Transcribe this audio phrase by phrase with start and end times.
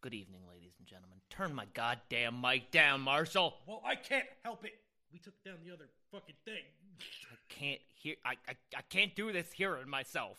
[0.00, 1.18] Good evening, ladies and gentlemen.
[1.28, 3.56] Turn my goddamn mic down, Marshall.
[3.66, 4.74] Well, I can't help it.
[5.12, 6.62] We took down the other fucking thing.
[7.00, 8.14] I can't hear.
[8.24, 10.38] I, I, I can't do this hearing myself.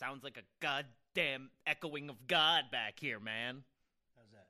[0.00, 3.62] Sounds like a goddamn echoing of God back here, man.
[4.16, 4.46] How's that?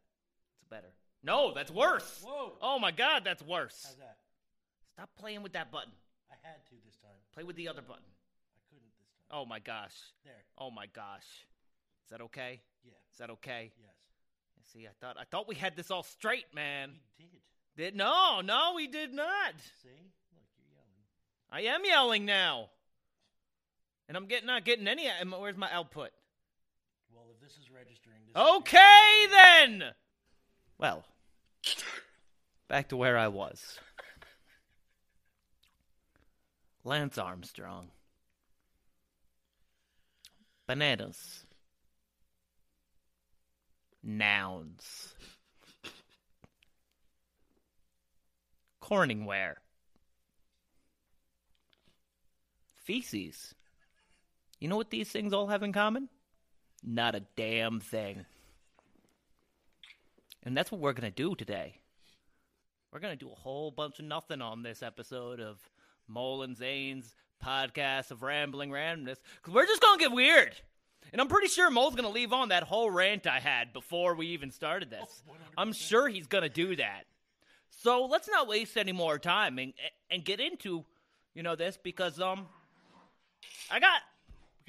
[0.61, 0.95] It's better.
[1.25, 2.23] No, that's worse.
[2.25, 2.52] Whoa.
[2.62, 3.86] Oh my god, that's worse.
[3.88, 4.18] How's that?
[4.93, 5.91] Stop playing with that button.
[6.30, 7.11] I had to this time.
[7.34, 8.04] Play with the other button.
[8.54, 9.36] I couldn't this time.
[9.36, 9.96] Oh my gosh.
[10.25, 10.45] There.
[10.59, 11.27] Oh my gosh.
[12.04, 12.61] Is that okay?
[12.84, 12.93] Yeah.
[13.12, 13.73] Is that okay?
[13.82, 13.96] Yes.
[14.73, 16.93] See, I thought I thought we had this all straight, man.
[17.18, 17.40] We did.
[17.77, 19.54] Did no, no, we did not.
[19.82, 19.89] See?
[20.32, 21.71] Look, you're yelling.
[21.71, 22.71] I am yelling now,
[24.09, 25.09] and I'm getting not getting any.
[25.39, 26.11] Where's my output?
[27.14, 29.85] Well, if this is registering, this is Okay then.
[30.79, 31.04] Well,
[32.69, 33.78] back to where I was.
[36.84, 37.89] Lance Armstrong.
[40.67, 41.45] Bananas.
[44.06, 45.15] Nouns.
[48.81, 49.55] Corningware.
[52.85, 53.53] Feces.
[54.61, 56.09] You know what these things all have in common?
[56.85, 58.25] Not a damn thing.
[60.45, 61.81] And that's what we're going to do today.
[62.93, 65.59] We're going to do a whole bunch of nothing on this episode of
[66.07, 67.13] Mole and Zane's
[67.45, 70.55] podcast of Rambling Randomness because we're just going to get weird.
[71.12, 74.15] And I'm pretty sure Mole's going to leave on that whole rant I had before
[74.15, 75.23] we even started this.
[75.57, 77.05] I'm sure he's going to do that.
[77.83, 79.73] So let's not waste any more time and,
[80.11, 80.85] and get into,
[81.35, 82.47] you know, this because, um,
[83.71, 84.01] I got,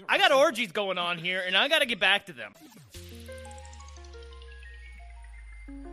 [0.08, 2.54] I got orgies going on here and I got to get back to them.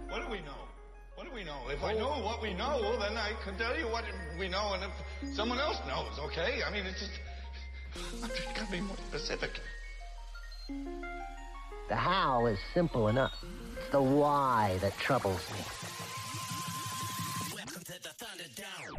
[0.08, 0.52] What do we know?
[1.16, 1.58] What do we know?
[1.68, 4.04] If I know what we know, then I can tell you what
[4.38, 6.60] we know, and if someone else knows, okay?
[6.66, 7.12] I mean, it's just.
[8.22, 9.60] I'm just gotta be more specific.
[10.68, 13.32] The how is simple enough.
[13.78, 15.58] It's the why that troubles me.
[17.54, 18.94] Welcome to the Thunderdome.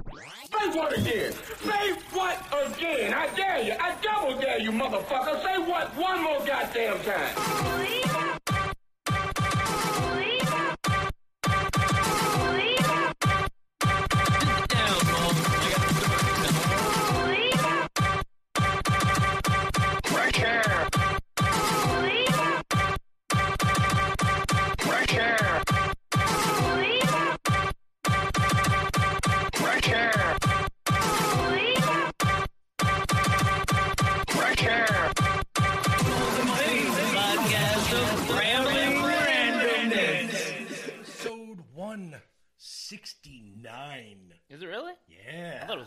[0.52, 1.34] Say what again?
[1.64, 2.38] Say what
[2.68, 3.14] again?
[3.14, 3.74] I dare you.
[3.80, 5.42] I double dare you, motherfucker.
[5.44, 8.35] Say what one more goddamn time.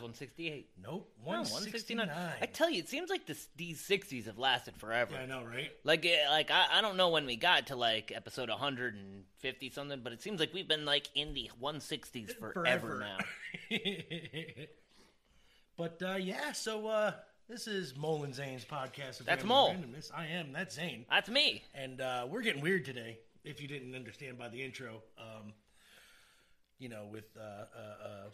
[0.09, 0.71] 168.
[0.83, 1.13] Nope.
[1.19, 2.09] No, 169.
[2.09, 2.33] 169.
[2.41, 5.13] I tell you, it seems like this, these 60s have lasted forever.
[5.15, 5.71] Yeah, I know, right?
[5.85, 10.01] Like, eh, like I, I don't know when we got to like episode 150 something,
[10.03, 13.79] but it seems like we've been like in the 160s forever, now.
[15.77, 17.13] but uh, yeah, so uh,
[17.49, 19.19] this is Mole and Zane's podcast.
[19.27, 19.75] That's Mole.
[19.75, 20.11] Randomness.
[20.15, 20.53] I am.
[20.55, 21.05] That's Zane.
[21.11, 21.65] That's me.
[21.75, 23.19] And uh, we're getting weird today.
[23.45, 25.53] If you didn't understand by the intro, um,
[26.79, 28.29] you know, with uh, uh, uh,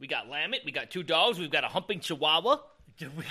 [0.00, 0.64] We got Lammet.
[0.64, 1.38] We got two dogs.
[1.38, 2.58] We've got a humping Chihuahua.
[3.00, 3.24] we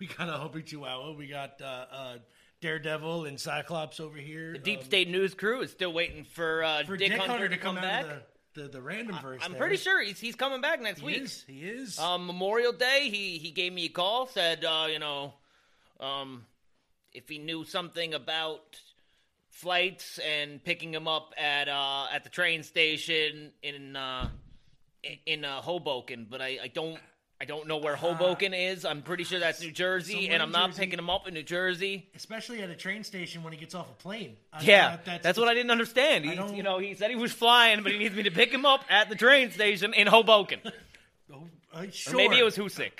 [0.00, 1.12] we got a humping Chihuahua.
[1.12, 2.16] We got uh, uh,
[2.60, 4.52] Daredevil and Cyclops over here.
[4.52, 7.56] The Deep um, State News crew is still waiting for, uh, for Dick, Hunter, to
[7.56, 8.06] come, out back.
[8.54, 9.42] the, the the random verse.
[9.44, 9.60] I'm there.
[9.60, 11.22] pretty sure he's he's coming back next he week.
[11.22, 11.44] is.
[11.46, 11.98] He is.
[11.98, 15.34] Um, Memorial Day, he he gave me a call, said, uh, you know,
[16.00, 16.46] um,
[17.12, 18.80] if he knew something about
[19.50, 24.28] flights and picking him up at uh at the train station in uh
[25.26, 26.98] in- uh, Hoboken, but I I don't.
[27.40, 28.84] I don't know where Hoboken is.
[28.84, 30.80] I'm pretty sure that's New Jersey, Somewhere and I'm in not Jersey.
[30.82, 32.08] picking him up in New Jersey.
[32.14, 34.36] Especially at a train station when he gets off a plane.
[34.52, 36.24] I- Yeah, that- that's, what I didn't understand.
[36.24, 38.50] He, don't- you know, he said he was flying, but he needs me to pick
[38.52, 40.60] him up at the train station in Hoboken.
[41.32, 42.14] Oh, uh, sure.
[42.14, 42.92] Or maybe it was Hoosick.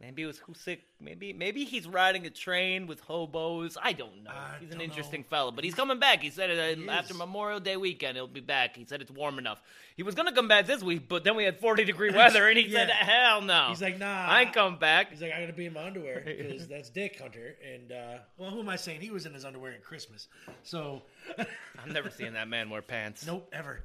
[0.00, 0.78] Maybe it was Hoosick.
[0.98, 3.76] Maybe maybe he's riding a train with hobos.
[3.82, 4.30] I don't know.
[4.30, 5.26] I he's an interesting know.
[5.28, 6.22] fellow, but he's coming back.
[6.22, 7.18] He said it He uh, after is.
[7.18, 8.16] Memorial Day weekend.
[8.16, 8.76] He'll be back.
[8.76, 9.60] He said it's warm enough.
[9.96, 12.56] He was gonna come back this week, but then we had 40 degree weather, and
[12.56, 14.26] he said, "Hell no." He's like, nah.
[14.26, 15.10] I ain't coming back.
[15.10, 17.56] He's like, I gotta be in my underwear because that's Dick Hunter.
[17.74, 19.02] And uh, well, who am I saying?
[19.02, 20.28] He was in his underwear at Christmas.
[20.62, 21.02] So,
[21.38, 23.26] I'm never seeing that man wear pants.
[23.26, 23.82] nope, ever.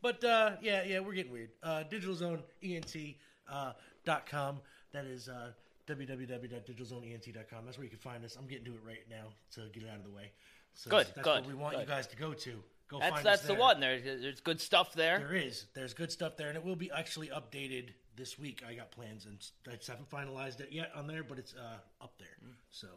[0.00, 1.50] but uh, yeah, yeah, we're getting weird.
[1.62, 3.16] Uh, DigitalZoneENT
[3.52, 3.72] uh,
[4.06, 4.60] dot com.
[4.94, 5.50] That is uh,
[5.86, 7.64] www.digitalzoneent.com.
[7.66, 8.36] That's where you can find us.
[8.38, 10.30] I'm getting to it right now to get it out of the way.
[10.74, 11.80] So Good, That's good, what we want good.
[11.82, 12.52] you guys to go to.
[12.88, 13.80] Go That's find that's us the one.
[13.80, 15.18] There's there's good stuff there.
[15.18, 15.66] There is.
[15.74, 18.62] There's good stuff there, and it will be actually updated this week.
[18.68, 21.78] I got plans, and I just haven't finalized it yet on there, but it's uh,
[22.02, 22.36] up there.
[22.70, 22.88] So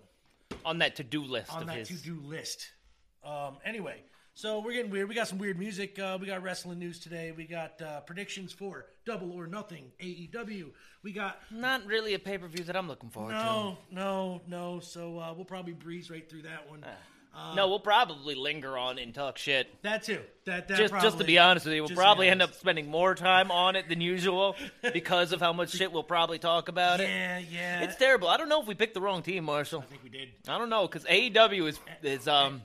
[0.65, 2.01] on that to do list on of that his.
[2.01, 2.71] to-do list
[3.23, 4.01] Um, anyway,
[4.37, 5.09] so we're getting weird.
[5.09, 5.97] We got some weird music.
[5.97, 7.33] Uh, we got wrestling news today.
[7.35, 10.67] We got uh, predictions for Double or Nothing AEW.
[11.01, 13.37] We got Not really a pay per view that I'm looking forward to.
[13.37, 14.79] no, no, no.
[14.79, 16.81] So uh, we'll probably breeze right through that one.
[16.81, 17.55] to.
[17.55, 19.67] No, we'll probably linger on and talk shit.
[19.81, 20.21] That too.
[20.45, 22.41] That, that Just, just to be honest with you, we'll just to be probably end
[22.43, 24.55] up spending more time on it than usual
[24.93, 27.09] because of how much shit we'll probably talk about it.
[27.09, 27.81] Yeah, yeah.
[27.81, 28.27] It's terrible.
[28.27, 29.81] I don't know if we picked the wrong team, Marshall.
[29.81, 30.29] I think we did.
[30.47, 32.61] I don't know because AEW is is um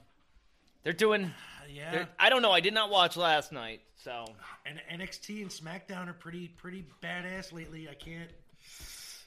[0.84, 1.32] they're doing.
[1.72, 1.90] Yeah.
[1.90, 2.52] They're, I don't know.
[2.52, 4.26] I did not watch last night, so
[4.66, 7.88] and NXT and SmackDown are pretty pretty badass lately.
[7.88, 8.30] I can't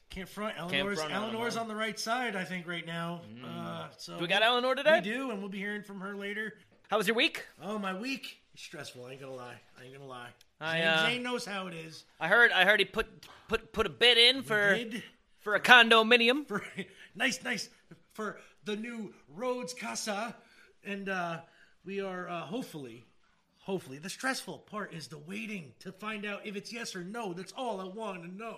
[0.10, 0.58] can't front.
[0.58, 1.62] Eleanor's, front Eleanor's huh?
[1.62, 3.22] on the right side, I think, right now.
[3.46, 5.02] Uh, so we got Eleanor today.
[5.04, 6.54] We do, and we'll be hearing from her later.
[6.90, 7.44] How was your week?
[7.62, 9.06] Oh, my week stressful.
[9.06, 9.60] I ain't gonna lie.
[9.80, 10.30] I ain't gonna lie.
[10.62, 12.06] I, Zane, uh, Zane knows how it is.
[12.20, 12.52] I heard.
[12.52, 13.08] I heard he put
[13.48, 14.78] put put a bid in for
[15.40, 16.48] for a condominium.
[16.48, 16.64] for
[17.16, 17.70] nice, nice
[18.14, 20.36] for the new Rhodes Casa,
[20.84, 21.40] and uh,
[21.86, 23.06] we are uh, hopefully,
[23.60, 23.98] hopefully.
[24.00, 27.34] The stressful part is the waiting to find out if it's yes or no.
[27.34, 28.58] That's all I want to know.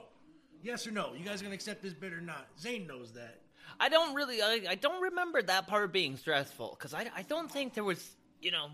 [0.63, 1.13] Yes or no?
[1.17, 2.47] You guys are gonna accept this bid or not?
[2.59, 3.41] Zane knows that.
[3.79, 4.41] I don't really.
[4.41, 8.09] I, I don't remember that part being stressful because I I don't think there was.
[8.41, 8.67] You know.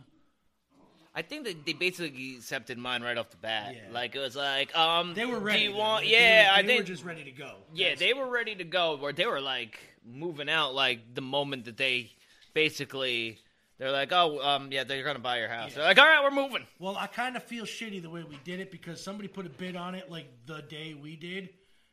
[1.15, 3.75] I think that they basically accepted mine right off the bat.
[3.75, 3.81] Yeah.
[3.93, 5.67] Like it was like, um, They were ready.
[5.67, 6.07] Do want?
[6.07, 7.51] Yeah, they, were, I they think were just ready to go.
[7.71, 8.95] Yeah, That's- they were ready to go.
[8.97, 12.11] Where they were like moving out, like the moment that they
[12.55, 13.37] basically
[13.77, 15.71] they're like, oh, um, yeah, they're gonna buy your house.
[15.71, 15.77] Yeah.
[15.77, 16.65] They're like, all right, we're moving.
[16.79, 19.49] Well, I kind of feel shitty the way we did it because somebody put a
[19.49, 21.49] bid on it like the day we did,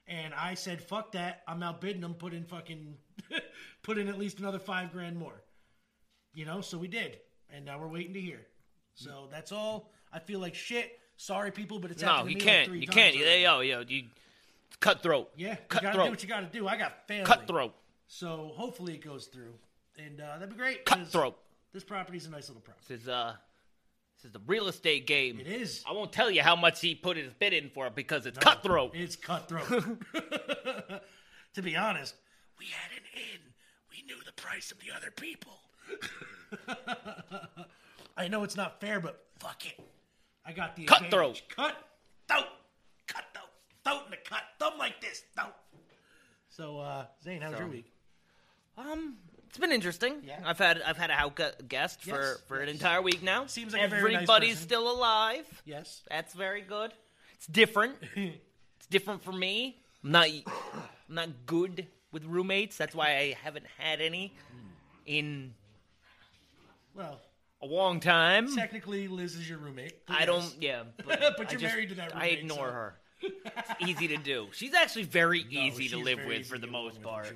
[0.06, 1.42] and I said, "Fuck that!
[1.48, 2.14] I'm outbidding them.
[2.14, 2.96] Put in fucking,
[3.82, 5.42] put in at least another five grand more."
[6.34, 7.18] You know, so we did,
[7.48, 8.40] and now we're waiting to hear.
[8.94, 9.90] So that's all.
[10.12, 10.98] I feel like shit.
[11.16, 12.70] Sorry, people, but it's No, you can't.
[12.70, 13.16] Like you can't.
[13.16, 13.42] already.
[13.42, 14.04] Yo, yo, you
[14.80, 15.30] cutthroat.
[15.36, 16.68] Yeah, you gotta do what you gotta do.
[16.68, 17.24] I got family.
[17.24, 17.74] Cutthroat.
[18.06, 19.54] So hopefully it goes through,
[19.98, 20.84] and uh, that'd be great.
[20.84, 21.36] Cutthroat.
[21.72, 22.86] This property's a nice little property.
[22.88, 23.34] This is uh,
[24.16, 25.40] this is the real estate game.
[25.40, 25.82] It is.
[25.88, 28.38] I won't tell you how much he put his bid in for it because it's
[28.38, 28.94] cutthroat.
[28.94, 29.68] It's cutthroat.
[31.54, 32.14] to be honest,
[32.58, 33.40] we had an in.
[33.90, 35.52] We knew the price of the other people.
[38.16, 39.80] I know it's not fair, but fuck it.
[40.44, 41.40] I got the Cutthroat.
[41.48, 41.74] Cut,
[42.28, 42.46] throat,
[43.06, 43.48] cut, throat,
[43.84, 45.54] throat in the cut, thumb like this, throat.
[46.48, 47.92] So, uh, Zane, how's your week?
[48.76, 49.16] Um,
[49.50, 50.22] it's been interesting.
[50.24, 50.38] Yeah.
[50.44, 51.32] I've had I've had a house
[51.68, 52.76] guest for Yes, for an yes.
[52.76, 53.46] entire week now.
[53.46, 55.44] Seems like very nice everybody's still alive.
[55.64, 56.02] Yes.
[56.08, 56.92] That's very good.
[57.34, 57.96] It's different.
[58.14, 59.76] it's different for me.
[60.04, 62.76] I'm not I'm not good with roommates.
[62.76, 64.32] That's why I haven't had any
[65.04, 65.52] in
[66.94, 67.20] Well,
[67.60, 68.54] a long time.
[68.56, 69.94] technically, Liz is your roommate.
[70.08, 70.54] I don't.
[70.60, 72.94] Yeah, but, But you're just- married to that I ignore so- her.
[73.22, 74.46] It's easy to do.
[74.52, 77.34] She's actually very No, easy to live with for the most part.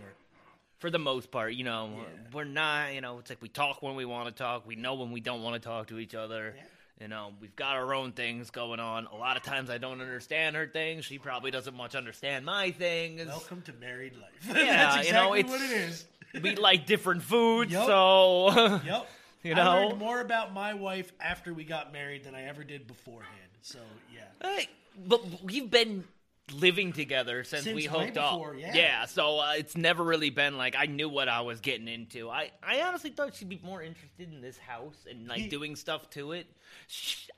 [0.79, 1.91] For the most part, you know,
[2.33, 2.95] we're not.
[2.95, 4.67] You know, it's like we talk when we want to talk.
[4.67, 6.55] We know when we don't want to talk to each other.
[6.57, 6.63] Yeah.
[7.01, 9.07] You know, we've got our own things going on.
[9.07, 11.05] A lot of times I don't understand her things.
[11.05, 13.27] She probably doesn't much understand my things.
[13.27, 14.57] Welcome to married life.
[14.57, 16.05] Yeah, That's you know, it's- what it is.
[16.43, 17.87] we like different foods, Yup.
[17.87, 19.07] so Yep.
[19.43, 19.87] You I know?
[19.89, 23.51] learned more about my wife after we got married than I ever did beforehand.
[23.63, 23.79] So
[24.15, 24.23] yeah.
[24.41, 24.69] Hey,
[25.07, 26.05] but we've been
[26.53, 28.33] living together since, Since we hooked up.
[28.39, 29.07] before, yeah.
[29.07, 32.29] so uh, it's never really been like I knew what I was getting into.
[32.29, 36.11] I, I honestly thought she'd be more interested in this house and like doing stuff
[36.11, 36.47] to it.
[36.87, 37.29] She,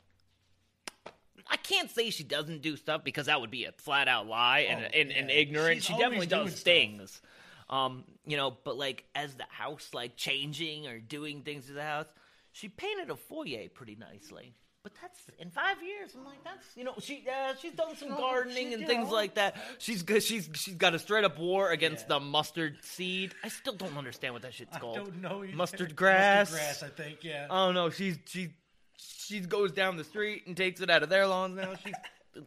[1.49, 4.61] I can't say she doesn't do stuff because that would be a flat out lie
[4.69, 5.37] and Oh, and, and yeah.
[5.37, 5.77] ignorant.
[5.77, 7.23] She's she definitely does things.
[7.71, 11.83] Um, you know, but like as the house like changing or doing things to the
[11.85, 12.07] house,
[12.53, 14.55] she painted a foyer pretty nicely.
[14.87, 16.13] But that's in five years.
[16.17, 19.57] I'm like, that's you know, she uh, she's done some gardening and things like that.
[19.79, 20.05] She's.
[20.07, 22.19] She's she's got a straight up war against Yeah.
[22.19, 23.35] the mustard seed.
[23.43, 24.97] I still don't understand what that shit's called.
[24.99, 25.43] I don't know.
[25.43, 25.57] either.
[25.57, 26.53] Mustard grass.
[26.53, 27.25] Mustard grass, I think.
[27.25, 27.49] Yeah.
[27.51, 28.51] Oh no, she's she
[28.97, 31.75] she goes down the street and takes it out of their lawns now.
[31.85, 31.95] She's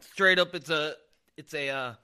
[0.00, 0.54] straight up.
[0.54, 0.94] It's a
[1.36, 1.94] it's a uh,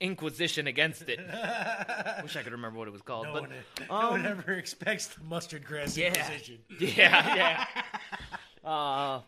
[0.00, 1.18] inquisition against it.
[2.22, 3.50] Wish I could remember what it was called, no, but one,
[3.90, 6.14] no one um, ever expects the mustard grass yeah.
[6.14, 6.58] inquisition.
[6.78, 7.66] yeah, yeah.
[8.64, 9.20] Uh,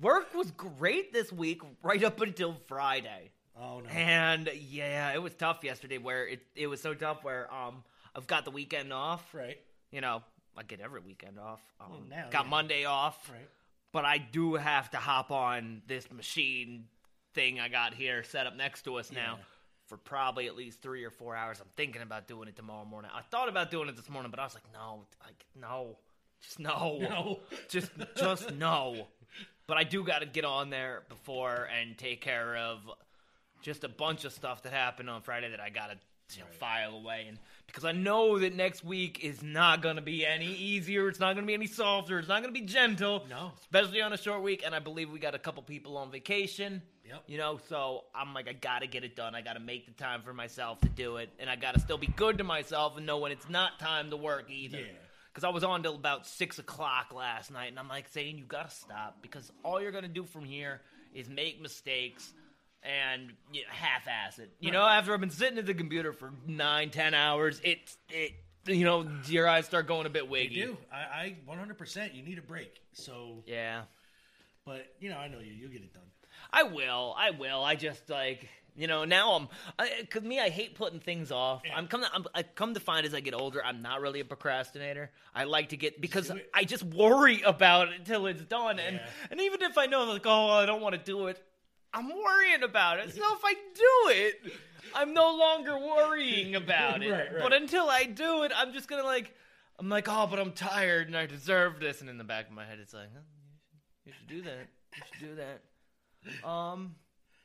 [0.00, 3.30] work was great this week, right up until Friday.
[3.60, 3.88] Oh no.
[3.90, 5.98] And yeah, it was tough yesterday.
[5.98, 7.22] Where it it was so tough.
[7.22, 7.84] Where um
[8.14, 9.34] I've got the weekend off.
[9.34, 9.58] Right.
[9.90, 10.22] You know,
[10.56, 11.60] I get every weekend off.
[11.80, 12.50] Um, Well, now, got yeah.
[12.50, 13.30] Monday off.
[13.30, 13.48] Right.
[13.92, 16.86] But I do have to hop on this machine
[17.34, 19.38] thing I got here set up next to us now
[19.86, 21.60] for probably at least three or four hours.
[21.60, 23.10] I'm thinking about doing it tomorrow morning.
[23.14, 25.98] I thought about doing it this morning, but I was like, no, like no,
[26.40, 27.40] just no, No.
[27.68, 29.08] just just no.
[29.72, 32.80] But I do got to get on there before and take care of
[33.62, 35.96] just a bunch of stuff that happened on Friday that I got to
[36.36, 37.24] you know, file away.
[37.26, 41.08] And because I know that next week is not going to be any easier.
[41.08, 42.18] It's not going to be any softer.
[42.18, 43.24] It's not going to be gentle.
[43.30, 43.52] No.
[43.62, 44.62] Especially on a short week.
[44.62, 46.82] And I believe we got a couple people on vacation.
[47.08, 47.22] Yep.
[47.26, 49.34] You know, so I'm like, I got to get it done.
[49.34, 51.30] I got to make the time for myself to do it.
[51.38, 54.10] And I got to still be good to myself and know when it's not time
[54.10, 54.80] to work either.
[54.80, 54.84] Yeah.
[55.32, 57.68] Because I was on till about 6 o'clock last night.
[57.70, 59.18] And I'm like saying, you got to stop.
[59.22, 60.82] Because all you're going to do from here
[61.14, 62.32] is make mistakes
[62.82, 64.50] and you know, half-ass it.
[64.60, 68.32] You know, after I've been sitting at the computer for nine, ten hours, it's it.
[68.66, 70.54] You know, your eyes start going a bit wiggy.
[70.54, 70.76] You do.
[70.92, 72.14] I, I 100%.
[72.14, 72.80] You need a break.
[72.92, 73.82] So, Yeah,
[74.64, 75.52] but you know, I know you.
[75.52, 76.02] You'll get it done.
[76.52, 77.14] I will.
[77.16, 77.62] I will.
[77.64, 79.48] I just like you know now I'm
[80.00, 81.62] because me I hate putting things off.
[81.74, 84.20] I'm come to, I'm, I come to find as I get older I'm not really
[84.20, 85.10] a procrastinator.
[85.34, 86.30] I like to get because.
[86.54, 89.08] I just worry about it until it's done, and Yeah.
[89.30, 91.42] and even if I know like oh I don't want to do it,
[91.92, 93.14] I'm worrying about it.
[93.14, 94.52] So if I do it,
[94.94, 97.10] I'm no longer worrying about it.
[97.10, 97.42] Right, right.
[97.42, 99.34] But until I do it, I'm just gonna like
[99.78, 102.52] I'm like oh but I'm tired and I deserve this, and in the back of
[102.52, 103.08] my head it's like.
[103.12, 103.20] Huh,
[104.04, 104.68] you should do that.
[104.96, 106.48] You should do that.
[106.48, 106.94] Um,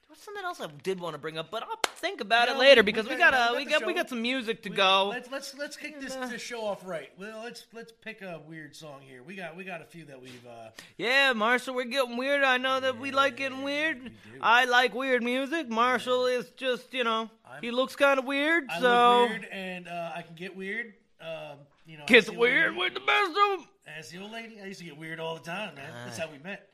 [0.09, 2.81] was something else I did want to bring up, but I'll think about it later
[2.81, 4.75] we- because we we got- got we we got we got some music to We-
[4.75, 5.09] go.
[5.09, 6.27] Let's let's let's kick this, Yeah.
[6.27, 7.11] this show off right.
[7.17, 9.21] Well, let's let's pick a weird song here.
[9.23, 10.45] We got we got a few that we've.
[10.47, 12.43] uh Yeah, Marshall, we're getting weird.
[12.43, 14.03] I know that we like getting weird.
[14.05, 14.11] do.
[14.41, 15.67] I like weird music.
[15.69, 19.87] Marshall is just you know I'm- he looks kind of weird, I so weird and
[19.87, 20.93] uh, I can get weird.
[21.19, 23.67] Um, you know, gets as the old weird with the best of them.
[23.97, 25.89] As the old lady, I used to get weird all the time, man.
[26.05, 26.69] That's how we met.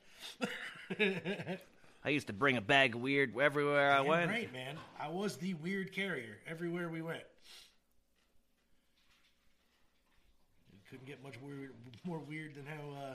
[2.05, 4.29] I used to bring a bag of weird everywhere I went.
[4.29, 4.75] right, man.
[5.00, 7.24] I was the weird carrier everywhere we went.
[10.72, 13.13] We couldn't get much weird, more weird than how uh,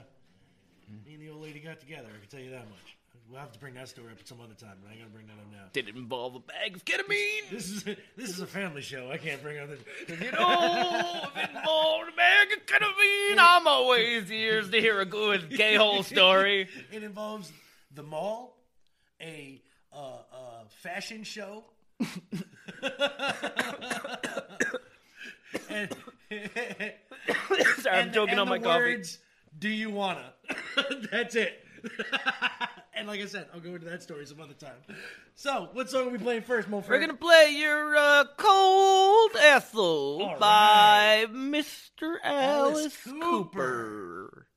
[1.05, 2.07] me and the old lady got together.
[2.07, 2.95] I can tell you that much.
[3.29, 5.27] We'll have to bring that story up at some other time, but I gonna bring
[5.27, 5.65] that up now.
[5.71, 7.49] Did it involve a bag of ketamine?
[7.51, 9.11] This is this is a family show.
[9.11, 10.13] I can't bring up the.
[10.15, 15.05] You know, if it involved a bag of ketamine, I'm always ears to hear a
[15.05, 16.67] good K-hole story.
[16.91, 17.51] It involves
[17.93, 18.57] the mall,
[19.21, 19.61] a
[19.93, 21.63] uh, uh, fashion show,
[25.69, 25.89] and,
[27.79, 28.79] Sorry, I'm and- joking and on the my coffee.
[28.95, 29.19] words,
[29.57, 30.33] Do you wanna?
[31.11, 31.63] That's it.
[32.95, 34.75] and like I said, I'll go into that story some other time.
[35.35, 36.83] So, what song are we playing first, Mo?
[36.87, 42.17] We're gonna play your uh, "Cold Ethel" All by Mr.
[42.23, 43.21] Alice Alice Cooper.
[43.21, 44.47] Cooper.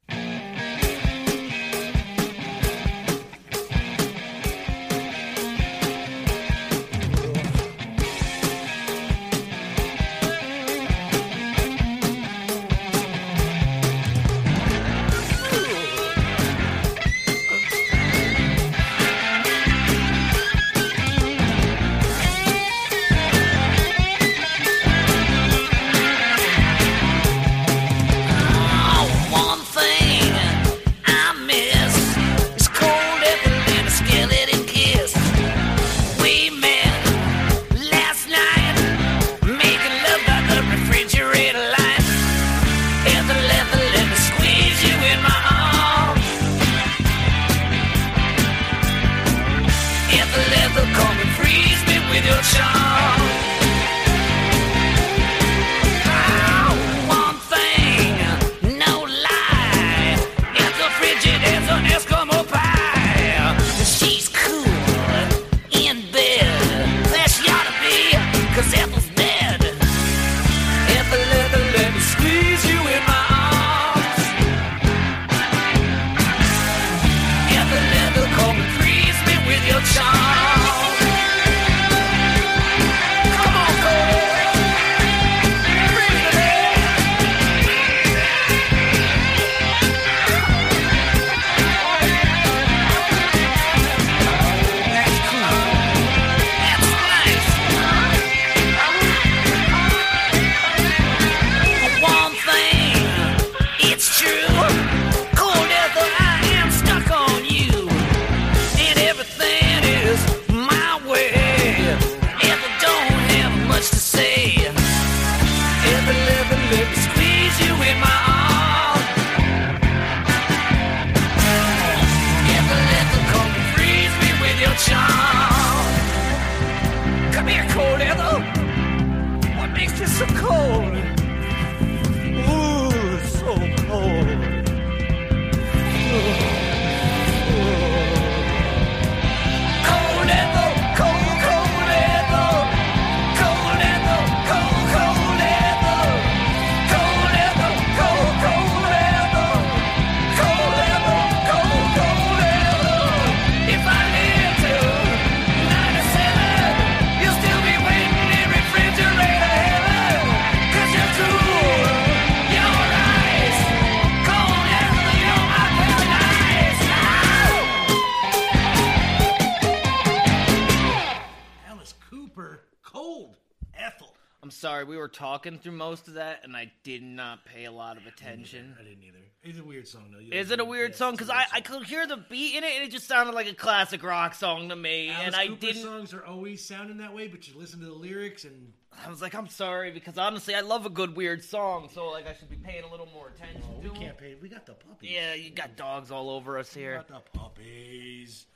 [178.45, 178.77] Attention.
[178.79, 179.19] I didn't either.
[179.45, 180.21] It's a weird song though.
[180.21, 181.13] You Is it a weird song?
[181.13, 183.55] Because I, I could hear the beat in it, and it just sounded like a
[183.55, 185.11] classic rock song to me.
[185.11, 185.83] Alice and I Cooper didn't.
[185.83, 188.73] songs are always sounding that way, but you listen to the lyrics and
[189.05, 192.29] I was like, I'm sorry, because honestly, I love a good weird song, so like
[192.29, 194.37] I should be paying a little more attention oh, to we can't pay.
[194.41, 195.11] We got the puppies.
[195.11, 196.93] Yeah, you got dogs all over us here.
[196.93, 198.47] we got the puppies.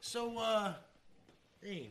[0.00, 0.74] So, uh,
[1.62, 1.90] Dane,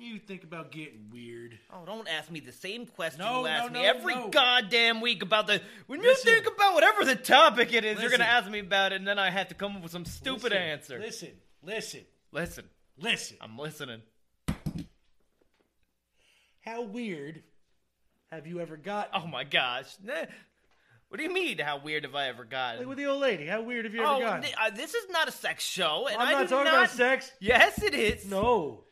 [0.00, 3.72] you think about getting weird, Oh, don't ask me the same question No, you ask
[3.72, 4.28] no, me every no.
[4.28, 5.60] goddamn week about the.
[5.86, 6.28] When Listen.
[6.28, 9.06] you think about whatever the topic it is, you're gonna ask me about it, and
[9.06, 10.98] then I have to come up with some stupid listen, answer.
[10.98, 11.30] Listen,
[11.62, 12.00] listen,
[12.32, 12.64] Listen,
[12.98, 13.36] listen.
[13.40, 14.02] I'm listening.
[16.60, 17.42] How weird
[18.30, 19.10] have you ever got?
[19.14, 19.86] Oh my gosh.
[21.08, 21.58] What do you mean?
[21.58, 22.80] How weird have I ever gotten?
[22.80, 23.46] Like with the old lady.
[23.46, 24.42] How weird have you ever oh, gotten?
[24.42, 26.74] th- uh, this is not a sex show, and I'm I not talking not...
[26.74, 27.30] about sex.
[27.40, 28.26] Yes, it is.
[28.26, 28.84] No.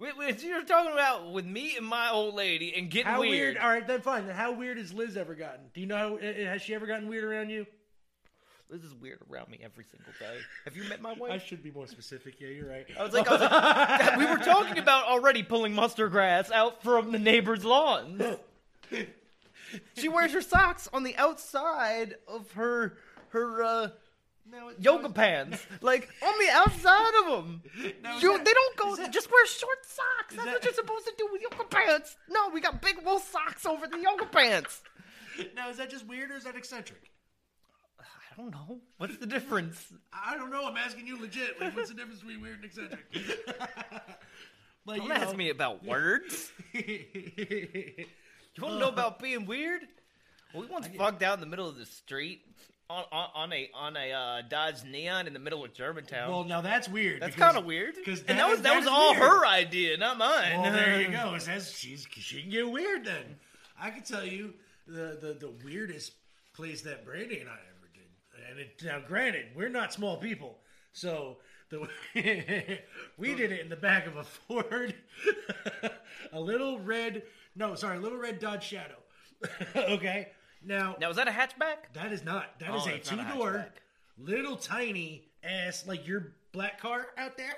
[0.00, 3.30] You're talking about with me and my old lady and getting How weird.
[3.32, 3.56] weird.
[3.58, 4.26] All right, then fine.
[4.26, 5.66] Then how weird has Liz ever gotten?
[5.74, 6.18] Do you know?
[6.20, 7.66] How, uh, has she ever gotten weird around you?
[8.70, 10.38] This is weird around me every single day.
[10.64, 11.32] Have you met my wife?
[11.32, 12.40] I should be more specific.
[12.40, 12.86] Yeah, you're right.
[12.98, 16.82] I was like, I was like we were talking about already pulling mustard grass out
[16.82, 18.36] from the neighbor's lawn.
[19.96, 22.96] she wears her socks on the outside of her
[23.30, 23.88] her uh,
[24.50, 27.62] No, yoga pants, like on the outside of them.
[27.78, 28.96] Is You, that- they don't go.
[28.96, 30.34] that- just wear short socks.
[30.34, 32.16] That's that- what you're supposed to do with yoga pants.
[32.28, 34.82] No, we got big wool socks over the yoga pants.
[35.56, 37.10] Now, is that just weird or is that eccentric?
[37.98, 38.80] I don't know.
[38.98, 39.90] What's the difference?
[40.12, 40.66] I don't know.
[40.66, 41.58] I'm asking you legit.
[41.60, 43.00] Like, what's the difference between weird and eccentric?
[44.86, 46.50] like, Don't you ask know- me about words.
[46.74, 48.06] You
[48.60, 48.92] want to know uh.
[48.92, 49.82] about being weird?
[50.54, 52.40] We once fucked out in the middle of the street
[52.90, 56.30] on on, on a on a uh, Dodge Neon in the middle of Germantown.
[56.30, 57.22] well, now that's weird.
[57.22, 57.94] That's kind of weird.
[57.94, 59.22] Because and that was that was all weird.
[59.22, 60.60] her idea, not mine.
[60.60, 61.34] Well, there you go.
[61.40, 63.04] It says she's she can get weird.
[63.04, 63.36] Then
[63.80, 64.54] I can tell you
[64.86, 66.12] the the, the weirdest
[66.54, 68.50] place that Brandy and I ever did.
[68.50, 70.58] And it, now, granted, we're not small people,
[70.92, 71.38] so
[71.70, 71.88] the
[73.16, 74.94] we did it in the back of a Ford,
[76.32, 77.22] a little red.
[77.54, 78.96] No, sorry, a little red Dodge Shadow.
[79.76, 80.28] okay,
[80.64, 81.92] now Now was that a hatchback?
[81.94, 82.58] that is not.
[82.60, 83.66] That oh, is Oh, a a two door,
[84.18, 87.54] little tiny ass like your black car out there.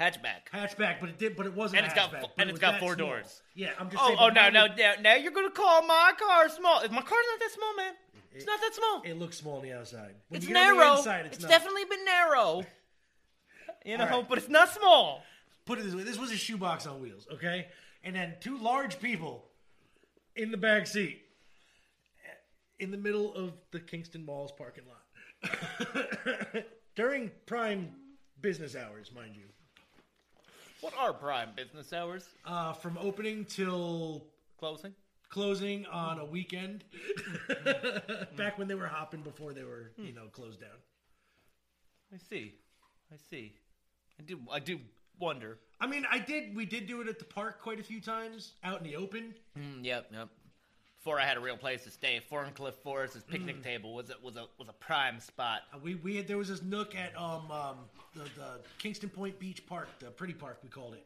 [0.00, 0.50] Hatchback.
[0.52, 1.78] Hatchback, but it did, but it wasn't.
[1.82, 3.08] And a it's got fo- and it it's was got four small.
[3.10, 3.42] doors.
[3.54, 4.02] Yeah, I'm just.
[4.02, 6.80] Oh, saying, oh no, no, now, now you're gonna call my car small.
[6.90, 7.92] My car's not that small, man.
[8.34, 9.02] It's not that small.
[9.04, 10.16] It looks small on the outside.
[10.28, 10.96] When It's narrow.
[10.96, 12.64] inside, it's it's, definitely been narrow.
[13.86, 14.26] You know, right.
[14.28, 15.22] but it's not small.
[15.66, 17.66] Put it this way: this was a shoebox on wheels, okay?
[18.02, 19.44] And then two large people
[20.34, 21.20] in the back seat,
[22.80, 26.64] in the middle of the Kingston Mall's parking lot
[26.96, 27.90] during prime
[28.40, 29.44] business hours, mind you,
[30.80, 32.28] What are prime business hours?
[32.46, 34.24] uh, from opening till
[34.58, 34.94] Closing.
[35.28, 36.84] closing on a weekend.
[38.36, 40.70] Back when they were hopping before they were, you know, closed down.
[42.14, 42.54] I see.
[43.12, 43.54] I see.
[44.18, 44.38] I do.
[44.50, 44.78] I do
[45.18, 45.58] wonder.
[45.80, 46.54] I mean, I did.
[46.56, 49.34] We did do it at the park quite a few times, out in the open.
[49.58, 50.08] Mm, yep.
[50.12, 50.28] Yep.
[51.04, 54.36] Before I had a real place to stay, Thorncliffe Forest's picnic table was a, was
[54.36, 55.60] a was a prime spot.
[55.70, 57.76] Uh, We we had there was this nook at um, um
[58.14, 61.04] the, the Kingston Point Beach Park, the pretty park we called it.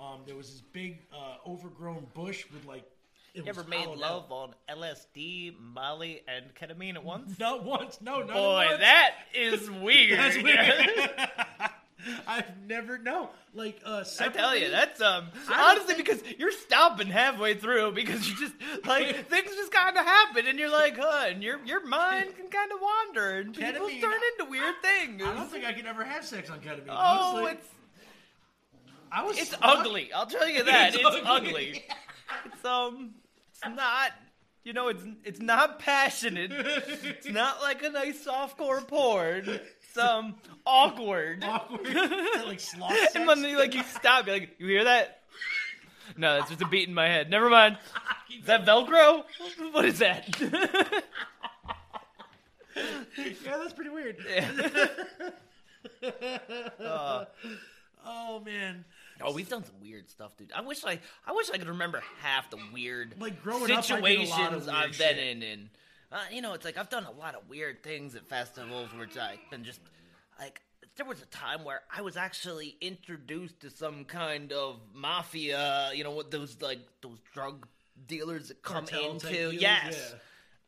[0.00, 2.84] Um, there was this big uh, overgrown bush with like.
[3.34, 4.54] It You was ever made hollowed love out.
[4.70, 7.38] on LSD, Molly, and ketamine at once?
[7.38, 10.18] Not once, no, not Boy, that is weird.
[10.18, 11.10] That's weird.
[12.26, 14.04] I've never no like uh.
[14.20, 18.54] I tell you, that's um honestly because you're stopping halfway through because you just
[18.86, 22.48] like things just kind of happen and you're like, huh, and your your mind can
[22.48, 25.22] kind of wander and people Ketamine- turn into weird things.
[25.24, 26.84] I don't think I could ever have sex on ketamine.
[26.88, 27.52] oh, honestly.
[27.52, 27.68] it's
[29.10, 29.60] I was it's stuck.
[29.62, 30.12] ugly.
[30.12, 30.94] I'll tell you that.
[30.94, 31.48] It's It's, ugly.
[31.48, 31.84] ugly.
[32.52, 33.14] It's um,
[33.52, 34.12] it's not.
[34.64, 36.50] You know, it's it's not passionate.
[36.52, 39.60] It's not like a nice softcore porn.
[39.88, 40.34] It's um
[40.66, 41.42] awkward.
[41.44, 41.86] Awkward,
[42.46, 43.26] like sloth and sex.
[43.26, 45.22] when you like you stop, you're like, you hear that?
[46.16, 47.30] No, that's just a beat in my head.
[47.30, 47.78] Never mind.
[48.38, 49.24] Is that Velcro?
[49.72, 50.28] What is that?
[53.16, 54.16] yeah, that's pretty weird.
[56.80, 57.24] Uh,
[58.10, 58.84] Oh man,
[59.20, 60.50] oh, we've done some weird stuff, dude.
[60.52, 63.80] I wish I, I wish I could remember half the weird Like, growing up, I
[63.82, 65.18] did a lot of situations weird I've been shit.
[65.18, 65.68] in, and
[66.10, 69.16] uh, you know, it's like I've done a lot of weird things at festivals, which
[69.16, 69.80] I've been just
[70.40, 70.60] like.
[70.96, 76.02] There was a time where I was actually introduced to some kind of mafia, you
[76.02, 77.68] know, what those like those drug
[78.08, 80.14] dealers that come Cartel into, dealers, yes.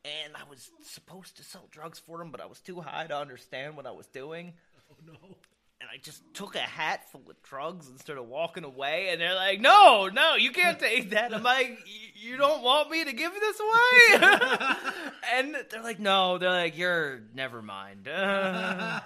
[0.05, 0.11] yeah.
[0.23, 3.17] And I was supposed to sell drugs for them, but I was too high to
[3.17, 4.53] understand what I was doing.
[4.89, 5.35] Oh no.
[5.81, 9.09] And I just took a hat full of drugs and started walking away.
[9.09, 11.79] And they're like, "No, no, you can't take that." I'm like,
[12.15, 14.21] "You don't want me to give this away?"
[15.33, 19.01] and they're like, "No." They're like, "You're never mind." I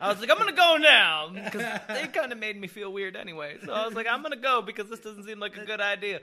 [0.00, 3.58] was like, "I'm gonna go now," because they kind of made me feel weird anyway.
[3.64, 6.20] So I was like, "I'm gonna go because this doesn't seem like a good idea."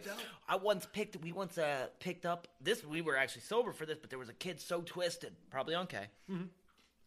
[0.47, 1.17] I once picked.
[1.21, 2.83] We once uh, picked up this.
[2.83, 5.85] We were actually sober for this, but there was a kid so twisted, probably on
[5.85, 6.07] K.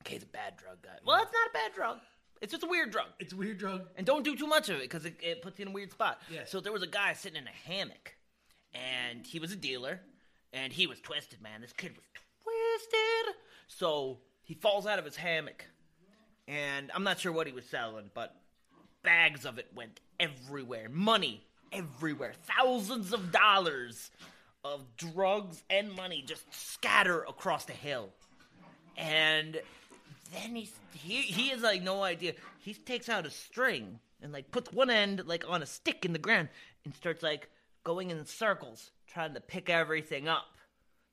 [0.04, 0.98] K's a bad drug guy.
[1.04, 1.98] Well, it's not a bad drug.
[2.42, 3.06] It's just a weird drug.
[3.20, 3.86] It's a weird drug.
[3.96, 5.92] And don't do too much of it because it, it puts you in a weird
[5.92, 6.20] spot.
[6.28, 6.40] Yeah.
[6.44, 8.16] So there was a guy sitting in a hammock,
[8.74, 10.00] and he was a dealer,
[10.52, 11.60] and he was twisted, man.
[11.60, 12.04] This kid was
[12.42, 13.36] twisted.
[13.68, 15.66] So he falls out of his hammock,
[16.48, 18.34] and I'm not sure what he was selling, but
[19.04, 20.88] bags of it went everywhere.
[20.90, 22.32] Money everywhere.
[22.58, 24.10] Thousands of dollars
[24.64, 28.10] of drugs and money just scatter across the hill.
[28.96, 29.60] And
[30.32, 32.34] then he's he he has like no idea.
[32.60, 36.12] He takes out a string and like puts one end like on a stick in
[36.12, 36.48] the ground
[36.84, 37.48] and starts like
[37.84, 40.46] going in circles trying to pick everything up.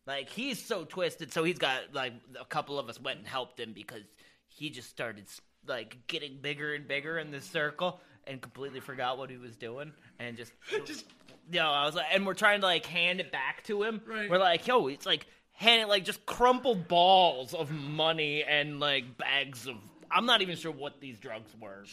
[0.06, 3.60] Like he's so twisted, so he's got like a couple of us went and helped
[3.60, 4.04] him because
[4.48, 5.26] he just started
[5.68, 9.92] like getting bigger and bigger in this circle and completely forgot what he was doing
[10.20, 10.52] and just
[10.86, 11.06] Just
[11.52, 14.02] Yo, I was like, and we're trying to like hand it back to him.
[14.06, 14.30] Right.
[14.30, 15.26] We're like, yo, it's like
[15.60, 19.76] hand it like just crumpled balls of money and like bags of.
[20.10, 21.84] I'm not even sure what these drugs were,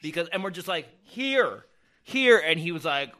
[0.00, 1.66] because and we're just like here,
[2.04, 3.12] here, and he was like,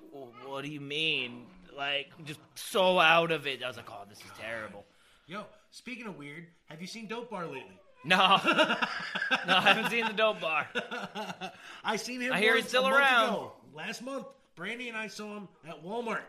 [0.47, 1.47] what do you mean?
[1.77, 3.63] Like just so out of it.
[3.63, 4.85] I was like, oh, this is terrible.
[5.27, 5.45] yo.
[5.75, 7.81] Speaking of weird, have you seen Dope Bar lately?
[8.05, 8.19] No,
[9.47, 10.67] no, I haven't seen the dope bar.
[11.85, 12.33] I seen him.
[12.33, 13.29] I hear he's still around.
[13.29, 13.53] ago.
[13.73, 16.25] Last month, Brandy and I saw him at Walmart.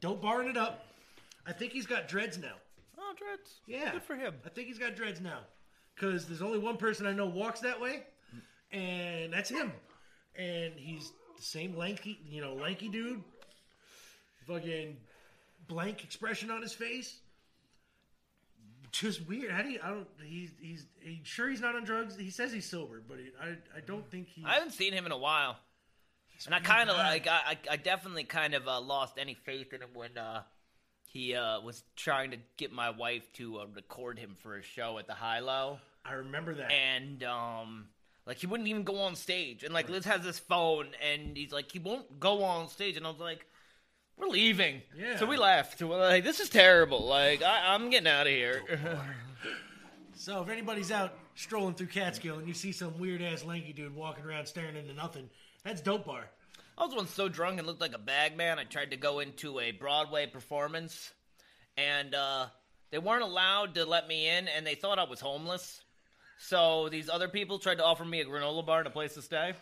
[0.00, 0.86] Dope barring it up.
[1.46, 2.54] I think he's got dreads now.
[2.98, 3.60] Oh, dreads.
[3.66, 4.34] Yeah, good for him.
[4.44, 5.40] I think he's got dreads now.
[5.94, 8.02] Because there's only one person I know walks that way,
[8.70, 9.72] and that's him.
[10.36, 13.22] And he's the same lanky, you know, lanky dude.
[14.46, 14.96] Fucking
[15.68, 17.20] blank expression on his face.
[18.92, 19.50] Just weird.
[19.50, 19.80] How do you?
[19.82, 20.06] I don't.
[20.24, 22.16] He's he's, he's sure he's not on drugs.
[22.16, 24.44] He says he's sober, but he, I I don't think he.
[24.44, 25.56] I haven't seen him in a while.
[26.44, 29.72] And I kind of like I, I I definitely kind of uh, lost any faith
[29.72, 30.42] in him when uh,
[31.16, 34.98] he uh, was trying to get my wife to uh, record him for a show
[34.98, 36.70] at the High Low, I remember that.
[36.70, 37.88] and um,
[38.26, 39.64] like he wouldn't even go on stage.
[39.64, 43.06] And like Liz has this phone, and he's like he won't go on stage, and
[43.06, 43.46] I was like.
[44.18, 44.80] We're leaving.
[44.98, 45.18] Yeah.
[45.18, 45.82] So we left.
[45.82, 47.04] We're like, this is terrible.
[47.04, 48.62] Like, I, I'm getting out of here.
[50.14, 53.94] So if anybody's out strolling through Catskill and you see some weird ass lanky dude
[53.94, 55.28] walking around staring into nothing,
[55.64, 56.30] that's dope bar.
[56.78, 58.58] I was once so drunk and looked like a bag man.
[58.58, 61.12] I tried to go into a Broadway performance,
[61.76, 62.46] and uh,
[62.90, 65.82] they weren't allowed to let me in, and they thought I was homeless.
[66.38, 69.22] So these other people tried to offer me a granola bar and a place to
[69.22, 69.54] stay.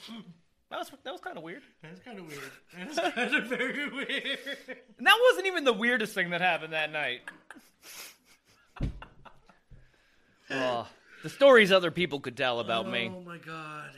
[0.70, 1.62] That was that was kind of weird.
[1.82, 2.50] That's kind of weird.
[2.76, 4.38] That's kind of very weird.
[4.98, 7.20] And that wasn't even the weirdest thing that happened that night.
[10.50, 10.88] oh,
[11.22, 13.12] the stories other people could tell about me.
[13.14, 13.90] Oh my god.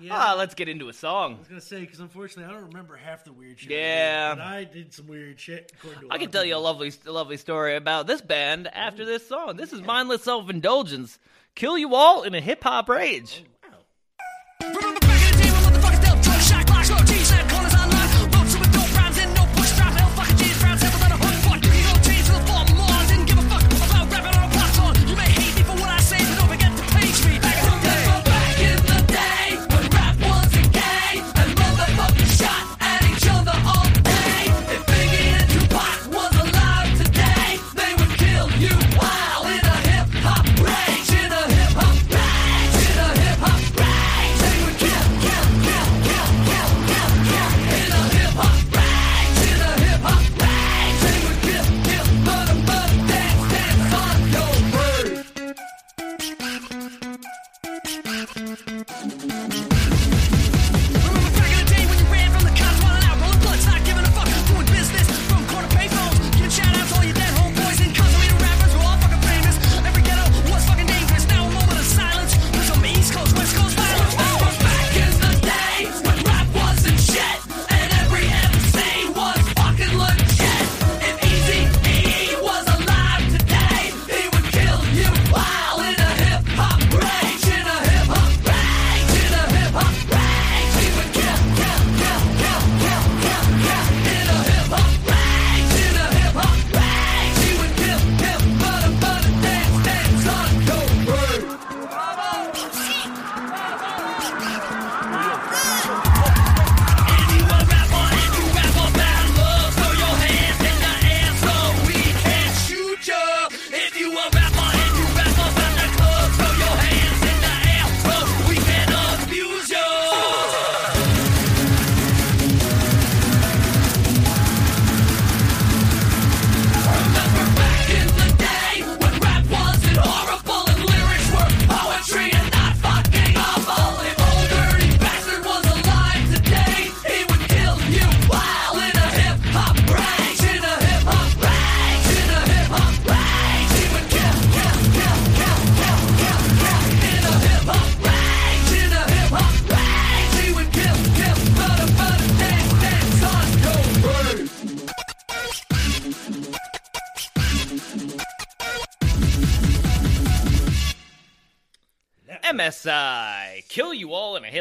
[0.00, 0.14] Yeah.
[0.14, 1.34] Ah, let's get into a song.
[1.34, 3.70] I was gonna say because unfortunately I don't remember half the weird shit.
[3.70, 4.28] Yeah.
[4.32, 5.72] I did, but I did some weird shit.
[5.74, 9.04] according to a I can tell you a lovely, lovely story about this band after
[9.04, 9.56] this song.
[9.56, 11.18] This is mindless self-indulgence.
[11.54, 13.36] Kill you all in a hip hop rage.
[13.36, 13.55] Remember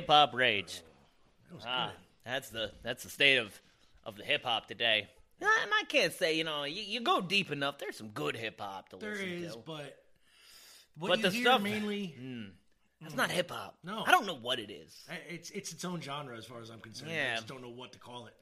[0.06, 0.82] hip hop rage.
[1.50, 2.32] That was Ah, good.
[2.32, 3.60] that's the that's the state of
[4.04, 5.08] of the hip hop today.
[5.42, 7.78] And I can't say you know you, you go deep enough.
[7.80, 9.60] There's some good hip hop to There listen is, to.
[9.60, 9.98] but
[10.98, 12.16] what But you the hear stuff- mainly,
[13.02, 13.78] It's not hip hop.
[13.84, 14.04] No.
[14.06, 15.04] I don't know what it is.
[15.30, 17.12] it's it's its own genre as far as I'm concerned.
[17.12, 17.32] Yeah.
[17.34, 18.34] I just don't know what to call it.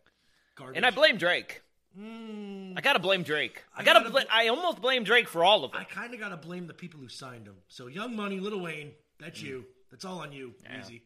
[0.56, 0.78] Garbage.
[0.78, 1.62] And I blame Drake.
[2.00, 3.64] Mm, I gotta blame Drake.
[3.76, 4.00] I, I gotta.
[4.00, 5.78] gotta bla- bl- I almost blame Drake for all of it.
[5.80, 7.56] I kind of got to blame the people who signed him.
[7.68, 9.44] So Young Money, Lil Wayne, that's Mm.
[9.44, 9.66] you.
[9.92, 10.56] That's all on you.
[10.80, 11.04] Easy.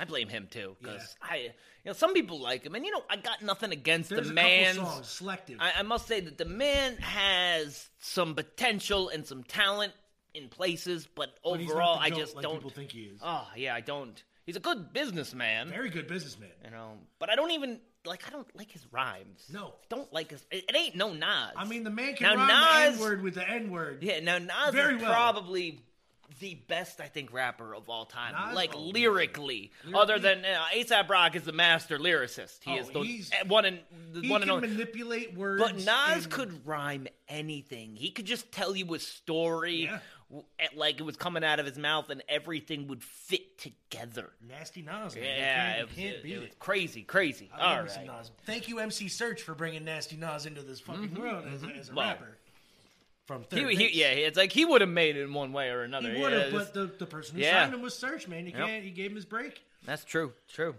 [0.00, 1.50] I blame him too because I, you
[1.84, 4.76] know, some people like him, and you know, I got nothing against There's the man.
[5.02, 5.58] selective.
[5.60, 9.92] I, I must say that the man has some potential and some talent
[10.32, 12.54] in places, but but overall, I just like don't.
[12.54, 13.20] people think he is.
[13.22, 14.22] Oh yeah, I don't.
[14.46, 16.48] He's a good businessman, Very good businessman.
[16.64, 18.26] you know, but I don't even like.
[18.26, 19.44] I don't like his rhymes.
[19.52, 19.74] No.
[19.90, 20.44] don't like his.
[20.50, 21.52] It, it ain't no Nas.
[21.56, 24.02] I mean, the man can Now, rhyme Nas- the N word with the N word.
[24.02, 25.12] Yeah, now Nas Very is well.
[25.12, 25.80] probably
[26.40, 28.34] the best, I think, rapper of all time.
[28.34, 32.58] Nas- like oh, lyrically, Lyrically- other than uh, ASAP Rock is the master lyricist.
[32.64, 33.78] He Oh, is the he's- eh, one and
[34.12, 34.68] the He one can and only.
[34.68, 35.62] manipulate words.
[35.62, 37.94] But Nas and- could rhyme anything.
[37.96, 40.00] He could just tell you a story, Yeah.
[40.28, 44.30] w- at- like it was coming out of his mouth, and everything would fit together.
[44.40, 45.14] Nasty Nas.
[45.14, 45.24] Man.
[45.24, 47.50] Yeah, you it can't, was, you can't it, beat it was crazy, crazy.
[47.54, 48.18] I All love me some right.
[48.18, 48.30] Nas.
[48.46, 51.88] Thank you, MC Serch, for bringing Nasty Nas into this fucking world as, a- as
[51.90, 52.38] a Well, rapper.
[53.30, 53.94] From He, third he, base.
[53.94, 56.12] yeah, it's like he would have made it in one way or another.
[56.12, 57.62] He would have, Yeah, but the, the person who Yeah.
[57.62, 58.44] signed him was Serch, man.
[58.44, 58.66] You Yep.
[58.66, 58.82] can't.
[58.84, 59.62] He gave him his break.
[59.84, 60.32] That's true.
[60.48, 60.74] True.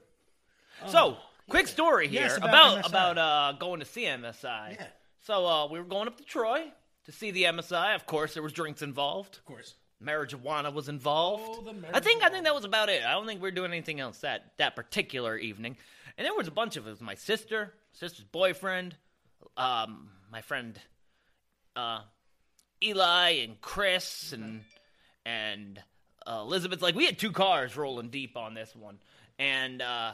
[0.87, 1.15] so,
[1.49, 2.89] quick story here Yes, about about MSI.
[2.89, 4.75] about uh, going to see MSI.
[4.77, 4.87] Yeah.
[5.21, 6.73] So uh, we were going up to Troy
[7.05, 7.95] to see the MSI.
[7.95, 9.37] Of course, there was drinks involved.
[9.37, 9.75] Of course.
[10.03, 11.43] Marijuana was involved.
[11.47, 13.01] Oh, the I think I think that was about it.
[13.05, 15.77] I don't think we were doing anything else that that particular evening.
[16.17, 16.99] And there was a bunch of us.
[16.99, 18.97] My sister, sister's boyfriend,
[19.55, 20.77] um, my friend
[21.77, 22.01] uh,
[22.83, 24.61] Eli and Chris and
[25.25, 25.81] and
[26.25, 26.81] uh, Elizabeth.
[26.81, 28.99] Like we had two cars rolling deep on this one,
[29.39, 30.13] and uh,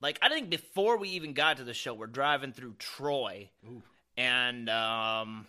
[0.00, 3.50] like I think before we even got to the show, we're driving through Troy,
[4.16, 5.46] and um,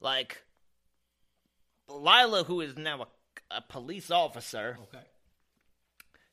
[0.00, 0.42] like
[1.88, 5.04] Lila, who is now a, a police officer, Okay.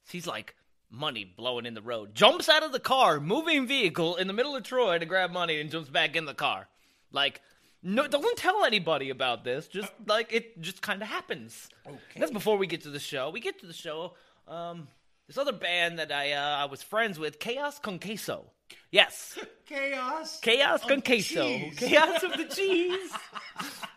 [0.03, 0.55] sees like
[0.89, 4.55] money blowing in the road, jumps out of the car, moving vehicle in the middle
[4.55, 6.67] of Troy to grab money, and jumps back in the car.
[7.11, 7.41] Like,
[7.83, 9.67] no, don't tell anybody about this.
[9.67, 11.67] Just like it, just kind of happens.
[11.85, 11.97] Okay.
[12.19, 13.29] That's before we get to the show.
[13.29, 14.13] We get to the show.
[14.47, 14.87] Um,
[15.27, 18.45] this other band that I uh, I was friends with, Chaos con Queso.
[18.91, 20.39] Yes, Chaos.
[20.41, 21.45] Chaos con Queso.
[21.47, 21.75] cheese.
[21.77, 23.11] Chaos of the cheese.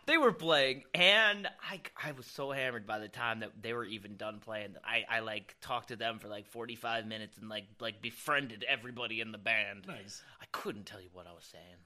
[0.07, 3.85] they were playing, and I I was so hammered by the time that they were
[3.85, 7.39] even done playing that I, I like talked to them for like forty five minutes
[7.39, 9.87] and like like befriended everybody in the band.
[9.87, 10.23] Nice.
[10.41, 11.81] I couldn't tell you what I was saying,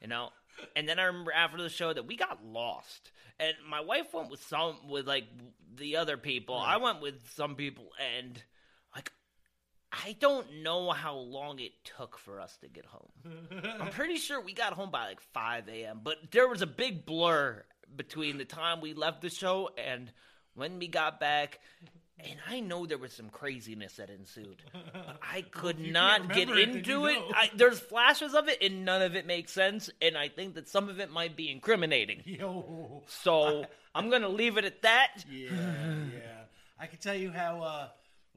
[0.00, 0.30] you know.
[0.76, 4.30] And then I remember after the show that we got lost, and my wife went
[4.30, 5.24] with some with like
[5.76, 6.56] the other people.
[6.56, 8.42] I went with some people, and
[8.94, 9.12] like
[9.92, 13.10] I don't know how long it took for us to get home.
[13.80, 17.04] I'm pretty sure we got home by like 5 a.m., but there was a big
[17.04, 20.10] blur between the time we left the show and
[20.54, 21.60] when we got back.
[22.28, 24.62] And I know there was some craziness that ensued.
[24.92, 27.18] But I could you not get it, into it.
[27.34, 29.90] I, there's flashes of it, and none of it makes sense.
[30.00, 32.22] And I think that some of it might be incriminating.
[32.26, 33.02] Yo.
[33.06, 35.24] So I'm going to leave it at that.
[35.30, 36.42] Yeah, yeah.
[36.78, 37.88] I can tell you how uh,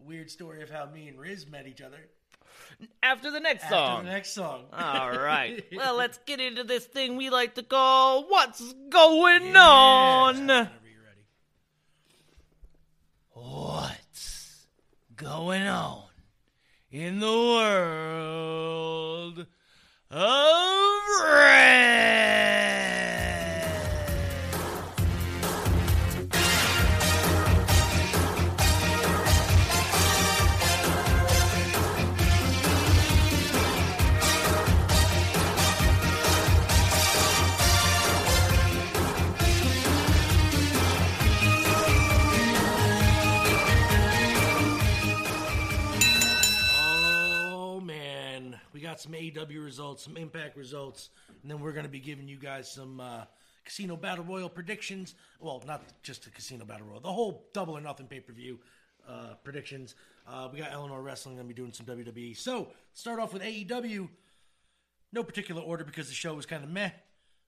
[0.04, 1.98] weird story of how me and Riz met each other
[3.04, 4.06] After the next after song.
[4.06, 4.64] the next song.
[4.74, 5.64] All right.
[5.76, 9.62] Well, let's get into this thing we like to call What's Going Yeah.
[9.68, 10.36] On?
[10.36, 11.26] Whenever you're ready.
[13.34, 13.75] What's
[15.16, 16.04] going on
[16.92, 18.66] in the world
[20.12, 22.95] of red?
[49.06, 51.12] Some AEW results, some Impact results,
[51.44, 53.26] and then we're going to be giving you guys some uh,
[53.64, 55.14] Casino Battle Royal predictions.
[55.40, 58.58] Well, not just the Casino Battle Royal, the whole Double or Nothing pay per view
[59.08, 59.94] uh, predictions.
[60.28, 62.36] Uh, we got Eleanor Wrestling going to be doing some WWE.
[62.36, 64.10] So start off with AEW.
[65.14, 66.90] No particular order because the show was kind of meh.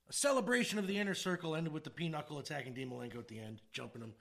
[0.09, 3.39] A celebration of the inner circle ended with the Pinnacle attacking Dean Malenko at the
[3.39, 4.13] end, jumping him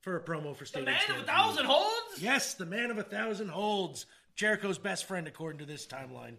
[0.00, 2.22] for a promo for The Stadium man of a thousand holds?
[2.22, 4.06] Yes, the man of a thousand holds.
[4.36, 6.36] Jericho's best friend, according to this timeline.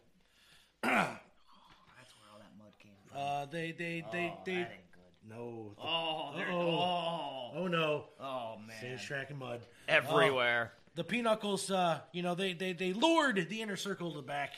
[0.83, 3.19] That's where all that mud came from.
[3.19, 4.53] Uh, they, they, they, they.
[4.53, 5.29] that ain't good.
[5.29, 5.71] No.
[5.77, 6.53] Oh, Uh-oh.
[6.53, 8.05] oh, Oh no.
[8.19, 8.77] oh, man.
[8.79, 10.71] Stains track and mud everywhere.
[10.95, 14.53] The Pinnacles, uh, you know, they, they they lured the inner circle to the back.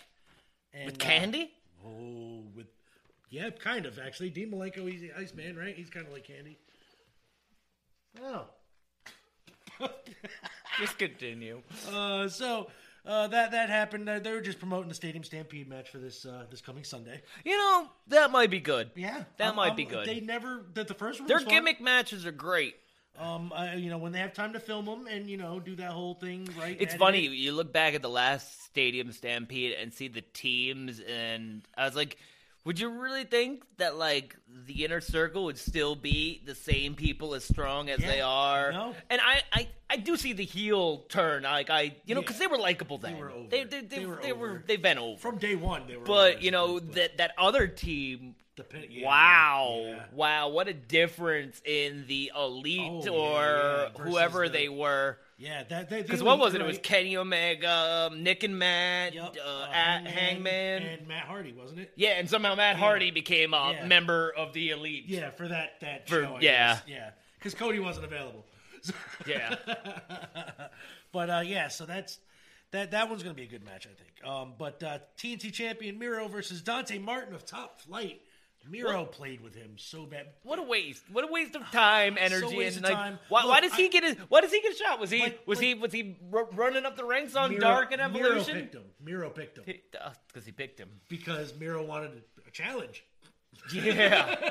[0.74, 1.52] And, With uh, Candy?
[1.86, 2.68] oh, with
[3.30, 4.30] yeah, kind of actually.
[4.30, 5.76] Dean Malenko, he's the Iceman, right?
[5.76, 6.58] He's kind of like Candy.
[8.22, 8.46] Oh,
[10.80, 11.62] Just continue.
[11.92, 12.68] uh, so
[13.06, 14.08] uh, that that happened.
[14.10, 17.22] Uh, they were just promoting the Stadium Stampede match for this uh, this coming Sunday.
[17.44, 18.92] You know, that might be good.
[18.96, 20.08] Yeah, That I'm- might I'm- be good.
[20.08, 21.28] They never that the first one.
[21.28, 21.54] Their was fun.
[21.54, 22.76] gimmick matches are great.
[23.20, 25.76] Um, uh, you know, when they have time to film them and you know do
[25.76, 26.78] that whole thing right.
[26.80, 27.26] It's funny.
[27.26, 27.32] it.
[27.34, 31.96] You look back at the last Stadium Stampede and see the teams, and I was
[31.96, 32.18] like,
[32.64, 34.36] would you really think that like
[34.68, 38.72] the inner circle would still be the same people as strong as they are?
[38.72, 38.96] No.
[39.10, 41.44] And I, I, I do see the heel turn.
[41.44, 42.48] Like I, you know, because Yeah.
[42.48, 43.18] they were likable then.
[43.18, 43.50] were over.
[43.50, 44.50] They, they, they, They were they were.
[44.50, 44.64] over.
[44.68, 45.18] They've been over.
[45.20, 46.06] from day one they were.
[46.06, 48.36] but over, you know but that that other team.
[48.58, 50.04] the yeah, wow, yeah.
[50.14, 50.50] wow!
[50.50, 53.42] What a difference in the elite Oh, or
[53.96, 55.18] yeah, whoever the- they were.
[55.42, 56.62] Yeah, that they Because what was it?
[56.62, 56.78] It was.
[56.78, 60.84] Kenny Omega, um, Nick and Matt, Yup, uh, uh, at Hangman.
[60.84, 61.92] and Matt Hardy, wasn't it?
[61.96, 63.86] yeah, and somehow Matt Hardy became a Yeah.
[63.88, 65.06] member of the Elite.
[65.08, 66.36] Yeah, for that that For- show.
[66.36, 66.74] I yeah.
[66.76, 66.84] guess.
[66.88, 68.46] yeah, because Cody wasn't available.
[69.28, 69.56] Yeah.
[71.12, 72.20] but uh, yeah, so that's
[72.72, 72.92] that.
[72.92, 74.28] That one's gonna be a good match, I think.
[74.28, 78.22] Um, but uh, TNT champion Miro versus Dante Martin of Top Flight.
[78.70, 80.28] Miro played with him so bad.
[80.44, 81.04] What a waste!
[81.12, 83.20] What a waste of time, energy, waste and like, time.
[83.30, 84.16] why, why Look, does he I- get his?
[84.30, 85.00] Why does he get a shot?
[85.00, 85.20] Was he?
[85.22, 85.74] Like- was he?
[85.74, 88.24] Was he r- running up the ranks on Miro, Dark and Elevation?
[88.24, 88.84] Miro picked him.
[89.04, 90.90] Miro picked him Because uh, he picked him.
[91.10, 93.04] because Miro wanted a challenge.
[93.74, 94.36] Yeah.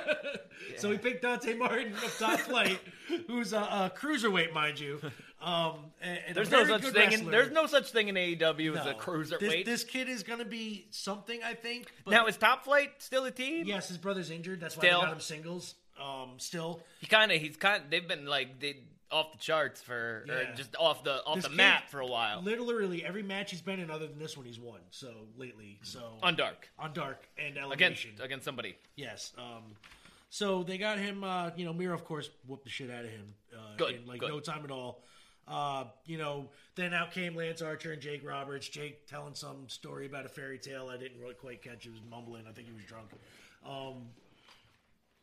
[0.77, 2.79] So he picked Dante Martin of Top Flight,
[3.27, 4.99] who's a, a cruiserweight, mind you.
[5.43, 7.13] Um, and, and there's no such thing.
[7.13, 8.97] In, there's no such thing in AEW as a No.
[8.99, 9.41] cruiserweight.
[9.41, 11.93] This, this kid is going to be something, I think.
[12.05, 13.67] But now is Top Flight still a team?
[13.67, 14.61] yes, his brother's injured.
[14.61, 15.01] That's why Still.
[15.01, 15.75] they got him singles.
[16.03, 17.41] Um, still, He kind of.
[17.41, 17.83] He's kind.
[17.91, 18.77] They've been like they
[19.13, 20.55] off the charts for, or Yeah.
[20.55, 22.41] just off the off This the kid- map for a while.
[22.43, 24.81] literally every match he's been in, other than this one, he's won.
[24.91, 28.11] So lately, so on Dark on Dark and against Elevation.
[28.21, 28.77] against somebody.
[28.97, 29.33] Yes.
[29.39, 29.75] Um,
[30.29, 31.25] so they got him.
[31.25, 33.35] Uh, you know, Miro, of course, whooped the shit out of him.
[33.53, 34.29] Uh, Good, In like good.
[34.31, 35.03] no time at all.
[35.49, 38.69] Uh, you know, then out came Lance Archer and Jake Roberts.
[38.69, 41.83] Jake telling some story about a fairy tale I didn't really quite catch.
[41.83, 42.47] He was mumbling.
[42.49, 43.11] I think he was drunk.
[43.67, 44.11] Um,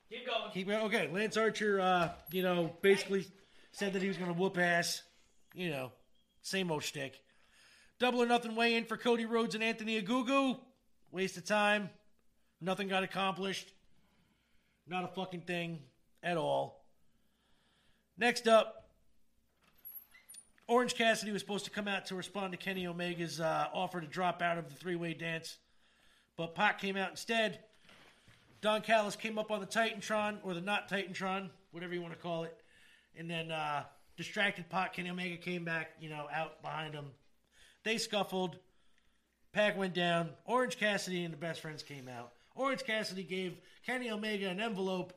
[0.09, 0.51] Keep going.
[0.51, 3.25] he, well, okay, Lance Archer, uh, you know, basically
[3.77, 5.03] said that he was going to whoop ass.
[5.53, 5.91] You know,
[6.41, 7.21] same old shtick.
[7.99, 10.57] Double or nothing weigh in for Cody Rhodes and Anthony Ogogo.
[11.11, 11.91] Waste of time.
[12.59, 13.71] Nothing got accomplished.
[14.87, 15.79] Not a fucking thing
[16.23, 16.83] at all.
[18.17, 18.89] Next up,
[20.67, 24.07] Orange Cassidy was supposed to come out to respond to Kenny Omega's uh, offer to
[24.07, 25.57] drop out of the three way dance,
[26.35, 27.59] but Pac came out instead.
[28.59, 32.19] Don Callis came up on the Titantron, or the not Titantron, whatever you want to
[32.19, 32.57] call it,
[33.17, 33.83] and then uh,
[34.15, 34.93] distracted Pac.
[34.93, 37.11] Kenny Omega came back, you know, out behind him.
[37.83, 38.57] They scuffled.
[39.53, 40.29] Pac went down.
[40.45, 42.33] Orange Cassidy and the best friends came out.
[42.55, 45.13] Orange Cassidy gave Kenny Omega an envelope,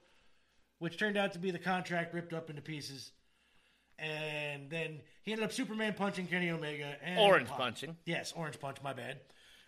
[0.78, 3.12] which turned out to be the contract ripped up into pieces.
[3.98, 6.96] And then he ended up Superman punching Kenny Omega.
[7.02, 7.58] And Orange Pac.
[7.58, 7.96] punching.
[8.04, 9.20] Yes, orange punch, my bad.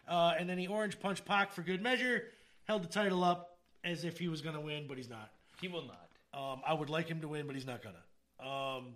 [0.08, 2.24] Uh, and then he orange punched Pac for good measure,
[2.64, 5.30] held the title up as if he was going to win, but he's not.
[5.60, 6.08] He will not.
[6.34, 8.00] Um, I would like him to win, but he's not going to.
[8.42, 8.94] Um,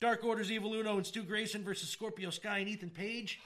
[0.00, 3.40] Dark Order's Evil Uno and Stu Grayson versus Scorpio Sky and Ethan Page.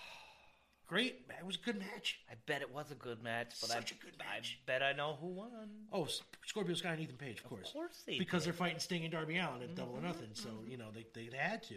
[0.89, 1.27] Great.
[1.39, 2.19] It was a good match.
[2.31, 4.59] I bet it was a good match, but Such I, a good match.
[4.63, 5.51] I bet I know who won.
[5.93, 7.69] Oh, S- Scorpio Sky and Ethan Page, of course.
[7.69, 8.47] Of course they because did.
[8.47, 10.71] they're fighting Sting and Darby Allin at Double or mm-hmm, Nothing, so, mm-hmm.
[10.71, 11.75] you know, they, they, they had to.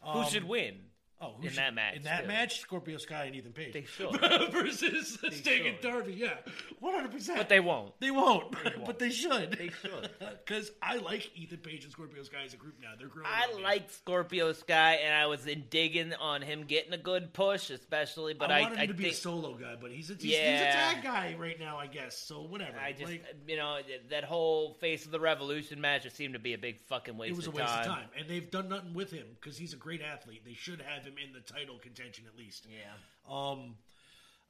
[0.00, 0.76] who um, should win?
[1.20, 2.28] Oh, in should- that match, In that too.
[2.28, 3.72] match, Scorpio Sky and Ethan Page.
[3.72, 4.12] They should.
[4.52, 5.80] versus Sting and.
[5.80, 6.34] Darby, yeah.
[6.82, 7.36] 100%.
[7.36, 7.98] But they won't.
[8.00, 8.54] They won't,
[8.86, 9.52] but they should.
[9.58, 10.10] They should.
[10.48, 12.92] Because I like Ethan Page and Scorpio Sky as a group now.
[12.98, 13.28] They're growing.
[13.30, 18.32] I like Scorpio Sky, and I was digging on him getting a good push, especially.
[18.32, 20.14] But I I, want him I to be think a solo guy, but he's a,
[20.14, 20.52] he's, Yeah.
[20.52, 22.16] he's a tag guy right now, I guess.
[22.16, 22.78] So whatever.
[22.78, 23.78] I just, Like, you know,
[24.10, 27.32] that whole Face of the Revolution match just seemed to be a big fucking waste,
[27.32, 27.80] it was a waste time.
[27.80, 30.42] of time, and they've done nothing with him because he's a great athlete.
[30.46, 32.66] They should have him in the title contention at least.
[32.70, 33.34] Yeah.
[33.34, 33.74] Um.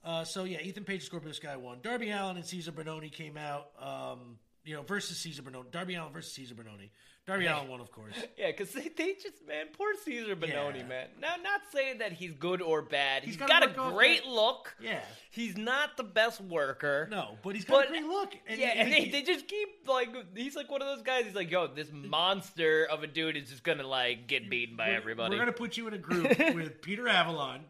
[0.04, 1.78] Uh, so yeah, Ethan Page, and Scorpio Sky won.
[1.82, 3.70] Darby Allin and Cezar Bononi came out.
[3.80, 4.38] Um.
[4.64, 5.70] You know, versus Cezar Bononi.
[5.70, 6.90] Darby Allin versus Cezar Bononi.
[7.28, 8.14] Darby Allin won, of course.
[8.38, 10.84] Yeah, because they, they just, man, poor Cezar Bononi, Yeah.
[10.84, 11.06] man.
[11.20, 13.22] Now, not saying that he's good or bad.
[13.22, 14.74] He's gotta got a great look.
[14.80, 15.00] Yeah.
[15.30, 17.06] He's not the best worker.
[17.10, 18.34] No, but he's got But- a great look.
[18.48, 21.02] And yeah, he- and they, he- they just keep like he's like one of those
[21.02, 21.26] guys.
[21.26, 24.86] He's like, yo, this monster of a dude is just gonna like get beaten by
[24.88, 25.34] We're- everybody.
[25.36, 27.60] We're gonna put you in a group with Peter Avalon,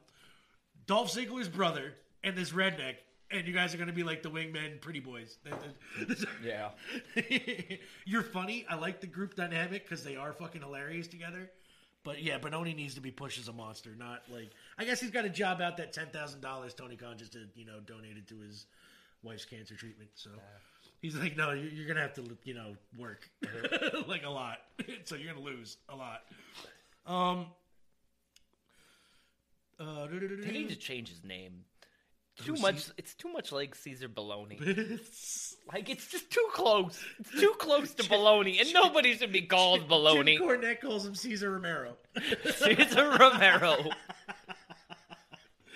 [0.86, 2.94] Dolph Ziggler's brother, and this redneck,
[3.30, 5.38] and you guys are going to be like the wingmen, pretty boys.
[6.44, 6.70] Yeah.
[8.06, 8.64] You're funny.
[8.68, 11.50] I like the group dynamic because they are fucking hilarious together.
[12.04, 14.50] But yeah, Bononi needs to be pushed as a monster, not like.
[14.78, 17.40] I guess he's got a job out that ten thousand dollars Tony Khan just to
[17.54, 18.66] you know donated to his
[19.22, 20.08] wife's cancer treatment.
[20.14, 20.30] So
[21.02, 23.28] he's like, no, you're, you're gonna have to you know work
[24.06, 24.58] like a lot.
[25.04, 26.22] so you're gonna lose a lot.
[27.06, 27.46] Um.
[29.80, 31.64] Uh, They need to change his name.
[32.44, 32.90] Too much.
[32.96, 34.60] It's too much like Caesar Baloney.
[35.72, 36.98] like it's just too close.
[37.18, 40.38] It's too close to baloney, and nobody should be called baloney.
[40.38, 41.96] Jim Cornette calls him Caesar Romero.
[42.44, 43.76] Caesar Romero.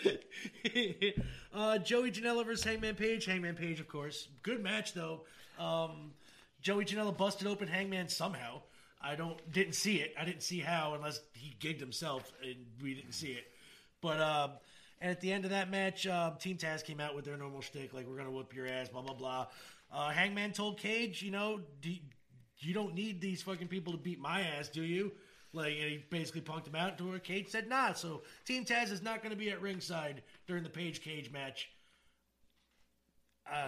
[1.54, 3.24] uh, Joey Janela versus Hangman Page.
[3.24, 4.28] Hangman Page, of course.
[4.42, 5.22] Good match though.
[5.58, 6.12] Um,
[6.60, 8.62] Joey Janela busted open Hangman somehow.
[9.00, 10.14] I don't didn't see it.
[10.18, 13.44] I didn't see how unless he gigged himself and we didn't see it.
[14.00, 14.50] But um,
[15.02, 17.60] and at the end of that match, um, Team Taz came out with their normal
[17.60, 19.46] shtick, like we're gonna whoop your ass, blah blah blah.
[19.92, 21.92] Uh, Hangman told Cage, you know, do,
[22.60, 25.12] you don't need these fucking people to beat my ass, do you?
[25.52, 27.92] Like, and he basically punked him out to where Cage said, nah.
[27.92, 31.68] So Team Taz is not going to be at ringside during the Page Cage match.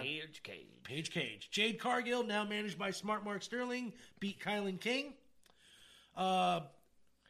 [0.01, 0.67] Page Cage.
[0.85, 1.51] Page Cage.
[1.51, 5.13] Jade Cargill, now managed by Smart Mark Sterling, beat KiLynn King.
[6.17, 6.61] Uh,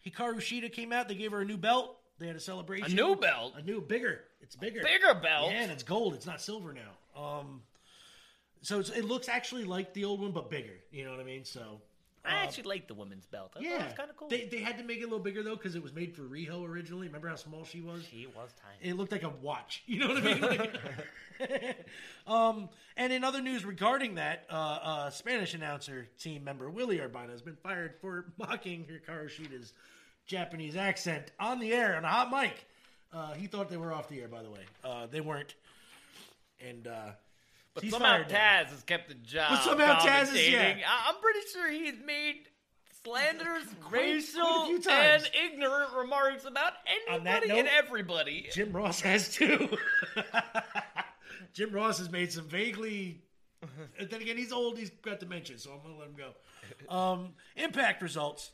[0.07, 1.09] Hikaru Shida came out.
[1.09, 1.97] They gave her a new belt.
[2.19, 2.93] They had a celebration.
[2.93, 3.55] A new belt?
[3.57, 4.21] A new, bigger.
[4.41, 4.83] It's bigger.
[4.83, 5.51] Bigger belt.
[5.53, 6.15] Yeah, and it's gold.
[6.15, 7.21] It's not silver now.
[7.21, 7.63] Um,
[8.63, 10.75] so it's, it looks actually like the old one, but bigger.
[10.91, 11.45] You know what I mean?
[11.45, 11.81] So
[12.25, 13.53] I actually like the women's belt.
[13.57, 14.29] I yeah, it's kind of cool.
[14.29, 16.23] They, they had to make it a little bigger though because it was made for
[16.23, 17.07] Riho originally.
[17.07, 18.07] Remember how small she was?
[18.07, 18.91] He was tiny.
[18.91, 19.83] It looked like a watch.
[19.87, 20.41] You know what I mean?
[20.41, 20.81] Like-
[22.27, 27.31] um, and in other news regarding that, uh, uh, Spanish announcer team member Willie Urbina
[27.31, 29.73] has been fired for mocking Hikaru Shida's
[30.27, 32.67] Japanese accent on the air on a hot mic.
[33.13, 34.61] Uh, he thought they were off the air, by the way.
[34.83, 35.55] Uh, they weren't.
[36.67, 37.11] And uh,
[37.75, 38.37] But somehow fired now.
[38.37, 39.51] Taz has kept the job.
[39.51, 40.77] But somehow Taz is- yeah.
[40.87, 42.49] I- I'm pretty sure he's made
[43.05, 46.73] slanderous, racial, quite a few and ignorant remarks about
[47.09, 48.49] anybody and everybody.
[48.53, 49.69] Jim Ross has too.
[51.53, 53.21] Jim Ross has made some vaguely.
[53.99, 54.77] And then again, he's old.
[54.79, 56.95] He's got dementia, so I'm gonna let him go.
[56.95, 58.51] Um, impact results: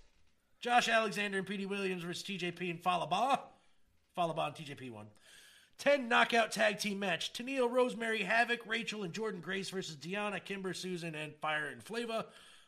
[0.61, 3.40] Josh Alexander and Petey Williams versus TJP and Fallah Bahh.
[4.16, 5.06] Falaba and TJP won.
[5.78, 10.74] Ten knockout tag team match: Tenille, Rosemary, Havoc, Rachel, and Jordan Grace versus Deonna, Kimber,
[10.74, 12.26] Susan, and Fire and Flava.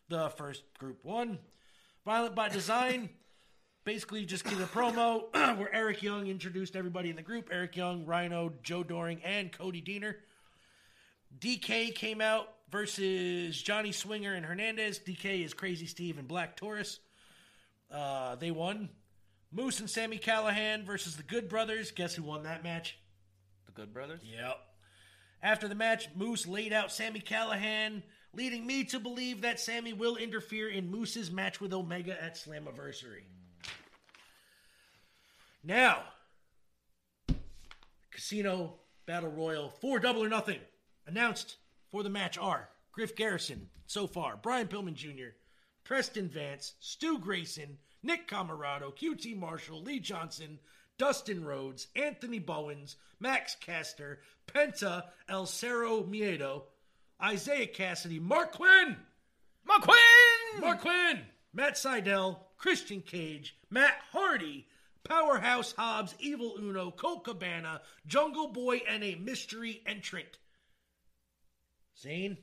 [0.09, 1.39] The first group won.
[2.07, 3.11] Violent by Design
[3.85, 8.07] basically just did a promo where Eric Young introduced everybody in the group Eric Young,
[8.07, 10.15] Rhino, Joe Doering, and Cody Deaner.
[11.39, 14.99] Decay came out versus Johnny Swinger and Hernandez.
[14.99, 17.01] Decay is Crazy Steve and Black Taurus.
[17.93, 18.89] Uh, they won.
[19.53, 21.91] Moose and Sami Callihan versus the Good Brothers.
[21.91, 22.99] Guess who won that match?
[23.67, 24.23] The Good Brothers?
[24.25, 24.57] Yep.
[25.43, 30.17] After the match, Moose laid out Sami Callihan, leading me to believe that Sami will
[30.17, 33.25] interfere in Moose's match with Omega at Slammiversary.
[35.63, 36.05] Now,
[38.11, 38.75] Casino
[39.05, 40.61] Battle Royal for Double or Nothing
[41.07, 41.57] announced
[41.91, 45.35] for the match are Griff Garrison, so far, Brian Pillman Jr.,
[45.85, 50.59] Preston Vance, Stu Grayson, Nick Comoroto, QT Marshall, Lee Johnson,
[50.99, 56.65] Dustin Rhodes, Anthony Bowens, Max Caster, Penta, El Zero Miedo,
[57.23, 58.97] Isiah Kassidy, Marq Quen,
[59.69, 60.61] McQueen!
[60.61, 61.21] Marq Quen,
[61.53, 64.67] Matt Sydal, Christian Cage, Matt Hardy,
[65.05, 70.39] Powerhouse Hobbs, Evil Uno, Colt Cabana, Jungle Boy, and a mystery entrant.
[71.99, 72.39] Zane,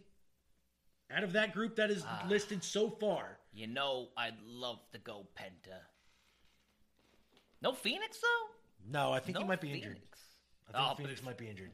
[1.16, 5.28] out of that group that is listed so far, You know, I'd love to go
[5.36, 5.80] Penta.
[7.62, 8.92] No Fenix, though?
[8.92, 9.86] no, I think no he might be Fenix.
[9.86, 10.02] injured.
[10.70, 11.72] I think Oh, Fenix might be injured.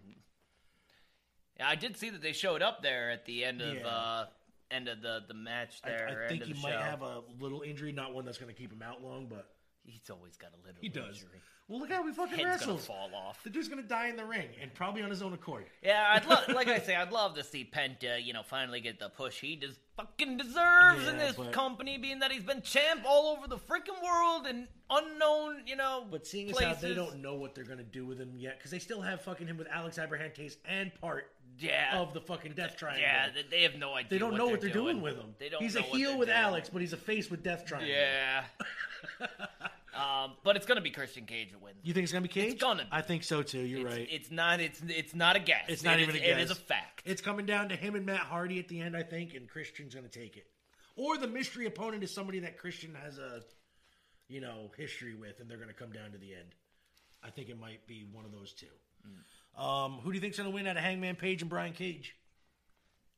[1.58, 3.88] Yeah, I did see that they showed up there at the end of Yeah.
[3.88, 4.26] uh
[4.72, 6.08] end of the the match I, there.
[6.08, 6.80] I end think of he the might show.
[6.80, 9.55] have a little injury, not one that's going to keep him out long, but
[9.86, 10.82] He's always got a little.
[10.82, 11.18] he does.
[11.22, 11.42] injury.
[11.68, 13.44] Well, look how we fucking Head's gonna fall off.
[13.44, 15.66] The dude's to die in the ring, and probably on his own accord.
[15.82, 19.00] Yeah, I'd love, like I say, I'd love to see Penta, you know, finally get
[19.00, 23.02] the push he just fucking deserves in this but- company, being that he's been champ
[23.08, 26.06] all over the freaking world and unknown, you know.
[26.10, 28.70] But seeing as how they don't know what they're to do with him yet, because
[28.70, 32.78] they still have fucking him with Alex Abrahantes and part yeah, of the fucking Death
[32.78, 33.02] Triangle.
[33.02, 34.10] yeah, they- have no idea.
[34.12, 35.02] they don't know what they're doing.
[35.02, 35.34] with him.
[35.40, 35.64] They don't.
[35.64, 36.38] He's a heel they're with doing.
[36.38, 37.90] Alex, but he's a face with Death Triangle.
[37.90, 38.44] Yeah.
[39.96, 41.78] um, but it's gonna be Christian Cage that wins.
[41.84, 42.54] You think it's going to be Cage?
[42.54, 42.90] It's gonna be.
[42.92, 43.60] I think so too.
[43.60, 44.08] You're it's, right.
[44.12, 44.60] It's not.
[44.60, 45.66] It's it's not a guess.
[45.68, 46.38] It's not It even is- a guess.
[46.38, 47.04] It is a fact.
[47.06, 49.94] It's coming down to him and Matt Hardy at the end, I think, and Christian's
[49.96, 50.48] going to take it.
[50.96, 53.42] Or the mystery opponent is somebody that Christian has a,
[54.28, 56.56] you know, history with, and they're going to come down to the end.
[57.24, 59.62] I think it might be one of those two.
[59.62, 62.16] Um, who do you think's going to win out of Hangman Page and Brian Cage?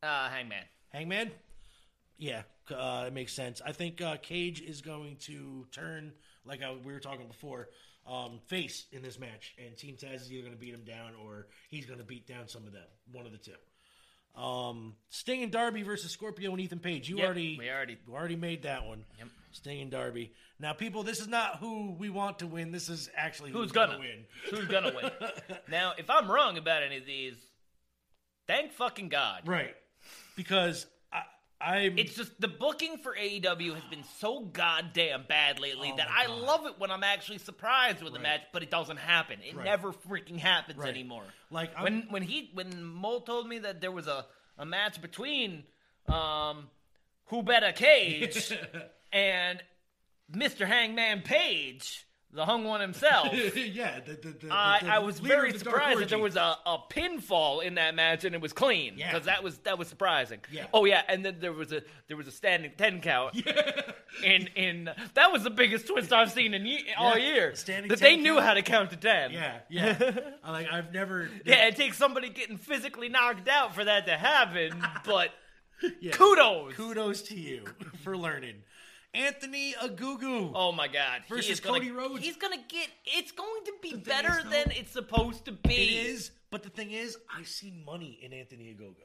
[0.04, 0.64] Uh, Hangman.
[0.90, 1.32] Hangman?
[2.18, 2.44] Yeah,
[2.76, 3.62] uh, it makes sense.
[3.66, 6.14] I think uh, Cage is going to turn,
[6.48, 7.70] like I, we were talking before,
[8.08, 11.12] um, face in this match, and Team Taz is either going to beat him down
[11.26, 12.84] or he's going to beat down some of them.
[13.12, 13.52] One of the two.
[14.42, 17.10] Um, Sting and Darby versus Scorpio and Ethan Page.
[17.10, 19.04] You Yep, already we already- already made that one.
[19.18, 19.28] Yep.
[19.52, 20.32] Sting and Darby.
[20.60, 22.72] Now, people, this is not who we want to win.
[22.72, 24.26] This is actually who's, Who's gonna win.
[24.52, 25.12] Who's gonna win?
[25.68, 27.34] now, if I'm wrong about any of these,
[28.46, 29.42] thank fucking God.
[29.48, 29.76] Right.
[30.36, 30.86] Because
[31.60, 31.98] I'm.
[31.98, 36.28] It's just the booking for AEW has been so goddamn bad lately Oh that I
[36.28, 38.24] love it when I'm actually surprised with the Right.
[38.24, 39.40] match, but it doesn't happen.
[39.42, 39.66] It Right.
[39.66, 40.90] never freaking happens Right.
[40.90, 41.26] anymore.
[41.50, 44.26] Like, I'm- when when he when Mole told me that there was a,
[44.58, 45.64] a match between
[46.08, 46.70] um
[47.26, 48.52] Who Better Cage
[49.12, 49.62] and
[50.32, 50.66] Mr.
[50.68, 53.30] Hangman Page, the hung one himself.
[53.56, 57.64] yeah, the, the, the, I, I was very surprised that there was a, a pinfall
[57.64, 59.12] in that match and it was clean Yeah.
[59.12, 60.40] because that was that was surprising.
[60.52, 60.66] Yeah.
[60.74, 63.36] Oh yeah, and then there was a there was a standing ten count.
[64.24, 67.56] In in that was the biggest twist I've seen in ye- all Yeah, year.
[67.56, 68.46] standing that 10 they knew count.
[68.46, 69.32] how to count to ten.
[69.32, 70.12] Yeah, yeah.
[70.44, 71.30] I like I've never.
[71.46, 75.30] Yeah, it takes somebody getting physically knocked out for that to happen, but
[76.00, 76.14] yeah.
[76.14, 76.74] kudos.
[76.74, 77.66] Kudos to you
[78.04, 78.64] for learning.
[79.18, 80.52] Anthony Ogogo.
[80.56, 81.22] Oh my God!
[81.28, 82.24] He Versus is gonna- Cody Rhodes.
[82.24, 82.88] He's gonna get.
[83.06, 85.74] It's going to be thing better is, though, than it's supposed to be.
[85.74, 88.96] It is, but the thing is, I see money in Anthony Ogogo.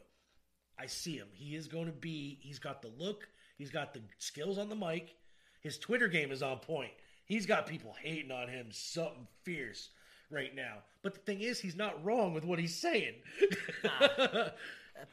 [0.78, 1.28] I see him.
[1.32, 2.38] He is going to be.
[2.40, 3.28] He's got the look.
[3.58, 5.14] He's got the skills on the mic.
[5.60, 6.90] His Twitter game is on point.
[7.24, 9.90] He's got people hating on him something fierce
[10.30, 10.78] right now.
[11.02, 13.14] But the thing is, he's not wrong with what he's saying.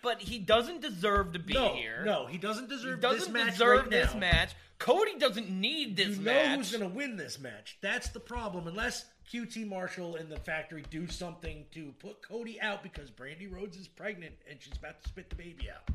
[0.02, 2.04] But he doesn't deserve to be no, here.
[2.06, 2.96] no, he doesn't deserve.
[2.98, 4.20] He doesn't this match deserve right this now.
[4.20, 4.54] match.
[4.78, 6.58] Cody doesn't need this You know match.
[6.58, 7.78] who's going to win this match.
[7.82, 8.68] That's the problem.
[8.68, 13.78] Unless QT Marshall and the factory do something to put Cody out because Brandi Rhodes
[13.78, 15.94] is pregnant and she's about to spit the baby out.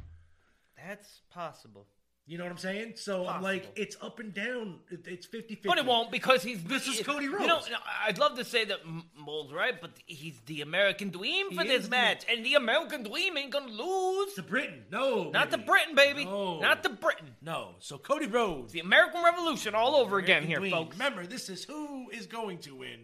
[0.77, 1.87] That's possible.
[2.27, 2.93] You know what I'm saying?
[2.97, 4.79] So I'm like, it's up and down.
[4.91, 5.69] It's 50 50.
[5.69, 7.67] But it won't because he's This is Cody Rhodes.
[7.67, 11.51] You know, I'd love to say that M- Mole's right, but he's the American Dream
[11.55, 14.33] for He this is the- match, and the American Dream ain't gonna lose.
[14.35, 14.85] To Britain.
[14.91, 15.31] No.
[15.33, 15.67] Not the baby.
[15.69, 16.25] Britain, baby.
[16.25, 16.61] No.
[16.61, 17.35] Not the Britain.
[17.43, 17.75] No.
[17.81, 18.73] So Cody Rhodes.
[18.73, 20.71] The American Revolution all over again here, Queen.
[20.73, 20.97] folks.
[20.97, 23.01] Remember, this is who is going to win,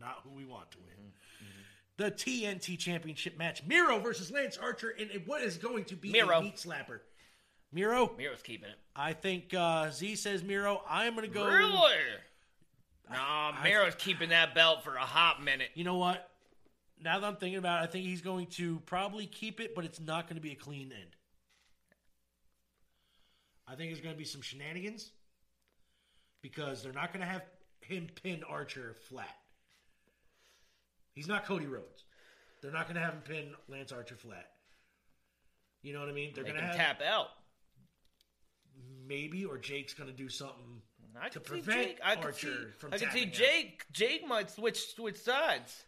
[0.00, 0.88] not who we want to win.
[0.88, 1.44] Mm-hmm.
[1.44, 2.02] Mm-hmm.
[2.02, 6.38] The TNT Championship match: Miro versus Lance Archer, in what is going to be Miro.
[6.40, 6.98] a meat slapper.
[7.72, 8.76] Miro, Miro's keeping it.
[8.96, 10.82] I think uh, Z says Miro.
[10.88, 11.46] I'm going to go.
[11.46, 11.94] Really?
[13.10, 15.68] Nah, Miro's keeping that belt for a hot minute.
[15.74, 16.28] You know what?
[17.02, 19.84] Now that I'm thinking about it, I think he's going to probably keep it, but
[19.84, 21.16] it's not going to be a clean end.
[23.66, 25.12] I think there's going to be some shenanigans
[26.42, 27.42] because they're not going to have
[27.80, 29.36] him pin Archer flat.
[31.14, 32.04] He's not Cody Rhodes.
[32.62, 34.50] They're not going to have him pin Lance Archer flat.
[35.82, 36.32] You know what I mean?
[36.34, 37.28] They're going to have tap out.
[39.06, 40.82] Maybe, or Jake's going to do something
[41.20, 41.98] I to prevent Jake.
[42.04, 42.64] I Archer see.
[42.78, 43.34] from I can see tapping out.
[43.34, 43.84] Jake.
[43.92, 45.84] Jake might switch switch sides.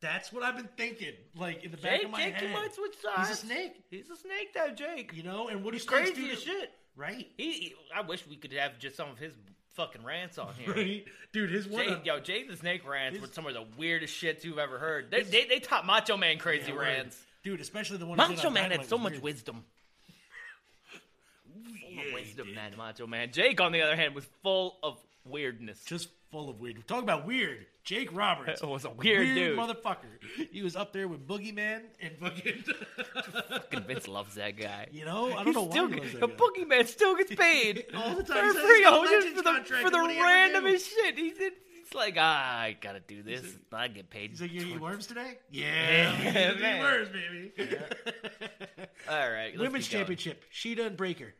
[0.00, 1.12] That's what I've been thinking.
[1.36, 3.28] Like in the back of my Jake, head, he might switch sides.
[3.28, 3.74] He's a snake.
[3.90, 5.12] He's a snake, that Jake.
[5.14, 6.70] You know, and what He's crazy do as to- shit.
[6.96, 7.26] Right?
[7.38, 9.32] He, he- I wish we could have just some of his
[9.76, 10.74] fucking rants on here.
[10.74, 11.04] Right?
[11.32, 11.84] Dude, his one.
[11.86, 14.78] Jake, yo, Jake the Snake rants His- were some of the weirdest shits you've ever
[14.78, 15.10] heard.
[15.10, 17.16] They, they, they top Macho Man crazy Yeah, rants.
[17.44, 18.16] Dude, especially the one.
[18.18, 19.22] Macho Man had so much weird.
[19.22, 19.64] wisdom.
[21.94, 22.54] Full Yeah, wisdom, did.
[22.56, 23.30] man, Macho Man.
[23.32, 25.84] Jake, on the other hand, was full of weirdness.
[25.84, 26.86] Just full of weird.
[26.88, 27.66] Talk about weird.
[27.84, 29.58] Jake Roberts Was a weird dude.
[29.58, 30.06] motherfucker.
[30.52, 32.64] He was up there with Boogeyman and fucking.
[33.50, 34.86] Fucking Vince loves that guy.
[34.92, 36.34] you know, I don't He's know why still, he loves that the guy.
[36.36, 38.52] boogeyman still gets paid All the time.
[38.54, 40.60] for free, he's got a just for the, for the and what do you ever
[40.60, 40.66] do?
[40.76, 41.18] randomest shit.
[41.18, 43.42] He's, he's like, ah, I gotta do this.
[43.72, 44.30] I get paid.
[44.30, 45.38] He's like, you eat worms today?
[45.50, 46.80] Yeah, Yeah, man.
[46.82, 47.52] worms, baby.
[49.10, 50.16] All right, let's Women's keep going.
[50.16, 51.34] Championship: Shida and Baker.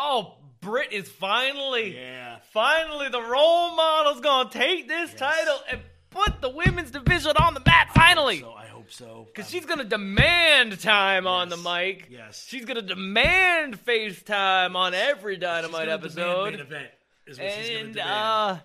[0.00, 2.38] Oh, Britt is finally, Yeah.
[2.52, 5.80] finally the role model's gonna take this title and
[6.10, 7.92] put the women's division on the map.
[7.94, 9.26] Finally, So I hope so.
[9.26, 12.06] because she's gonna demand time on the mic.
[12.10, 12.46] Yes.
[12.48, 16.52] she's gonna demand FaceTime on every Dynamite episode.
[16.52, 16.90] Main event
[17.26, 18.56] is what she's gonna and uh,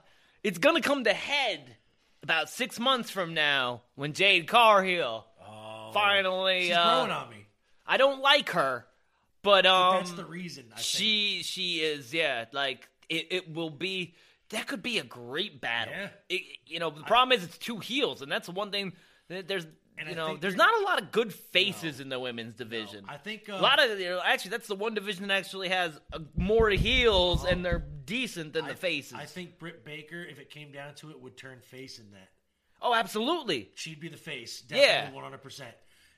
[0.44, 1.76] it's gonna come to head
[2.22, 6.68] about six months from now when Jade Cargill oh, finally.
[6.68, 7.46] she's uh, growing on me.
[7.88, 8.86] I don't like her,
[9.44, 10.66] but um, That's the reason.
[10.72, 10.86] I think.
[10.86, 14.16] she she is yeah like it, it will be
[14.50, 15.94] that could be a great battle.
[15.96, 16.10] Yeah.
[16.30, 18.94] It, you know the problem is it's two heels, and that's the one thing
[19.30, 19.68] that there's.
[19.96, 23.06] And you I know, there's not a lot of good faces in the women's division.
[23.08, 25.70] I think uh, a lot of you know, actually that's the one division that actually
[25.70, 29.14] has uh, more heels and they're decent than the faces.
[29.14, 32.30] I think Britt Baker, if it came down to it, would turn face in that.
[32.82, 33.70] Oh, absolutely.
[33.76, 34.78] She'd be the face, Yeah.
[34.78, 35.76] definitely one hundred percent.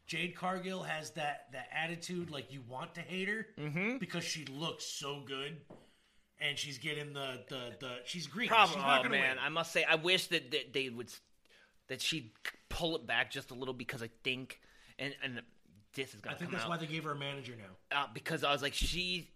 [0.08, 3.97] Jade Cargill has that that attitude, like you want to hate her Mm-hmm.
[3.97, 5.58] because she looks so good,
[6.39, 8.47] and she's getting the the the she's green.
[8.49, 8.80] Problem.
[8.80, 9.38] She's Oh man, win.
[9.43, 11.12] I must say, I wish that, that they would
[11.88, 12.32] that she'd
[12.70, 14.60] pull it back just a little because I think
[14.99, 15.41] and and
[15.93, 16.70] this is I gonna think come that's out.
[16.70, 17.97] why they gave her a manager now.
[18.03, 19.30] uh, because I was like, she,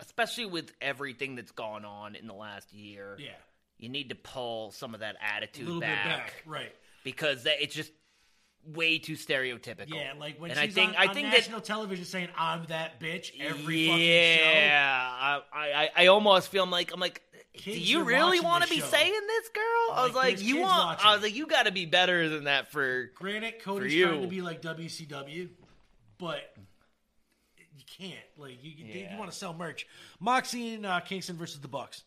[0.00, 3.30] especially with everything that's gone on in the last year, Yeah,
[3.78, 6.74] you need to pull some of that a attitude little back, bit back, right?
[7.04, 7.90] because that it's just
[8.72, 9.94] way too stereotypical.
[9.94, 12.64] Yeah, like when and she's I think on, I think national that television saying "I'm
[12.66, 14.50] that bitch" every fucking show.
[14.50, 17.20] yeah, I, I I almost feel I'm like I'm like.
[17.56, 18.86] Kids Do you really want to be show.
[18.86, 19.94] saying this, girl?
[19.96, 20.72] I was Like, like, you want?
[20.98, 23.12] watching I was like, you got to be better than that for.
[23.14, 24.06] Granted, Cody's you.
[24.08, 25.50] trying to be like WCW,
[26.18, 26.52] but
[27.76, 28.14] you can't.
[28.36, 29.12] Like you, you, Yeah.
[29.12, 29.86] you want to sell merch.
[30.18, 32.02] Moxie and uh, Kingston versus the Bucks.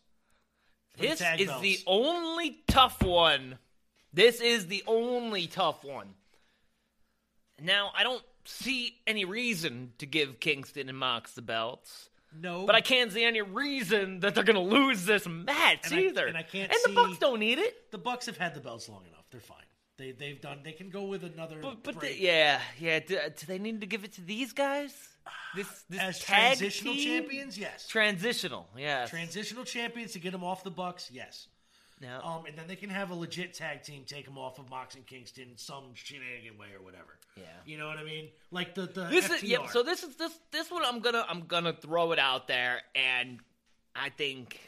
[0.96, 1.62] For the This is belts.
[1.62, 3.58] the only tough one.
[4.12, 6.08] This is the only tough one.
[7.60, 12.74] Now, I don't see any reason to give Kingston and Mox the belts, no, but
[12.74, 16.26] I can't see any reason that they're going to lose this match And I- either.
[16.26, 17.90] and I can't And the Bucks don't need it.
[17.90, 19.24] the Bucks have had the belts long enough.
[19.30, 19.58] They're fine.
[19.96, 20.60] They they've done.
[20.62, 21.58] They can go with another.
[21.60, 22.12] But, but break.
[22.18, 23.00] the, yeah, yeah.
[23.00, 24.92] Do, do they need to give it to these guys?
[25.56, 27.04] This this as tag transitional team?
[27.22, 27.88] champions, yes.
[27.88, 29.10] Transitional, yes.
[29.10, 31.48] transitional champions to get them off the Bucks, yes.
[32.24, 34.94] Um, and then they can have a legit tag team take them off of Mox
[34.94, 37.18] and Kingston some shenanigan way or whatever.
[37.36, 37.44] Yeah.
[37.64, 38.28] you know what I mean.
[38.50, 39.34] Like the the this FTR.
[39.36, 39.60] is yep.
[39.70, 43.38] So this is this this one I'm gonna I'm gonna throw it out there, and
[43.94, 44.58] I think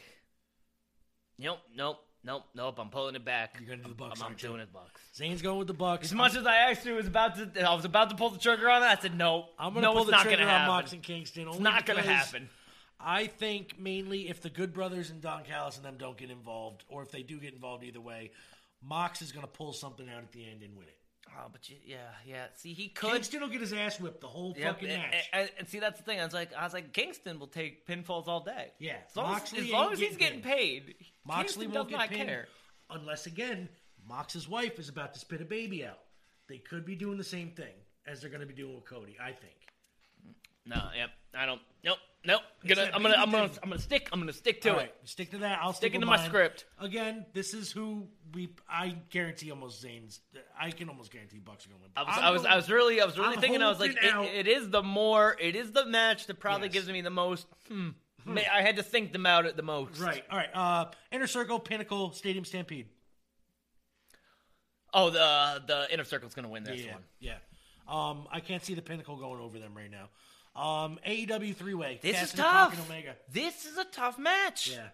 [1.37, 2.79] nope nope nope nope.
[2.79, 3.55] I'm pulling it back.
[3.59, 5.01] You're gonna do the Bucks, I'm, I'm doing it, Bucks.
[5.15, 6.07] Zane's going with the Bucks.
[6.07, 8.69] As much as I actually was about to, I was about to pull the trigger
[8.69, 8.99] on that.
[8.99, 9.47] I said no.
[9.59, 10.75] I'm gonna no, pull it's the not trigger gonna on happen.
[10.75, 11.47] Mox and Kingston.
[11.47, 12.49] it's not gonna happen.
[13.03, 16.83] I think mainly if the Good Brothers and Don Callis and them don't get involved,
[16.87, 18.31] or if they do get involved either way,
[18.83, 20.97] Mox is going to pull something out at the end and win it.
[21.37, 22.45] Oh, but you, yeah, yeah.
[22.55, 23.11] See, he could.
[23.11, 25.29] Kingston will get his ass whipped the whole Yep, fucking and, match.
[25.31, 26.19] and- and see, that's the thing.
[26.19, 28.71] I was like, I was like, Kingston will take pinfalls all day.
[28.79, 30.95] Yeah, as long, Moxley as, as, long as he's getting getting paid,
[31.25, 32.47] Moxley Kingston won't does get not pinned care.
[32.89, 33.69] unless again
[34.09, 35.99] Mox's wife is about to spit a baby out.
[36.49, 37.73] They could be doing the same thing
[38.05, 39.15] as they're going to be doing with Cody.
[39.21, 39.53] I think.
[40.65, 41.61] No, yep, I don't.
[41.83, 41.97] Nope.
[42.75, 43.49] Gonna, I'm gonna, I'm gonna.
[43.63, 44.09] I'm gonna stick.
[44.11, 44.79] I'm gonna stick to All it.
[44.79, 45.59] right, stick to that.
[45.61, 46.25] I'll stick Sticking with to my mine.
[46.27, 46.65] script.
[46.79, 48.49] Again, this is who we.
[48.69, 50.19] I guarantee almost Zane's.
[50.59, 51.91] I can almost guarantee Bucks are going to win.
[51.95, 53.61] I was, I'm I was, going- I was really, I was really I'm thinking.
[53.61, 56.67] I was like, hoping it, it is the more, it is the match that probably
[56.67, 56.73] Yes.
[56.73, 57.47] gives me the most.
[57.67, 57.89] Hmm.
[58.25, 59.99] May- I had to think them out at the most.
[59.99, 60.23] Right.
[60.29, 60.49] All right.
[60.53, 62.87] Uh, Inner Circle, Pinnacle, Stadium Stampede.
[64.93, 66.93] Oh, the the inner circle's gonna win this yeah.
[66.93, 67.03] one.
[67.19, 67.37] Yeah.
[67.87, 70.09] Um, I can't see the Pinnacle going over them right now.
[70.55, 71.99] Um, AEW three way.
[72.01, 72.73] This is Cassidy, Pac, tough.
[72.73, 73.15] and Omega.
[73.31, 74.87] This is a tough match Yeah.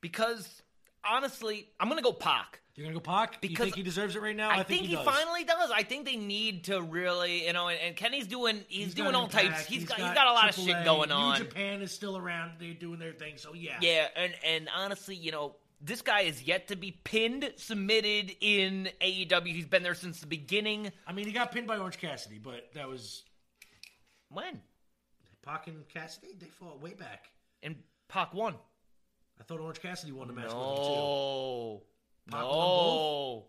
[0.00, 0.62] because
[1.04, 2.60] honestly, I'm gonna go Pac.
[2.74, 3.38] You're gonna go Pac.
[3.42, 4.50] you Because think he deserves it right now?
[4.50, 5.04] I, think, he, does.
[5.04, 5.70] finally does.
[5.72, 9.16] I think they need to really, you know, and, and Kenny's doing, he's, He's doing
[9.16, 9.66] all Impact, types.
[9.66, 11.38] he's got, he's got a lot of shit AAA, going New on.
[11.38, 12.52] Japan is still around.
[12.60, 13.36] They're doing their thing.
[13.36, 13.78] So yeah.
[13.80, 18.88] Yeah, and and honestly, you know, this guy is yet to be pinned, submitted in
[19.00, 19.46] AEW.
[19.48, 20.92] He's been there since the beginning.
[21.04, 23.24] I mean, he got pinned by Orange Cassidy, but that was
[24.30, 24.60] When?
[25.42, 26.34] Pac and Cassidy.
[26.38, 27.30] They fought way back.
[27.62, 27.76] And
[28.08, 28.54] Pac won.
[29.40, 30.92] I thought Orange Cassidy won the match with him too.
[30.92, 31.82] No.
[32.30, 33.44] Pac won No.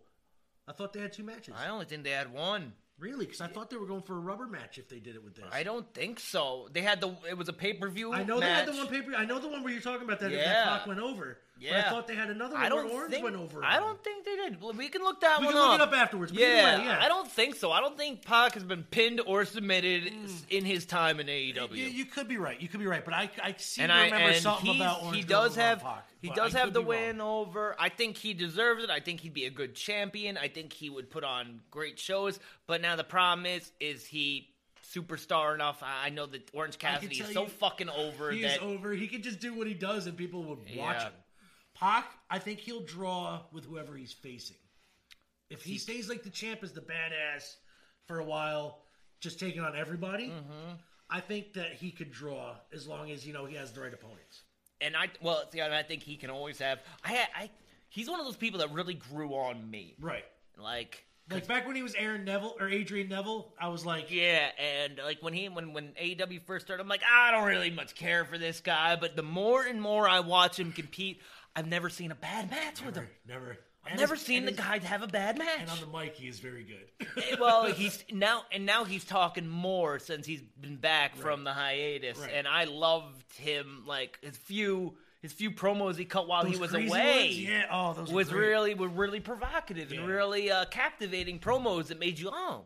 [0.67, 1.55] I thought they had two matches.
[1.57, 2.73] I only think they had one.
[2.99, 3.25] Really?
[3.25, 5.35] Because I thought they were going for a rubber match if they did it with
[5.35, 5.45] this.
[5.51, 6.67] I don't think so.
[6.71, 8.13] They had the it was a pay per view.
[8.13, 9.13] I know they had the one paper.
[9.17, 10.31] I know the one where you're talking about that.
[10.31, 10.43] Yeah.
[10.43, 11.39] That Pac went over.
[11.61, 13.63] But I thought they had another one I don't where Orange think went over.
[13.63, 14.61] I don't think they did.
[14.61, 15.89] We can look that We one can look up.
[15.89, 16.31] it up afterwards.
[16.31, 16.99] Yeah, either way, yeah.
[17.01, 17.71] I don't think so.
[17.71, 20.27] I don't think Pac has been pinned or submitted hmm.
[20.49, 21.75] in his time in AEW.
[21.75, 22.59] You, you could be right.
[22.59, 23.03] You could be right.
[23.03, 25.81] But I, I seem and to I remember and something about Orange he does have
[25.81, 27.01] Pac, he does I have the be wrong.
[27.01, 27.75] win over.
[27.79, 28.89] I think he deserves it.
[28.89, 30.37] I think he'd be a good champion.
[30.37, 32.39] I think he would put on great shows.
[32.67, 34.49] But now the problem is, is he
[34.93, 35.83] superstar enough?
[35.83, 38.93] I I know that Orange Cassidy is so you, fucking over He's that over.
[38.93, 41.03] He could just do what he does, and people would watch Yeah.
[41.03, 41.13] him.
[41.79, 44.57] Pac, I think he'll draw with whoever he's facing.
[45.49, 47.55] If he stays like the champ as the badass
[48.05, 48.79] for a while,
[49.19, 50.73] just taking on everybody, Mm-hmm.
[51.11, 53.91] I think that he could draw as long as you know he has the right
[53.93, 54.43] opponents.
[54.79, 56.79] and I well, see, I think he can always have.
[57.03, 57.49] I I
[57.89, 59.95] he's one of those people that really grew on me.
[59.99, 60.25] Right.
[60.55, 64.49] Like Like back when he was Aaron Neville or Adrian Neville, I was like, Yeah,
[64.59, 67.95] and like when he when when AEW first started, I'm like, I don't really much
[67.95, 68.95] care for this guy.
[68.95, 71.21] But the more and more I watch him compete,
[71.59, 73.07] I've never seen a bad match with him.
[73.27, 73.57] never.
[73.85, 75.59] I've and never his- seen the his- guy have a bad match.
[75.61, 77.37] And on the mic, he is very good.
[77.39, 82.17] well, he's now and now he's talking more since he's been back from the hiatus,
[82.19, 82.31] Right.
[82.33, 83.83] and I loved him.
[83.85, 86.87] Like his few his few promos he cut while he was away.
[86.87, 87.39] ones?
[87.39, 89.99] Yeah, oh, those were was really were really provocative Yeah.
[89.99, 92.65] and really uh, captivating promos that made you oh.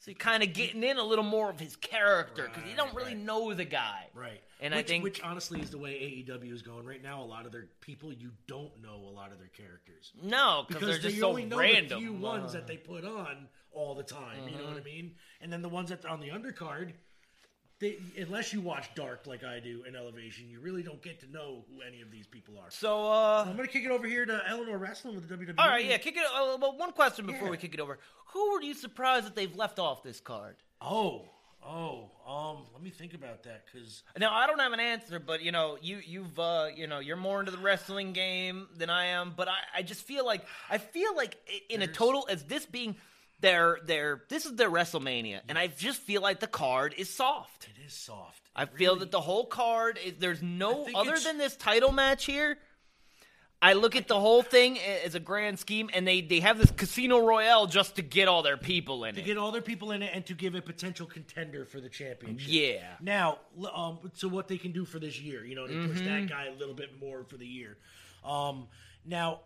[0.00, 2.94] So you're kind of getting in a little more of his character because you don't
[2.94, 3.22] really right.
[3.22, 4.06] know the guy.
[4.14, 4.40] Right.
[4.58, 5.92] And which, I think which honestly is the way
[6.26, 7.22] AEW is going right now.
[7.22, 10.86] A lot of their people, you don't know a lot of their characters no, because
[10.86, 12.00] they're just you so only know random.
[12.00, 14.38] the few ones that they put on all the time.
[14.46, 14.72] You know Mm-hmm.
[14.72, 15.12] what I mean?
[15.42, 16.92] And then the ones that are on the undercard,
[17.80, 21.30] they, unless you watch Dark like I do in Elevation, you really don't get to
[21.32, 22.70] know who any of these people are.
[22.70, 25.54] so, uh, I'm gonna kick it over here to Eleanor Wrestling with the WWE.
[25.58, 26.22] all right, yeah, kick it.
[26.24, 27.50] Uh, well, one question before Yeah.
[27.50, 27.98] we kick it over:
[28.32, 30.56] Who were you surprised that they've left off this card?
[30.80, 31.24] Oh,
[31.66, 35.42] oh, um, let me think about that because Now I don't have an answer, but
[35.42, 39.06] you know, you you've uh, you know, you're more into the wrestling game than I
[39.06, 39.32] am.
[39.36, 41.36] But I, I just feel like I feel like
[41.68, 42.96] in a total as this being
[43.40, 47.68] their their this is their WrestleMania, and I just feel like the card is soft.
[47.74, 48.42] it is soft.
[48.54, 52.24] I It feel that the whole card is there's no other than this title match
[52.26, 52.58] here.
[53.62, 56.70] I look at the whole thing as a grand scheme, and they, they have this
[56.70, 59.24] Casino Royale just to get all their people in to it.
[59.26, 62.48] get all their people in it and to give a potential contender for the championship.
[62.50, 62.78] Yeah.
[63.02, 63.36] Now,
[63.70, 66.04] um, so what they can do for this year, you know, push Mm-hmm.
[66.06, 67.76] that guy a little bit more for the year.
[68.24, 68.66] Um,
[69.04, 69.40] now,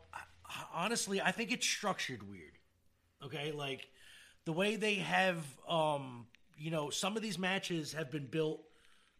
[0.72, 2.53] honestly, I think it's structured weird.
[3.25, 3.89] Okay, like
[4.45, 8.61] the way they have, um, you know, some of these matches have been built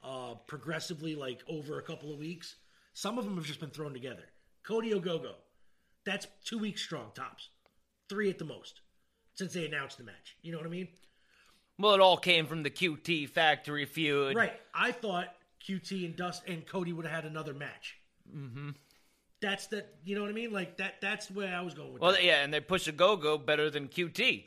[0.03, 2.57] uh, progressively, like over a couple of weeks.
[2.93, 4.25] Some of them have just been thrown together.
[4.63, 5.33] Cody Ogogo,
[6.05, 7.49] that's two weeks strong tops,
[8.09, 8.81] three at the most
[9.35, 10.37] since they announced the match.
[10.43, 10.89] You know what I mean?
[11.79, 14.37] Well, it all came from the QT Factory feud.
[14.37, 14.53] Right.
[14.73, 15.35] I thought
[15.67, 17.97] QT and Dust and Cody would have had another match.
[18.35, 18.71] Mm-hmm.
[19.45, 20.53] That's the you know what I mean?
[20.53, 20.95] Like that.
[21.03, 22.01] That's where I was going with.
[22.03, 22.25] Well, that.
[22.25, 24.45] yeah, and they push a go go better than QT.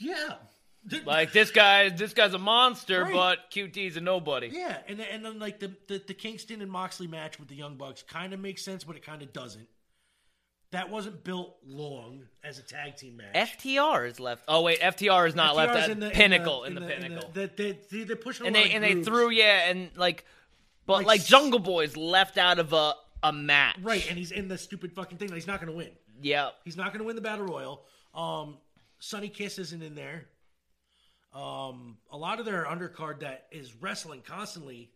[0.00, 0.34] yeah.
[1.06, 3.12] Like this guy, this guy's a monster, Right.
[3.14, 4.50] but QT's a nobody.
[4.52, 7.54] Yeah, and then, and then like the, the the Kingston and Moxley match with the
[7.54, 9.66] Young Bucks kind of makes sense, but it kind of doesn't.
[10.72, 13.34] That wasn't built long as a tag team match.
[13.34, 14.44] FTR is left.
[14.46, 15.72] Oh wait, FTR is not left.
[15.72, 17.30] FTR's At in the- in pinnacle in the, in pinnacle.
[17.32, 20.26] the- they, they, they're pushing and they of and they threw yeah, and like,
[20.84, 22.92] but Like like, s- Jungle Boys left out of a
[23.24, 23.76] a match.
[23.82, 25.28] right, and he's in the stupid fucking thing.
[25.28, 25.90] that He's not going to win.
[26.22, 26.50] yeah.
[26.64, 27.82] He's not going to win the battle royal.
[28.14, 28.58] Um,
[29.00, 30.26] Sunny Kiss isn't in there.
[31.34, 34.90] Um, a lot of their undercard that is wrestling constantly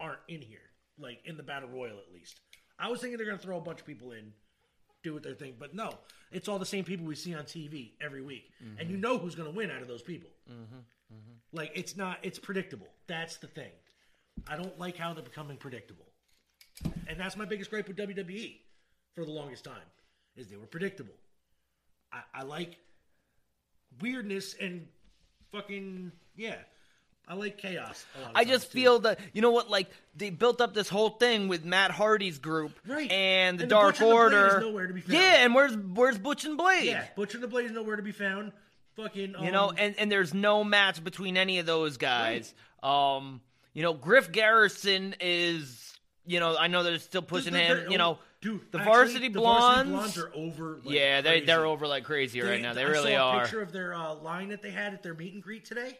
[0.00, 0.58] aren't in here,
[0.98, 2.40] like in the battle royal at least.
[2.80, 4.32] I was thinking they're going to throw a bunch of people in,
[5.04, 5.94] do what their thing, but no,
[6.32, 9.36] it's all the same people we see on TV every week, and you know who's
[9.36, 10.30] going to win out of those people.
[11.52, 12.88] Like it's not, it's predictable.
[13.06, 13.70] That's the thing.
[14.48, 16.06] I don't like how they're becoming predictable,
[17.08, 18.56] and that's my biggest gripe with WWE
[19.14, 19.74] for the longest time
[20.36, 21.14] is they were predictable.
[22.12, 22.78] I, I like
[24.00, 24.86] weirdness and
[25.52, 26.56] fucking yeah.
[27.30, 28.06] I like chaos.
[28.16, 28.78] a lot of I just too.
[28.78, 32.38] feel that you know what, like they built up this whole thing with Matt Hardy's
[32.38, 33.10] group, Right.
[33.10, 34.46] And the And the Dark Butch and the Blade Order.
[34.58, 35.12] is nowhere to be found.
[35.12, 36.86] Yeah, and where's where's Butch and Blade?
[36.86, 37.04] yeah.
[37.16, 38.52] Butcher and the Blade is nowhere to be found.
[38.96, 42.52] Fucking You know, um, and, and there's no match between any of those guys.
[42.82, 43.42] Um,
[43.74, 45.87] you know, Griff Garrison is,
[46.28, 47.90] you know, I know they're still pushing they're- him.
[47.90, 49.90] You know, dude, the actually, Varsity the Blondes.
[49.90, 50.80] Varsity Blondes are over.
[50.84, 51.46] Like, yeah, they crazy.
[51.46, 52.74] they're over like crazy right now.
[52.74, 53.40] They really I saw are.
[53.40, 55.98] Picture of their uh, line that they had at their meet and greet today.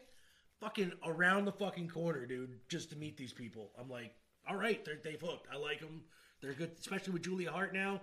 [0.61, 3.71] Fucking around the fucking corner, dude, just to meet these people.
[3.79, 4.13] I'm like,
[4.47, 5.47] all right, they're, they've hooked.
[5.51, 6.03] I like them.
[6.41, 8.01] They're good, especially with Julia Hart now.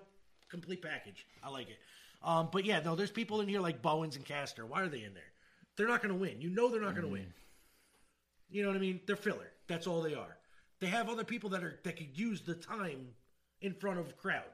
[0.49, 1.27] Complete package.
[1.45, 1.79] I like it.
[2.23, 4.65] Um, but yeah, no, there's people in here like Bowens and Caster.
[4.65, 5.23] Why are they in there?
[5.77, 6.41] They're not going to win.
[6.41, 7.33] You know they're not going to win.
[8.49, 9.01] You know what I mean?
[9.07, 9.53] They're filler.
[9.69, 10.36] That's all they are.
[10.81, 13.09] They have other people that are that could use the time
[13.61, 14.45] in front of a crowd.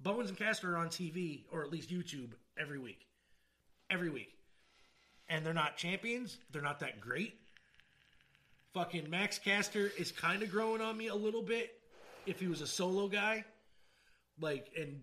[0.00, 3.06] Bowens and Caster are on TV or at least YouTube every week.
[3.90, 4.34] Every week.
[5.28, 6.38] And they're not champions.
[6.50, 7.34] They're not that great.
[8.74, 11.72] Fucking Max Caster is kind of growing on me a little bit
[12.26, 13.44] if he was a solo guy.
[14.40, 15.00] Like, and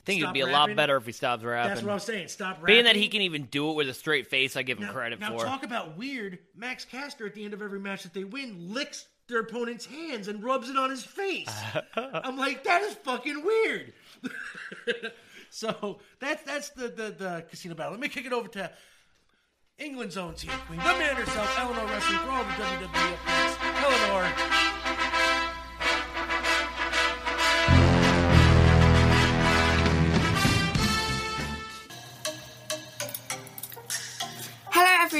[0.00, 1.68] I think it'd be a lot better if he stops rapping.
[1.68, 2.28] that's what I'm saying.
[2.28, 2.66] Stop rapping.
[2.66, 4.92] Being that he can even do it with a straight face, I give him now,
[4.92, 5.44] credit now for.
[5.44, 6.38] talk about weird.
[6.56, 10.28] Max Caster at the end of every match that they win licks their opponent's hands
[10.28, 11.52] and rubs it on his face.
[11.94, 13.92] I'm like, that is fucking weird.
[15.50, 17.92] so that's that's the, the the casino battle.
[17.92, 18.70] Let me kick it over to
[19.78, 23.82] England's own team queen, the man herself, Eleanor Wrestling for all the WWE updates.
[23.82, 24.79] Eleanor.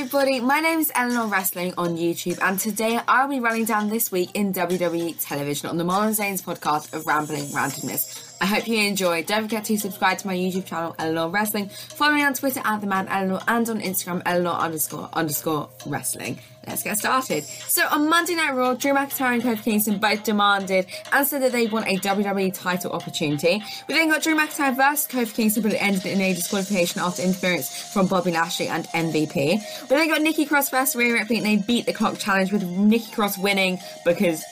[0.01, 0.41] Everybody.
[0.41, 4.31] My name is Eleanor Wrestling on YouTube, and today I'll be running down this week
[4.33, 8.30] in WWE television on the Marlon Zanes podcast of Rambling Randomness.
[8.43, 9.23] I hope you enjoy.
[9.23, 11.69] Don't forget to subscribe to my YouTube channel, Eleanor Wrestling.
[11.69, 16.39] Follow me on Twitter at the man Eleanor and on Instagram, Eleanor underscore underscore wrestling.
[16.67, 17.45] let's get started.
[17.45, 21.53] So on Monday Night Raw, Drew McIntyre and Kofi Kingston both demanded and said that
[21.53, 23.63] they want a WWE title opportunity.
[23.87, 27.23] We then got Drew McIntyre versus Kofi Kingston, but it ended in a disqualification after
[27.23, 29.37] interference from Bobby Lashley and MVP.
[29.37, 32.63] We then got Nikki Cross versus Rhea Ripley, and they beat the clock challenge with
[32.65, 34.43] Nikki Cross winning because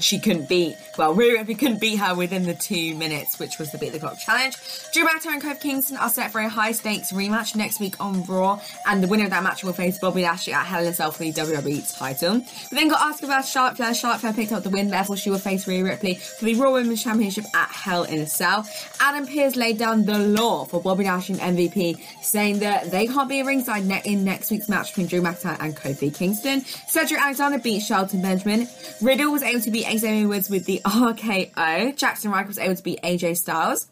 [0.00, 3.78] she couldn't beat, well, Ripley couldn't beat her within the two minutes, which was the
[3.78, 4.56] beat the clock challenge.
[4.92, 8.24] Drew McIntyre and Kofi Kingston are set for a high stakes rematch next week on
[8.24, 10.94] Raw, and the winner of that match will face Bobby Lashley at Hell in a
[10.94, 12.34] Cell for the WWE title.
[12.34, 12.44] We
[12.76, 13.94] then got Asuka versus Charlotte Flair.
[13.94, 16.72] Charlotte Flair picked up the win, therefore she will face Rhea Ripley for the Raw
[16.72, 18.66] Women's Championship at Hell in a Cell.
[19.00, 23.28] Adam Pearce laid down the law for Bobby Lashley and MVP, saying that they can't
[23.28, 26.62] be a ringside ne- in next week's match between Drew McIntyre and Kofi Kingston.
[26.88, 28.68] Cedric Alexander beat Shelton Benjamin.
[29.00, 31.96] Riddle was able to beat Xavier Woods with the RKO.
[31.96, 33.88] Jaxson Ryker was able to beat AJ Styles.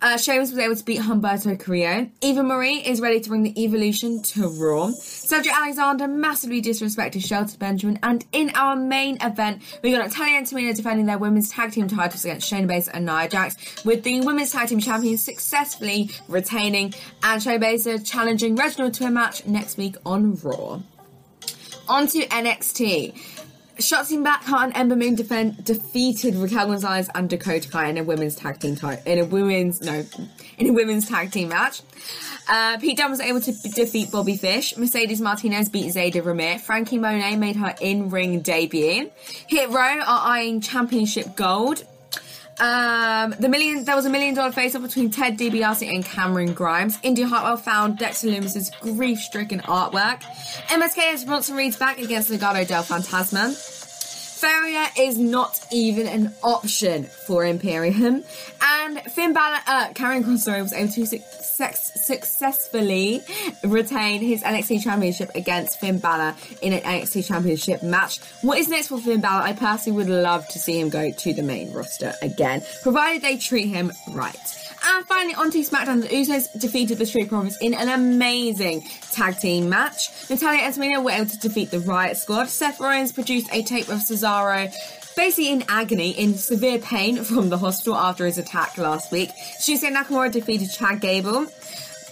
[0.00, 2.08] Uh, Sheamus was able to beat Humberto Carrillo.
[2.20, 4.90] Eva Marie is ready to bring the Evolution to Raw.
[4.92, 7.98] Cedric Alexander massively disrespected Shelton Benjamin.
[8.02, 11.88] And in our main event, we got Natalya and Tamina defending their women's tag team
[11.88, 16.94] titles against Shayna Baszler and Nia Jax, with the women's tag team champions successfully retaining
[17.24, 20.80] and Shayna Baszler challenging Reginald to a match next week on Raw.
[21.88, 23.31] On to NXT.
[23.82, 28.36] Shotzi Blackheart and Ember Moon defend, defeated Raquel Gonzalez and Dakota Kai in a women's
[28.36, 30.04] tag team title in a women's no
[30.58, 31.82] in a women's tag team match.
[32.48, 34.76] Uh, Pete Dunne was able to b- defeat Bobby Fish.
[34.76, 36.60] Mercedes Martinez beat Zayda Ramier.
[36.60, 39.10] Frankie Monet made her in-ring debut.
[39.46, 41.84] Hit Row are eyeing championship gold.
[42.60, 46.52] Um, the million there was a million dollar face off between Ted DiBiase and Cameron
[46.52, 46.98] Grimes.
[47.02, 50.22] Indy Hartwell found Dexter Lumis's grief stricken artwork.
[50.68, 53.81] MSK has Bronson Reed's back against Legado del Fantasma.
[54.42, 58.24] Failure is not even an option for Imperium.
[58.60, 63.22] And Finn Balor, uh, Karrion Kross, sorry, was able to success, successfully
[63.62, 68.18] retain his NXT Championship against Finn Balor in an NXT Championship match.
[68.40, 69.42] What is next for Finn Balor?
[69.44, 73.36] I personally would love to see him go to the main roster again, provided they
[73.36, 74.61] treat him right.
[74.84, 79.38] And finally, on to SmackDown, the Usos defeated the Street Profits in an amazing tag
[79.38, 80.08] team match.
[80.28, 82.48] Natalya and Tamina were able to defeat the Riot Squad.
[82.48, 84.72] Seth Rollins produced a tape of Cesaro
[85.16, 89.30] basically in agony, in severe pain from the hospital after his attack last week.
[89.60, 91.46] Shinsuke Nakamura defeated Chad Gable.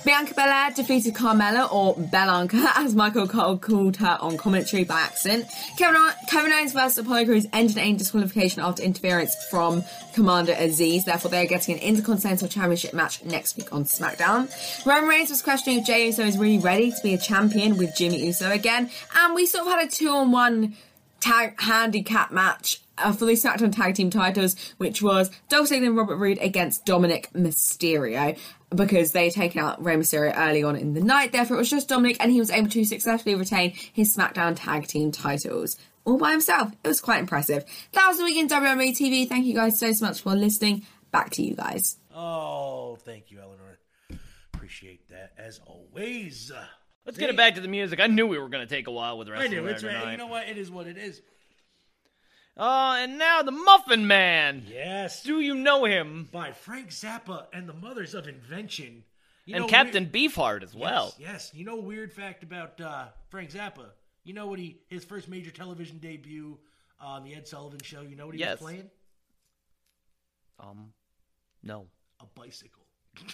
[0.04, 5.46] Bianca Belair defeated Carmella, or Belanca, as Michael Cole called her on commentary by accident.
[5.76, 9.84] Kevin, Kevin Owens versus Apollo Crews ended in disqualification after interference from
[10.14, 11.04] Commander Azeez.
[11.04, 14.48] Therefore, they are getting an Intercontinental Championship match next week on SmackDown.
[14.86, 17.94] Roman Reigns was questioning if Jey Uso is really ready to be a champion with
[17.94, 18.90] Jimmy Uso again.
[19.16, 20.76] And we sort of had a two-on-one
[21.20, 25.96] tag handicap match uh, for the SmackDown Tag Team titles, which was Dolph Ziggler and
[25.96, 28.38] Robert Roode against Dominik Mysterio.
[28.72, 31.70] Because they had taken out Rey Mysterio early on in the night, therefore it was
[31.70, 36.18] just Dominic, and he was able to successfully retain his SmackDown Tag Team titles all
[36.18, 36.72] by himself.
[36.84, 37.64] It was quite impressive.
[37.92, 39.28] That was the week in WWE TV.
[39.28, 40.84] Thank you guys so, so much for listening.
[41.10, 41.96] Back to you guys.
[42.14, 43.78] Oh, thank you, Eleanor.
[44.52, 46.52] Appreciate that as always.
[47.06, 47.98] Let's get it back to the music.
[48.00, 50.12] I knew we were going to take a while with I wrestling knew it's right.
[50.12, 50.48] You know what?
[50.48, 51.20] It is what it is.
[52.56, 54.64] Uh, and now the Muffin Man.
[54.68, 55.22] Yes.
[55.22, 56.28] Do you know him?
[56.30, 59.04] By Frank Zappa and the Mothers of Invention.
[59.46, 61.14] You and know, Captain weird- Beefheart as well.
[61.18, 61.50] Yes, yes.
[61.54, 63.86] You know weird fact about uh, Frank Zappa?
[64.24, 66.58] You know what he his first major television debut
[67.00, 68.60] on the Ed Sullivan show, you know what he Yes.
[68.60, 68.90] was playing?
[70.58, 70.92] Um,
[71.62, 71.86] no.
[72.20, 72.82] A bicycle.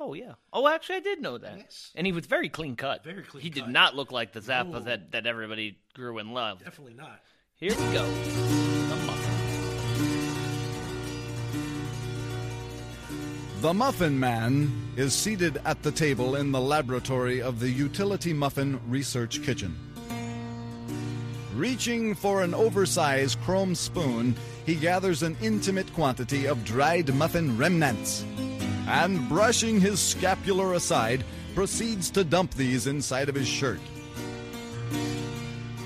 [0.00, 0.32] Oh yeah.
[0.52, 1.56] Oh, actually, I did know that.
[1.58, 1.90] Yes.
[1.94, 3.04] And he was very clean cut.
[3.04, 3.70] Very clean He did cut.
[3.72, 4.80] not look like the Zappa No.
[4.80, 6.64] that, that everybody grew and loved.
[6.64, 7.20] Definitely not.
[7.56, 8.04] Here we go.
[8.04, 9.30] The Muffin.
[13.60, 18.78] The Muffin Man is seated at the table in the laboratory of the Utility Muffin
[18.88, 19.74] Research Kitchen.
[21.54, 24.34] Reaching for an oversized chrome spoon,
[24.66, 28.24] he gathers an intimate quantity of dried muffin remnants
[28.86, 31.24] and, brushing his scapular aside,
[31.54, 33.80] proceeds to dump these inside of his shirt.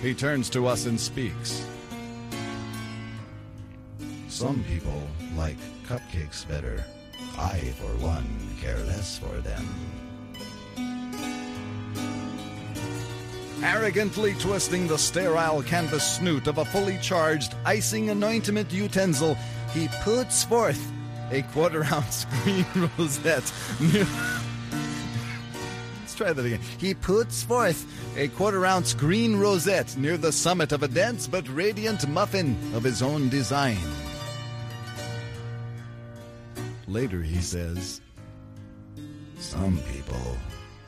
[0.03, 1.65] He turns to us and speaks.
[4.29, 5.03] Some people
[5.37, 6.85] like cupcakes better.
[7.37, 8.27] I, for one,
[8.61, 9.69] care less for them.
[13.63, 19.37] Arrogantly twisting the sterile canvas snoot of a fully charged icing anointment utensil,
[19.73, 20.93] he puts forth
[21.31, 22.67] a quarter ounce green
[22.99, 23.53] rosette.
[26.01, 26.61] Let's try that again.
[26.79, 31.49] He puts forth a quarter ounce green rosette near the summit of a dense but
[31.49, 33.79] radiant muffin of his own design.
[36.87, 38.01] Later he says,
[39.39, 40.39] Some people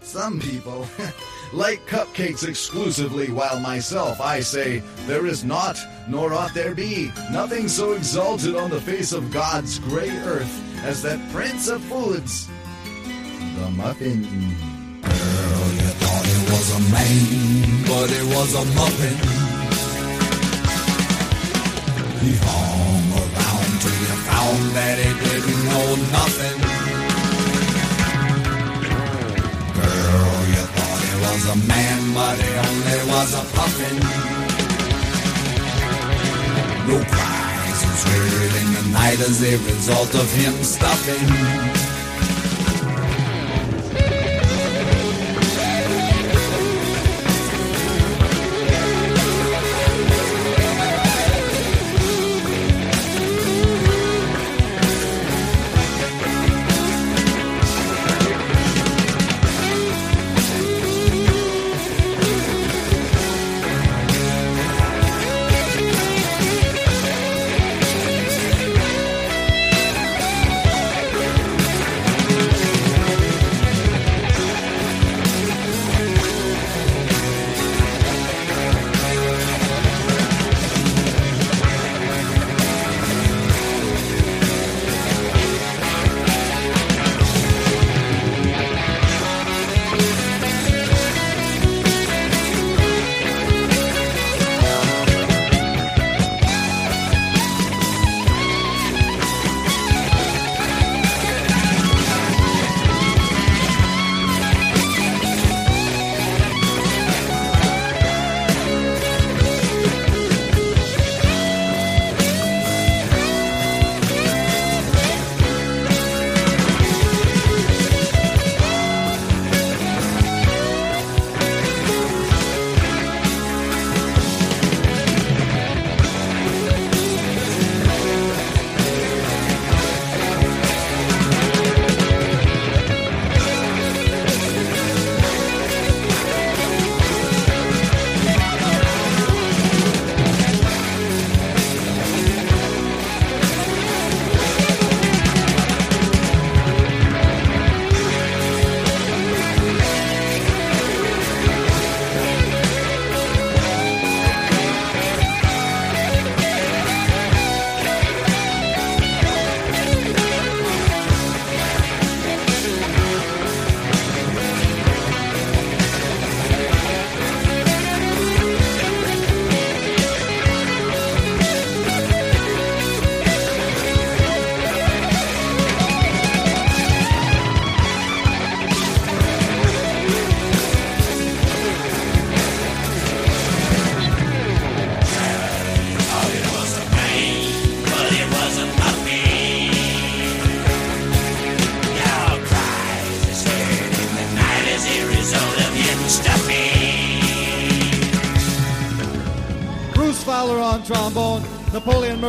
[0.03, 0.86] Some people
[1.53, 5.78] like cupcakes exclusively, while myself I say, There is not,
[6.09, 11.03] nor ought there be, nothing so exalted on the face of God's grey earth as
[11.03, 12.48] that prince of foods,
[13.57, 14.22] the muffin.
[14.22, 19.16] Girl, you thought it was a man, but it was a muffin.
[22.20, 26.80] He hung around till you found that he didn't know nothing.
[31.33, 33.97] Was a man, but he only was a puffin.
[36.89, 41.89] No cries was heard in the night as a result of him stuffing.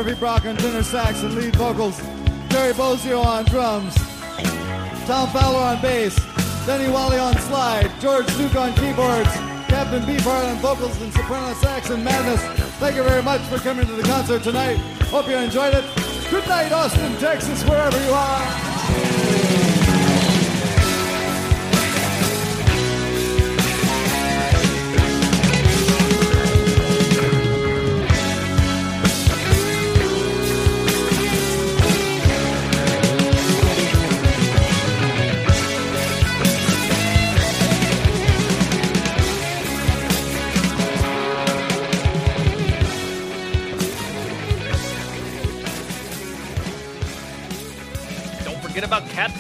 [0.02, 2.00] Murphy Brock on tenor sax and lead vocals,
[2.50, 3.94] Terry Bozzio on drums,
[5.06, 6.16] Tom Fowler on bass,
[6.66, 9.30] Denny Walley on slide, George Duke on keyboards,
[9.70, 12.42] Captain Beefheart on vocals and soprano sax and madness.
[12.80, 14.78] Thank you very much for coming to the concert tonight.
[15.12, 15.86] Hope you enjoyed it.
[16.32, 18.71] Good night, Austin, Texas, wherever you are.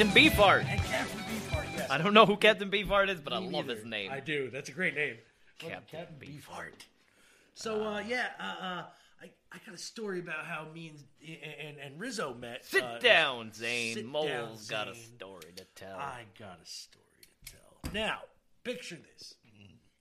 [0.02, 0.66] Captain Beefheart.
[0.68, 1.92] And Captain Beefheart, yes.
[1.92, 3.76] I don't know who Captain Beefheart is, but I love neither.
[3.76, 4.12] his name.
[4.12, 4.50] I do.
[4.50, 5.18] That's a great name.
[5.60, 6.88] Captain Captain Beefheart.
[7.54, 8.84] So uh, yeah, uh, uh,
[9.22, 11.38] I, I got a story about how me and
[11.68, 12.66] and, and Rizzo met.
[12.66, 13.94] Sit uh, down, Zane.
[13.94, 15.98] sit Mole's down, got a story to tell.
[15.98, 17.06] I got a story
[17.46, 17.94] to tell.
[17.94, 18.22] Now,
[18.64, 19.36] picture this: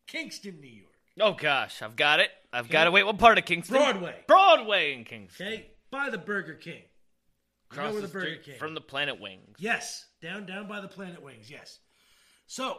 [0.06, 0.94] Kingston, New York.
[1.20, 2.30] oh gosh, I've got it.
[2.54, 2.92] I've got it.
[2.94, 3.76] Wait, what part of Kingston?
[3.76, 4.16] Broadway.
[4.26, 5.46] Broadway in Kingston.
[5.46, 6.84] Okay, by the Burger King.
[7.72, 9.56] You know the the street from the Planet Wings.
[9.58, 11.50] Yes, down down by the Planet Wings.
[11.50, 11.78] Yes.
[12.46, 12.78] So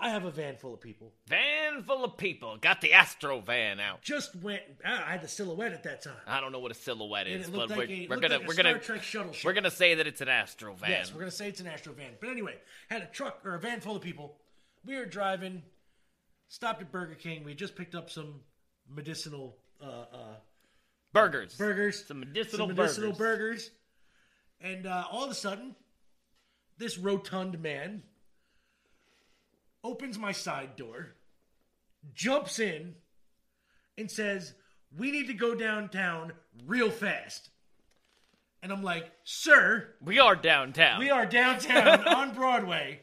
[0.00, 1.12] I have a van full of people.
[1.26, 2.56] Van full of people.
[2.56, 4.00] Got the Astro van out.
[4.00, 4.62] Just went.
[4.84, 6.14] I had the silhouette at that time.
[6.26, 8.48] I don't know what a silhouette And is, but we're, like a- we're gonna like
[8.48, 9.44] we're gonna Star Trek shuttle ship.
[9.44, 10.90] we're gonna say that it's an Astro van.
[10.90, 12.12] Yes, we're gonna say it's an Astro van.
[12.20, 12.54] But anyway,
[12.88, 14.36] had a truck or a van full of people.
[14.86, 15.62] We were driving,
[16.48, 17.44] stopped at Burger King.
[17.44, 18.40] We just picked up some
[18.88, 20.36] medicinal uh, uh,
[21.12, 21.54] burgers.
[21.56, 23.70] burgers, Some medicinal some medicinal burgers.
[23.70, 23.70] burgers,
[24.60, 25.74] and uh, all of a sudden,
[26.78, 28.02] this rotund man
[29.84, 31.14] opens my side door,
[32.14, 32.94] jumps in,
[33.96, 34.54] and says,
[34.96, 36.32] "We need to go downtown
[36.66, 37.50] real fast."
[38.62, 40.98] And I'm like, "Sir, We are downtown.
[40.98, 43.00] we are downtown on Broadway.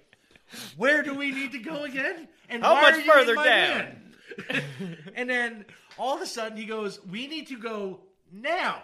[0.78, 2.28] Where do we need to go again?
[2.50, 4.14] And How much are you in further down?
[5.16, 5.66] and then
[5.98, 8.82] all of a sudden he goes, "We need to go now."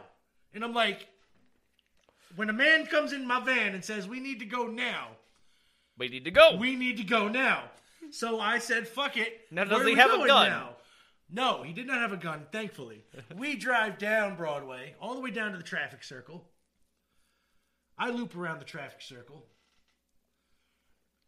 [0.53, 1.07] And I'm like,
[2.35, 5.17] when a man comes in my van and says, "We need to go now,"
[5.97, 6.55] We need to go.
[6.55, 7.71] we need to go now.
[8.11, 10.49] So I said, "Fuck it." Now, does he have a gun?
[10.49, 10.77] Now?
[11.29, 12.45] No, he did not have a gun.
[12.51, 13.05] Thankfully,
[13.35, 16.49] we drive down Broadway all the way down to the traffic circle.
[17.97, 19.45] I loop around the traffic circle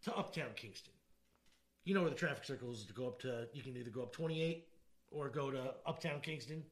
[0.03, 0.93] to Uptown Kingston.
[1.85, 3.47] You know where the traffic circle is to go up to.
[3.53, 4.67] You can either go up 28
[5.15, 6.63] or go to Uptown Kingston.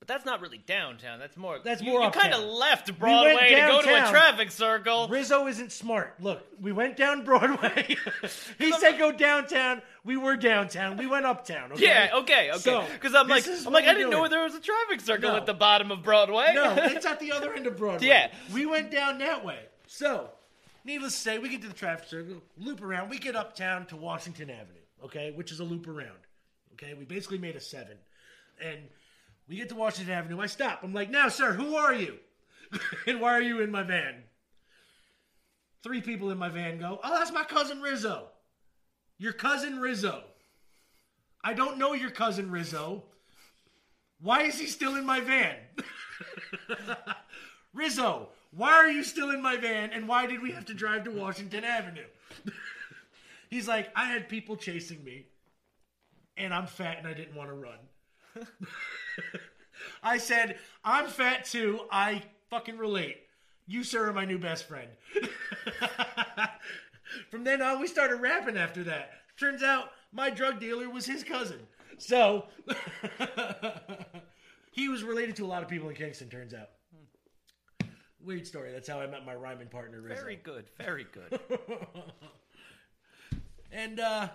[0.00, 1.18] But that's not really downtown.
[1.18, 1.60] That's more.
[1.64, 5.08] That's you, more You kind of left Broadway to go to a traffic circle.
[5.08, 6.16] Rizzo isn't smart.
[6.20, 7.96] Look, we went down Broadway.
[8.58, 9.80] he said go downtown.
[10.04, 10.98] We were downtown.
[10.98, 11.72] We went uptown.
[11.72, 11.86] Okay?
[11.86, 12.58] Yeah, okay, okay.
[12.58, 14.30] So, Because I'm like, I'm like, I didn't know doing.
[14.30, 15.36] there was a traffic circle No.
[15.38, 16.52] at the bottom of Broadway.
[16.54, 18.06] No, it's at the other end of Broadway.
[18.06, 18.30] Yeah.
[18.52, 19.60] We went down that way.
[19.86, 20.28] So,
[20.84, 23.08] needless to say, we get to the traffic circle, loop around.
[23.08, 26.18] We get uptown to Washington Avenue, okay, which is a loop around.
[26.74, 27.96] Okay, we basically made a seven.
[28.62, 28.80] And
[29.48, 30.40] we get to Washington Avenue.
[30.40, 30.80] I stop.
[30.82, 32.18] I'm like, now, sir, who are you?
[33.06, 34.24] and why are you in my van?
[35.82, 38.28] Three people in my van go, oh, that's my cousin Rizzo.
[39.18, 40.24] Your cousin Rizzo.
[41.42, 43.04] I don't know your cousin Rizzo.
[44.20, 45.56] Why is he still in my van?
[47.74, 51.04] Rizzo, why are you still in my van and why did we have to drive
[51.04, 52.06] to Washington Avenue?
[53.50, 55.26] He's like, I had people chasing me
[56.36, 57.78] and I'm fat and I didn't want to run.
[60.02, 61.80] I said, I'm fat too.
[61.90, 63.18] I fucking relate.
[63.66, 64.88] You, sir, are my new best friend.
[67.30, 69.12] From then on, we started rapping after that.
[69.38, 71.60] Turns out my drug dealer was his cousin.
[71.98, 72.46] So,
[74.72, 76.70] he was related to a lot of people in Kingston, turns out.
[78.20, 78.72] Weird story.
[78.72, 80.22] That's how I met my rhyming partner, Rizzo.
[80.22, 81.38] Very good, very good.
[83.70, 84.28] And, uh,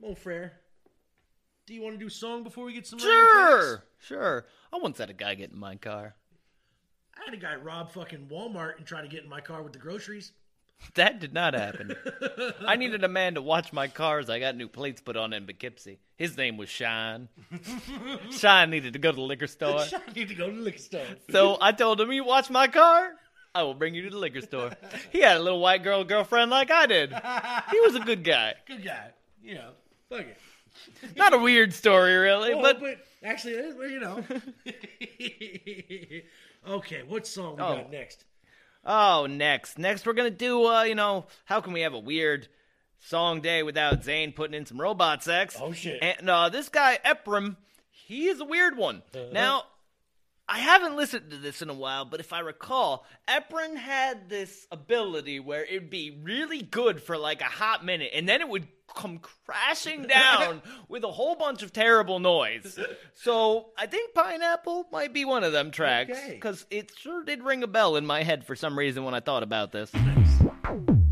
[0.00, 0.52] Mo Frere,
[1.66, 4.46] do you want to do a song before we get some sure, sure.
[4.72, 6.14] I once had a guy get in my car.
[7.16, 9.72] I had a guy rob fucking Walmart and try to get in my car with
[9.72, 10.32] the groceries.
[10.96, 11.96] That did not happen.
[12.66, 14.28] I needed a man to watch my cars.
[14.28, 15.98] I got new plates put on in Poughkeepsie.
[16.16, 17.28] His name was Shine.
[18.30, 19.78] Shine needed to go to the liquor store.
[19.80, 21.06] I need to go to the liquor store.
[21.30, 23.12] So I told him, You watch my car?
[23.54, 24.72] I will bring you to the liquor store.
[25.10, 27.14] He had a little white girl girlfriend like I did.
[27.70, 28.54] He was a good guy.
[28.66, 29.10] Good guy.
[29.42, 29.70] You know,
[30.10, 30.38] fuck it.
[31.16, 34.24] Not a weird story, really, but but actually, well, you know.
[36.68, 37.76] okay, what song we Oh.
[37.76, 38.24] got next?
[38.84, 39.78] Oh, next.
[39.78, 42.48] Next, we're going to do, uh, you know, how can we have a weird
[43.00, 45.56] song day without Zane putting in some robot sex?
[45.60, 45.98] Oh, shit.
[46.02, 47.56] And uh, this guy, Ephraim,
[47.90, 49.02] he is a weird one.
[49.14, 49.24] Uh-huh.
[49.32, 49.62] Now,
[50.46, 54.66] I haven't listened to this in a while, but if I recall, Ephraim had this
[54.70, 58.68] ability where it'd be really good for like a hot minute, and then it would
[58.94, 62.78] come crashing down with a whole bunch of terrible noise.
[63.14, 66.34] So I think Pineapple might be one of them tracks Okay.
[66.34, 69.20] because it sure did ring a bell in my head for some reason when I
[69.20, 69.90] thought about this.
[69.90, 71.03] That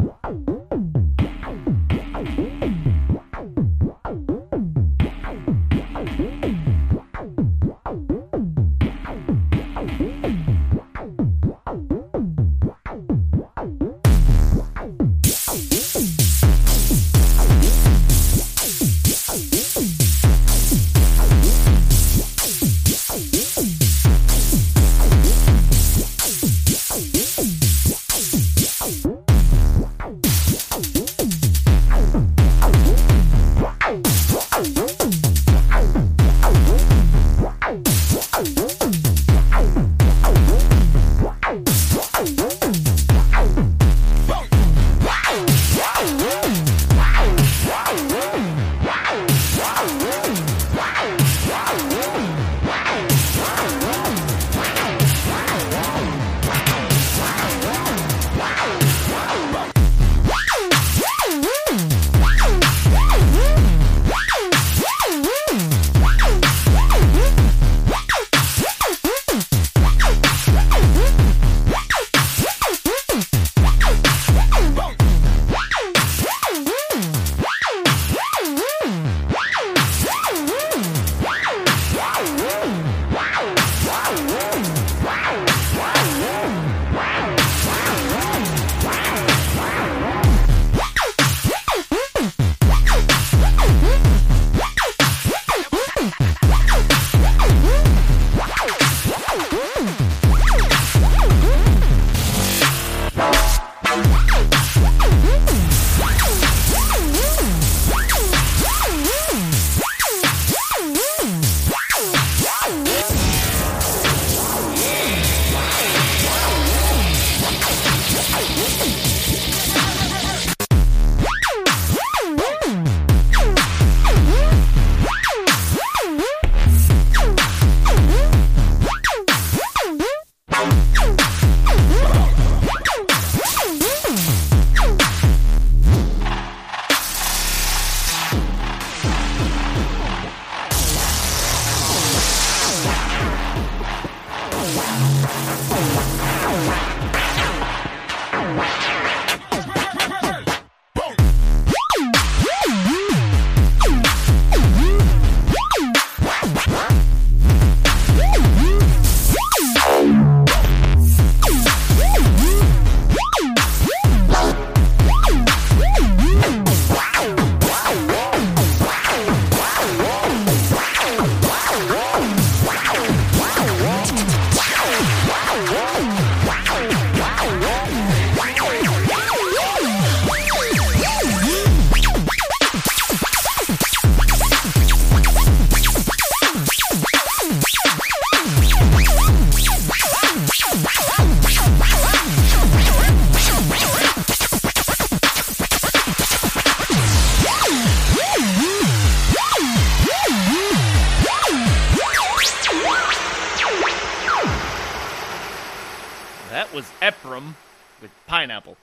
[207.35, 207.57] was Ephraim
[208.01, 208.77] with pineapple.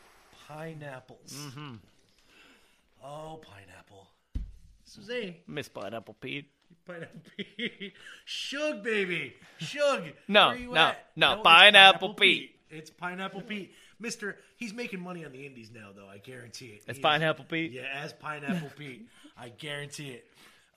[0.47, 1.33] Pineapples.
[1.33, 1.75] Mm-hmm.
[3.03, 4.07] Oh, pineapple.
[4.83, 5.35] Suzanne.
[5.47, 6.49] Miss Pineapple Pete.
[6.85, 7.93] Pineapple Pete.
[8.25, 9.35] Shug, baby.
[9.59, 10.03] Shug.
[10.27, 12.55] No, Where you no, no, it's Pineapple Pete.
[12.69, 13.73] It's Pineapple Pete.
[13.99, 16.07] Mister, he's making money on the indies now, though.
[16.07, 16.83] I guarantee it.
[16.87, 17.71] As He is- Pineapple Pete?
[17.71, 19.07] Yeah, as Pineapple Pete.
[19.37, 20.25] I guarantee it.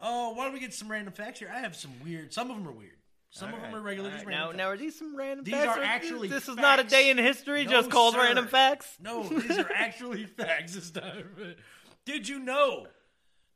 [0.00, 1.50] Oh, why don't we get some random facts here?
[1.54, 2.32] I have some weird.
[2.34, 2.96] Some of them are weird.
[3.34, 4.10] Some of them are regular.
[4.10, 5.78] All just right, random now, now are these some random These facts?
[5.78, 8.20] are actually This is not a day in history No, just called sir.
[8.20, 8.94] random facts.
[9.00, 11.56] No, these are actually facts this time.
[12.04, 12.86] Did you know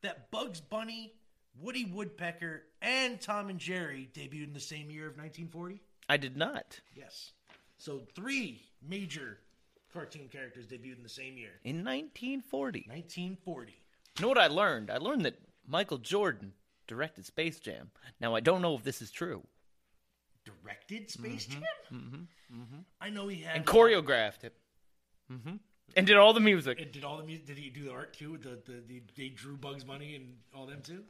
[0.00, 1.12] that Bugs Bunny,
[1.60, 5.80] Woody Woodpecker, and Tom and Jerry debuted in the same year of 1940?
[6.08, 6.80] I did not.
[6.94, 7.32] Yes.
[7.76, 9.40] So three major
[9.92, 11.50] cartoon characters debuted in the same year.
[11.64, 12.86] In 1940.
[12.88, 13.72] 1940.
[14.18, 14.90] You know what I learned?
[14.90, 16.54] I learned that Michael Jordan
[16.86, 17.90] directed Space Jam.
[18.20, 19.42] Now, I don't know if this is true.
[20.46, 21.62] Directed Space Jam?
[21.92, 22.16] Mm-hmm.
[22.54, 22.78] Mm-hmm.
[23.00, 24.54] I know he had And choreographed it.
[25.32, 25.56] Mm-hmm.
[25.96, 26.80] And did all the music.
[26.80, 27.46] And did all the music?
[27.46, 28.38] Did he do the art too?
[28.38, 31.02] The, the, the they drew Bugs Bunny and all them too.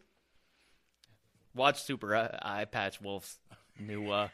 [1.55, 3.39] Watch Super Eye Eye Patch Wolf's
[3.79, 4.29] new uh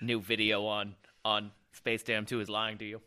[0.00, 0.94] new video on
[1.24, 3.00] on Space Jam 2 is lying to you.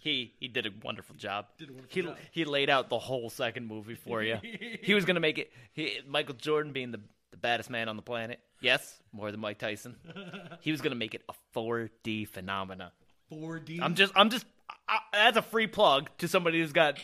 [0.00, 1.46] He he did a wonderful job.
[1.58, 2.16] Did a wonderful he job.
[2.32, 4.38] he laid out the whole second movie for you.
[4.82, 5.52] he was gonna make it.
[5.72, 7.00] He, Michael Jordan being the
[7.30, 8.40] the baddest man on the planet.
[8.60, 9.96] Yes, more than Mike Tyson.
[10.60, 12.92] He was gonna make it a 4D phenomena.
[13.32, 13.78] 4D.
[13.80, 14.44] I'm just I'm just
[14.88, 16.98] I, that's a free plug to somebody who's got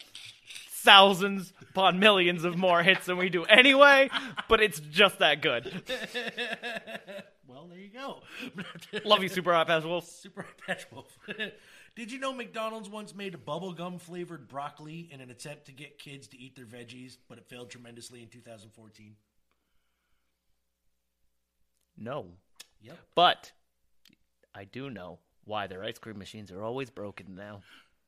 [0.86, 4.08] thousands upon millions of more hits than we do anyway,
[4.48, 5.64] but it's just that good.
[7.48, 8.20] well, there you go.
[9.04, 10.06] Love you, Super Hot Pass Wolf.
[10.06, 11.18] Super Hot Patch Wolf.
[11.96, 15.98] Did you know McDonald's once made a bubblegum flavored broccoli in an attempt to get
[15.98, 19.16] kids to eat their veggies, but it failed tremendously in 2014?
[21.96, 22.26] No.
[22.82, 22.98] Yep.
[23.14, 23.52] But
[24.54, 27.62] I do know why their ice cream machines are always broken now.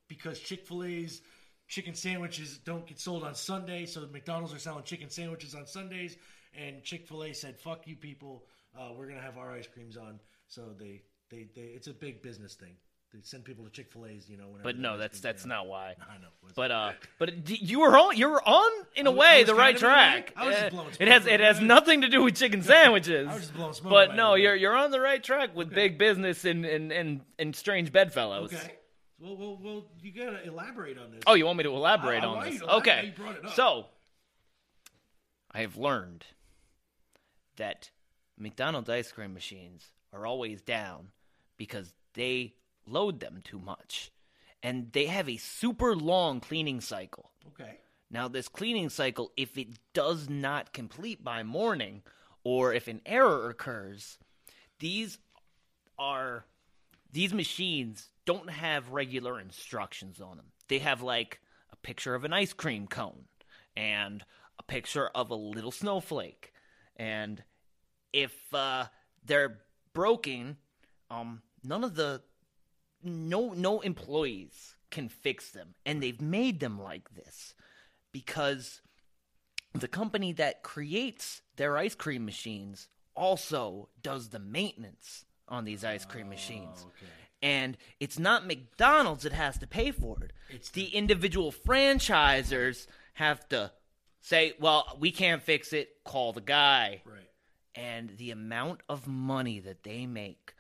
[0.09, 1.23] Because Chick fil A's
[1.69, 6.16] chicken sandwiches don't get sold on Sunday, so McDonald's are selling chicken sandwiches on Sundays,
[6.56, 8.47] and Chick fil A said, fuck you people,
[8.78, 10.19] uh, we're going to have our ice creams on.
[10.48, 12.77] So they, they, they, it's a big business thing.
[13.13, 14.49] They send people to Chick fil A's, you know.
[14.63, 15.95] But no, that's that's are not why.
[15.99, 16.29] I know.
[16.55, 19.55] But uh, but d- you were on you were on in a was- way the
[19.55, 19.95] right of in a way.
[19.95, 20.33] track.
[20.37, 23.27] I was just blowing it has it has nothing to do with chicken sandwiches.
[23.31, 25.97] I was just blowing smoke But no, you're you're on the right track with big
[25.97, 28.53] business and and and, and strange bedfellows.
[28.53, 28.75] Okay.
[29.21, 31.23] Well, well, well, you gotta elaborate on this.
[31.27, 32.61] Oh, you want me to elaborate I- I on this?
[32.61, 32.77] elaborate.
[32.81, 33.07] Okay.
[33.07, 33.55] You brought it up.
[33.55, 33.87] So,
[35.51, 36.27] I have learned
[37.57, 37.91] that
[38.39, 41.09] McDonald's ice cream machines are always down
[41.57, 42.55] because they
[42.90, 44.10] load them too much.
[44.62, 47.31] And they have a super long cleaning cycle.
[47.48, 47.78] Okay.
[48.10, 52.02] Now, this cleaning cycle, if it does not complete by morning,
[52.43, 54.19] or if an error occurs,
[54.78, 55.19] these
[55.98, 56.44] are
[57.12, 60.47] these machines don't have regular instructions on them.
[60.69, 61.40] They have like
[61.73, 63.24] a picture of an ice cream cone
[63.77, 64.24] and
[64.59, 66.52] a picture of a little snowflake.
[66.97, 67.43] And
[68.12, 68.86] if uh,
[69.24, 69.60] they're
[69.94, 70.56] broken,
[71.10, 72.23] um, none of the
[73.03, 77.55] no no employees can fix them, and they've made them like this
[78.12, 78.81] because
[79.75, 86.05] the company that creates their ice cream machines also does the maintenance on these ice
[86.05, 86.87] cream oh, machines.
[87.41, 90.33] And it's not McDonald's that has to pay for it.
[90.51, 93.73] It's the individual franchisers have to
[94.20, 96.03] say, "Well, we can't fix it.
[96.05, 97.31] Call the guy." Right.
[97.75, 100.55] And the amount of money that they make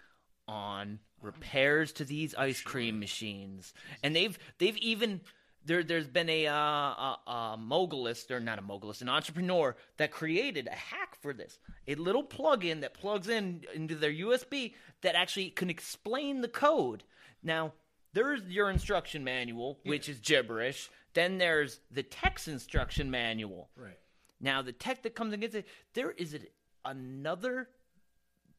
[0.46, 3.72] on repairs to these ice cream machines,
[4.02, 5.20] and they've they've even
[5.64, 10.10] there there's been a uh, a, a mogulist or not a mogulist, an entrepreneur that
[10.10, 11.58] created a hack for this.
[11.86, 17.04] A little plug-in that plugs in into their USB that actually can explain the code.
[17.42, 17.72] Now,
[18.12, 20.90] there's your instruction manual, which is gibberish.
[21.14, 23.70] Then there's the text instruction manual.
[23.76, 23.98] Right.
[24.40, 26.40] Now, the tech that comes against it, there is a,
[26.84, 27.68] another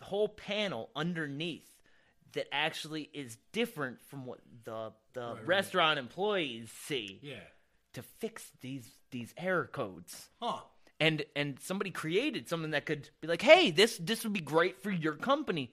[0.01, 1.78] whole panel underneath
[2.33, 7.39] that actually is different from what the the restaurant employees see Yeah.
[7.93, 10.29] to fix these these error codes.
[10.41, 10.61] Huh.
[10.99, 14.81] And and somebody created something that could be like, "Hey, this this would be great
[14.83, 15.71] for your company."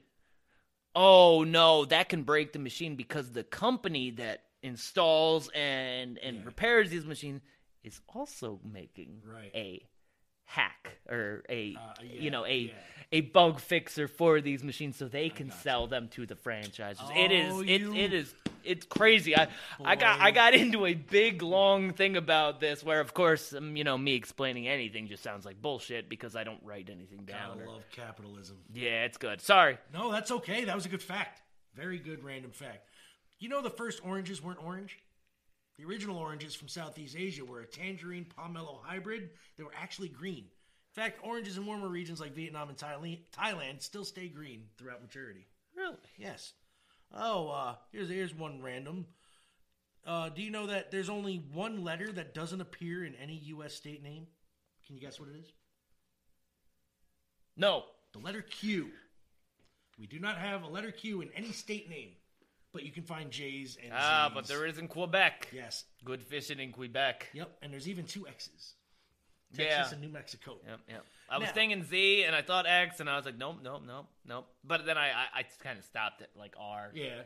[0.95, 6.91] Oh no, that can break the machine because the company that installs and and repairs
[6.91, 7.43] these machines
[7.85, 9.51] is also making Right.
[9.55, 9.87] a
[10.47, 12.73] hack or a Uh, yeah, you know a yeah.
[13.13, 17.03] a bug fixer for these machines so they can sell them to the franchises.
[17.15, 19.37] it is Oh, it, you- it is it's crazy.
[19.37, 19.47] I
[19.85, 23.77] I got I got into a big long thing about this where of course um,
[23.77, 27.59] you know me explaining anything just sounds like bullshit because I don't write anything down.
[27.59, 28.57] Gotta or- love capitalism.
[28.73, 29.41] yeah, it's good.
[29.41, 29.79] Sorry.
[29.93, 30.65] No, that's okay.
[30.65, 31.43] That was a good fact.
[31.75, 32.89] Very good random fact.
[33.39, 34.99] You know the first oranges weren't orange?
[35.79, 39.31] The original oranges from Southeast Asia were a tangerine pomelo hybrid.
[39.57, 40.45] They were actually green.
[40.45, 45.47] In fact, oranges in warmer regions like Vietnam and Thailand, still stay green throughout maturity.
[45.77, 45.97] Really?
[46.17, 46.55] Yes.
[47.15, 49.07] Oh, uh, here's here's one random.
[50.07, 53.75] Uh, do you know that there's only one letter that doesn't appear in any U.S.
[53.75, 54.27] state name?
[54.87, 55.53] Can you guess what it is?
[57.57, 57.85] No.
[58.13, 58.91] The letter Q.
[59.99, 62.11] We do not have a letter Q in any state name,
[62.77, 64.35] but you can find J's and Ah, Z's.
[64.35, 65.49] but there is in Quebec.
[65.53, 65.85] Yes.
[66.05, 67.31] Good fishing in Quebec.
[67.33, 68.75] Yep, and there's even two X's.
[69.53, 69.77] Yeah.
[69.79, 70.59] Texas and New Mexico.
[70.69, 71.05] Yep, yep.
[71.31, 73.83] I was Now- thinking Z and I thought X and I was like, nope, nope,
[73.87, 74.47] nope, nope.
[74.63, 77.23] But then I I, I kind of stopped at like R Yeah.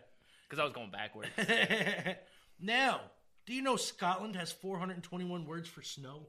[0.48, 1.30] because I was going backwards.
[2.60, 3.00] now,
[3.46, 6.28] do you know Scotland has 421 words for snow?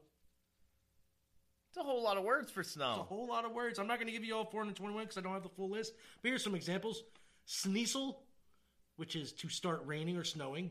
[1.68, 2.90] It's a whole lot of words for snow.
[2.90, 3.04] It's a snow.
[3.16, 3.78] whole lot of words.
[3.78, 5.94] I'm not going to give you all 421 because I don't have the full list.
[6.20, 7.02] But here's some examples:
[7.46, 8.16] sneasel,
[9.02, 10.70] which is to start raining or snowing;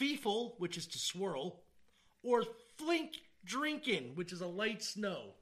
[0.00, 1.60] feefle, which is to swirl;
[2.24, 2.42] or
[2.76, 3.12] flink
[3.44, 5.34] drinking, which is a light snow.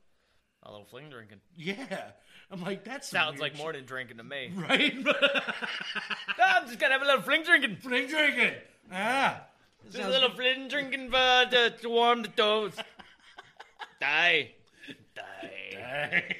[0.65, 1.41] A little fling drinking.
[1.57, 2.11] Yeah,
[2.51, 4.51] I'm like that Sounds like like morning drinking to me.
[4.55, 4.93] shit, right?
[6.45, 7.79] I'm just gonna have a little fling drinking.
[7.81, 8.53] flink drinking.
[8.93, 9.41] Ah,
[9.91, 12.75] Just a little fling drinking for to, to warm the toes.
[14.03, 14.51] Die.
[15.15, 16.35] Die.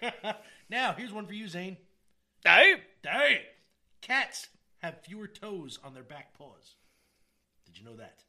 [0.00, 0.34] Die.
[0.70, 1.76] now here's one for you, Zane.
[2.42, 2.80] Die.
[3.02, 3.36] Dang.
[4.00, 4.48] Cats
[4.82, 6.74] have fewer toes on their back paws.
[7.64, 8.24] Did you know that?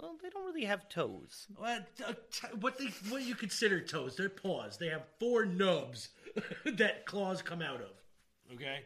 [0.00, 1.46] Well, they don't really have toes.
[1.56, 4.16] What, uh, t- what they what you consider toes?
[4.16, 4.78] They're paws.
[4.78, 6.08] They have four nubs
[6.64, 8.54] that claws come out of.
[8.54, 8.80] Okay.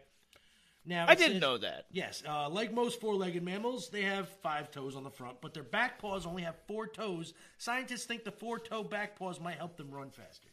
[0.86, 1.86] Now I didn't know that.
[1.92, 5.62] Yes, uh, like most four-legged mammals, they have five toes on the front, but their
[5.62, 7.32] back paws only have four toes.
[7.56, 10.50] Scientists think the four-toe back paws might help them run faster.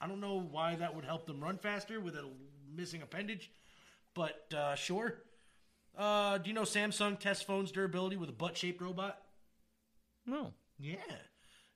[0.00, 2.28] I don't know why that would help them run faster with a
[2.76, 3.50] missing appendage,
[4.18, 5.14] but uh, sure.
[5.96, 9.16] Uh, do you know Samsung tests phones' durability with a butt-shaped robot?
[10.26, 10.52] No.
[10.80, 10.96] Yeah,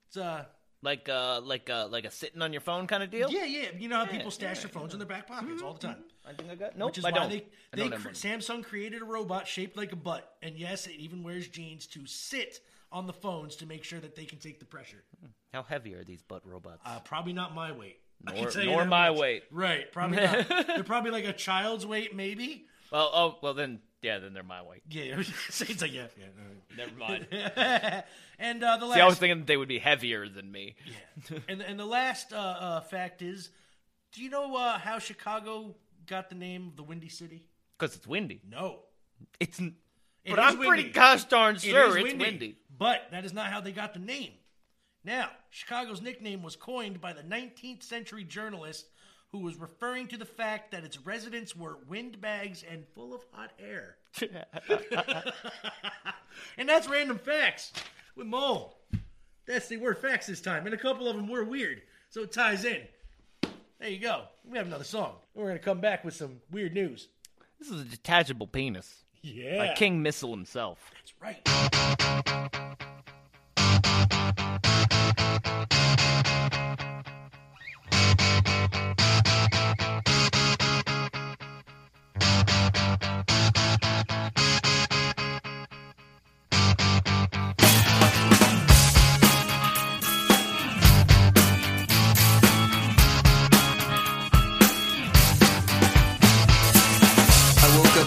[0.06, 0.44] it's uh,
[0.82, 3.30] Like uh like uh like a sitting on your phone kind of deal.
[3.30, 3.68] yeah, yeah.
[3.78, 6.04] You know how people stash their phones in their back pockets all the time.
[6.24, 6.76] I think I got.
[6.78, 7.30] Nope, Which is I why don't.
[7.30, 7.36] they,
[7.72, 10.86] I they don't have cr- Samsung created a robot shaped like a butt, and yes,
[10.86, 12.60] it even wears jeans to sit
[12.92, 15.02] on the phones to make sure that they can take the pressure.
[15.52, 16.80] How heavy are these butt robots?
[16.84, 17.98] Uh, probably not my weight.
[18.24, 19.18] Nor- nor my much.
[19.18, 19.42] weight.
[19.50, 20.48] Right, probably not.
[20.66, 22.66] They're probably like a child's weight, maybe.
[22.90, 24.82] well, oh well then yeah then they're my weight.
[24.90, 26.76] Yeah, it's like yeah, yeah.
[26.76, 27.26] Never mind.
[28.38, 30.76] and uh, the last, See, I was thinking they would be heavier than me.
[30.86, 31.38] Yeah.
[31.48, 33.50] and and the last uh, uh, fact is,
[34.12, 35.74] do you know uh, how Chicago
[36.06, 37.46] got the name of the Windy City?
[37.78, 38.40] Because it's windy.
[38.48, 38.80] No,
[39.40, 39.58] It's.
[39.58, 42.56] It but I'm pretty gosh darn It sure is it's windy.
[42.78, 44.30] But that is not how they got the name.
[45.04, 48.86] Now, Chicago's nickname was coined by the 19th century journalist
[49.32, 53.50] who was referring to the fact that its residents were windbags and full of hot
[53.58, 53.96] air.
[56.58, 57.72] and that's random facts
[58.14, 58.78] with Mole.
[59.46, 62.32] That's the word facts this time, and a couple of them were weird, so it
[62.32, 62.82] ties in.
[63.80, 64.24] There you go.
[64.48, 65.14] We have another song.
[65.34, 67.08] We're gonna come back with some weird news.
[67.58, 69.02] This is a detachable penis.
[69.22, 70.78] Yeah, Like King Missile himself.
[70.94, 72.88] That's right.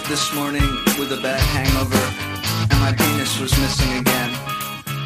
[0.08, 0.62] This morning
[0.98, 2.00] with a bad hangover,
[2.72, 4.32] and my penis was missing again.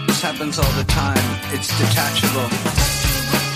[0.06, 1.18] This happens all the time,
[1.52, 3.09] it's detachable.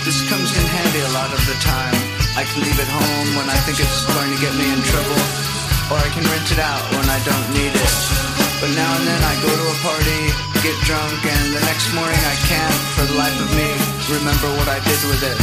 [0.04, 1.96] This comes in handy a lot of the time.
[2.36, 5.16] I can leave it home when I think it's going to get me in trouble,
[5.88, 7.96] or I can rent it out when I don't need it.
[8.60, 10.20] But now and then I go to a party,
[10.60, 13.64] get drunk, and the next morning I can't, for the life of me,
[14.12, 15.40] remember what I did with it.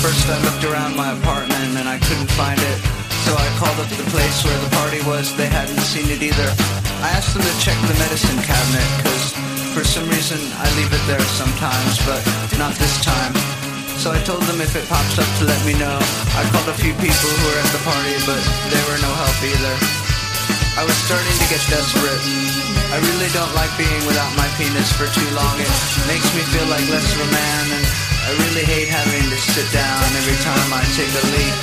[0.00, 2.78] First I looked around my apartment and I couldn't find it.
[3.28, 6.48] So I called up the place where the party was, they hadn't seen it either.
[7.04, 11.02] I asked them to check the medicine cabinet, cause for some reason I leave it
[11.10, 12.22] there sometimes, but
[12.62, 13.34] not this time.
[13.98, 15.98] So I told them if it pops up to let me know.
[16.38, 18.38] I called a few people who were at the party, but
[18.70, 19.74] they were no help either.
[20.78, 22.22] I was starting to get desperate.
[22.94, 25.58] I really don't like being without my penis for too long.
[25.58, 25.70] It
[26.06, 27.84] makes me feel like less of a man, and
[28.26, 31.56] I really hate having to sit down every time I take a leak.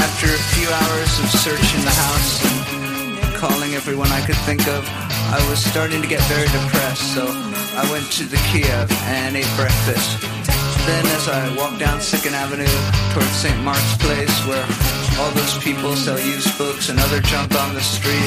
[0.00, 2.57] After a few hours of searching the house
[3.38, 4.82] calling everyone I could think of,
[5.30, 7.22] I was starting to get very depressed, so
[7.78, 10.18] I went to the Kiev and ate breakfast.
[10.90, 12.66] Then as I walked down Second Avenue
[13.14, 13.54] towards St.
[13.62, 14.66] Mark's Place, where
[15.22, 18.26] all those people sell used books and other junk on the street,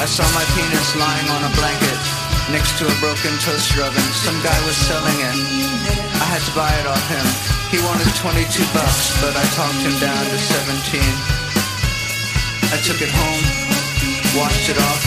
[0.00, 1.98] I saw my penis lying on a blanket
[2.48, 4.08] next to a broken toaster oven.
[4.24, 5.36] Some guy was selling it.
[6.08, 7.26] I had to buy it off him.
[7.68, 11.04] He wanted 22 bucks, but I talked him down to 17.
[12.72, 13.67] I took it home,
[14.36, 15.02] washed it off,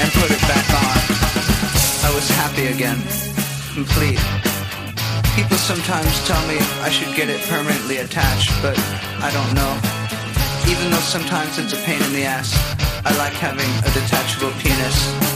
[0.00, 0.96] and put it back on.
[2.06, 2.98] I was happy again,
[3.74, 4.18] complete.
[5.36, 8.78] People sometimes tell me I should get it permanently attached, but
[9.22, 9.72] I don't know.
[10.70, 12.52] Even though sometimes it's a pain in the ass,
[13.04, 15.27] I like having a detachable penis.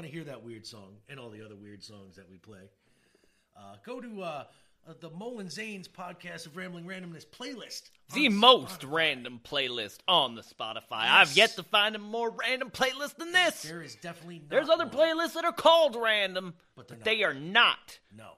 [0.00, 2.70] Want to hear that weird song and all the other weird songs that we play,
[3.54, 4.44] uh, go to uh,
[4.88, 7.90] uh, the Molin Zanes podcast of Rambling Randomness playlist.
[8.14, 8.92] The most Spotify.
[8.92, 10.82] random playlist on the Spotify.
[11.06, 13.60] I've yet to find a more random playlist than this.
[13.60, 14.94] There is definitely not There's other one.
[14.94, 17.98] playlists that are called random, But but they are not.
[18.16, 18.30] No.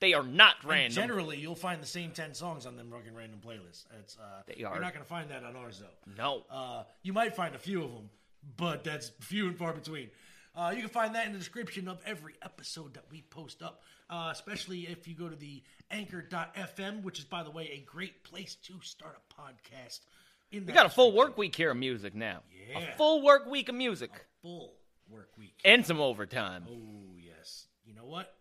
[0.00, 0.94] They are not And random.
[0.94, 3.84] generally, you'll find the same ten songs on them fucking random playlists.
[4.00, 4.80] It's uh, They you're are.
[4.80, 6.12] not going to find that on ours though.
[6.16, 6.44] No.
[6.50, 8.08] Uh, you might find a few of them,
[8.56, 10.08] but that's few and far between.
[10.54, 13.82] Uh, you can find that in the description of every episode that we post up,
[14.10, 18.24] uh, especially if you go to the anchor.fm, which is, by the way, a great
[18.24, 20.00] place to start a podcast.
[20.50, 22.40] In we got a full work week here of music now.
[22.70, 22.80] Yeah.
[22.80, 24.10] A full work week of music.
[24.42, 24.72] Full
[25.08, 25.54] work week.
[25.64, 26.64] And some overtime.
[26.68, 27.66] Oh, yes.
[27.84, 28.34] You know what?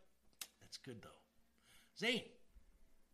[0.61, 1.10] That's good, though.
[1.99, 2.23] Zane,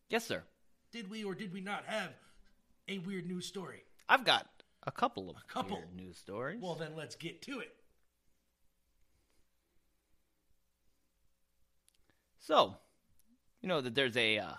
[0.09, 0.43] Yes, sir.
[0.91, 2.11] did we or did we not have
[2.87, 3.83] a weird news story?
[4.07, 4.47] I've got
[4.83, 5.77] a couple of couple.
[5.77, 6.61] weird news stories.
[6.61, 7.74] Well, then let's get to it.
[12.45, 12.75] So,
[13.59, 14.53] you know that there's a uh,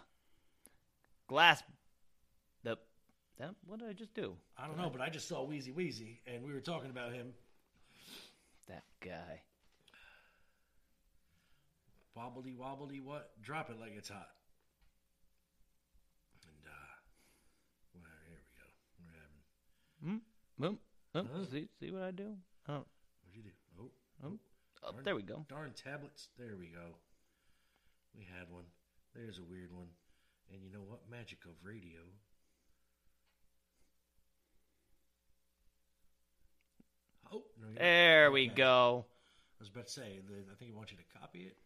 [1.29, 1.63] glass.
[2.65, 2.77] The
[3.39, 4.35] that what did I just do?
[4.59, 7.29] I don't know, but I just saw Weezy Weezy, and we were talking about him.
[8.67, 9.41] That guy.
[12.19, 13.31] Wobbledy wobbledy what?
[13.41, 14.31] Drop it like it's hot.
[16.43, 16.97] And uh,
[17.95, 18.67] well, here we go.
[19.05, 20.21] We're having.
[21.15, 21.21] Hmm?
[21.21, 21.37] Hmm?
[21.37, 21.45] Hmm?
[21.45, 22.35] See, see what I do?
[22.69, 22.83] Oh,
[23.23, 23.51] What'd you do?
[23.79, 23.91] Oh,
[24.25, 24.39] oh,
[24.83, 25.45] oh, darn- there we go.
[25.49, 26.31] Darn tablets.
[26.37, 26.97] There we go.
[28.17, 28.65] We had one.
[29.15, 29.89] There's a weird one.
[30.53, 31.01] And you know what?
[31.11, 32.01] Magic of radio.
[37.33, 38.55] Oh, no, There we okay.
[38.55, 39.05] go.
[39.59, 41.57] I was about to say, I think he wants you to copy it.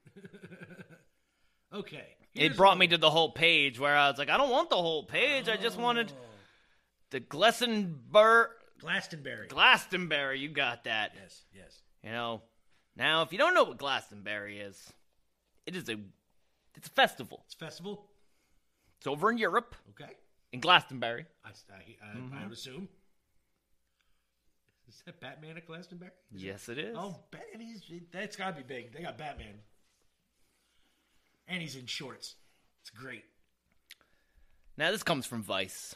[1.75, 2.07] okay.
[2.35, 2.79] It brought one.
[2.79, 5.49] me to the whole page where I was like, I don't want the whole page.
[5.49, 6.25] I just wanted Oh.
[7.11, 8.49] the Glastonbury.
[8.79, 9.49] Glastonbury.
[9.49, 11.13] Glastonbury, you got that.
[11.21, 11.83] yes, yes.
[12.03, 12.43] You know,
[12.97, 14.81] now if you don't know what Glastonbury is,
[15.67, 15.97] it is a
[16.77, 17.43] it's a festival.
[17.47, 18.07] It's a festival.
[18.99, 20.13] It's over in Europe Okay.
[20.53, 21.27] in Glastonbury.
[21.45, 21.53] I, I,
[22.13, 22.39] I, Mm-hmm.
[22.39, 22.89] I would assume.
[24.89, 26.11] Is that Batman at Glastonbury?
[26.33, 26.97] Yes, it is.
[26.99, 27.83] Oh, Bat- and he's
[28.13, 28.93] that's gotta be big.
[28.93, 29.55] They got Batman,
[31.47, 32.35] and he's in shorts.
[32.83, 33.25] It's great.
[34.77, 35.95] Now this comes from Vice.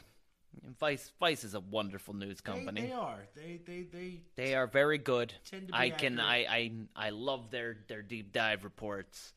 [0.79, 2.81] Vice Vice is a wonderful news company.
[2.81, 3.27] They, they are.
[3.35, 4.21] They they they.
[4.37, 5.33] They are very good.
[5.49, 6.37] Tend to be I can I.
[6.45, 9.33] I I love their their deep dive reports,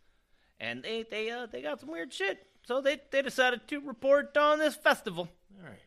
[0.61, 2.47] and they they uh they got some weird shit.
[2.67, 5.29] So they they decided to report on this festival,
[5.59, 5.79] All right.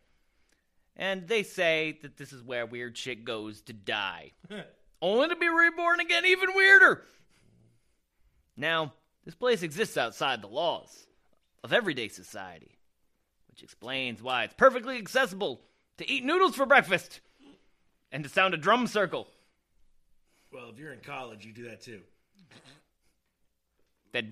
[0.95, 4.31] and they say that this is where weird shit goes to die,
[5.01, 7.03] only to be reborn again even weirder.
[8.57, 8.93] Now
[9.25, 11.05] this place exists outside the laws
[11.63, 12.77] of everyday society,
[13.49, 15.61] which explains why it's perfectly accessible
[15.97, 17.19] to eat noodles for breakfast
[18.11, 19.27] and to sound a drum circle.
[20.51, 22.01] Well, if you're in college, you do that too.
[24.13, 24.25] that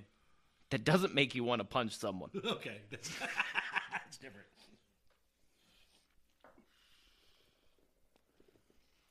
[0.72, 2.30] that doesn't make you want to punch someone.
[2.46, 3.10] okay, that's,
[3.91, 4.46] that's different.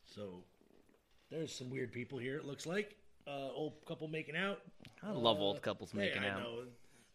[0.05, 0.43] So,
[1.31, 2.37] there's some weird people here.
[2.37, 4.61] It looks like uh, old couple making out.
[5.03, 6.41] I love Uh, old couples making I out.
[6.41, 6.63] know.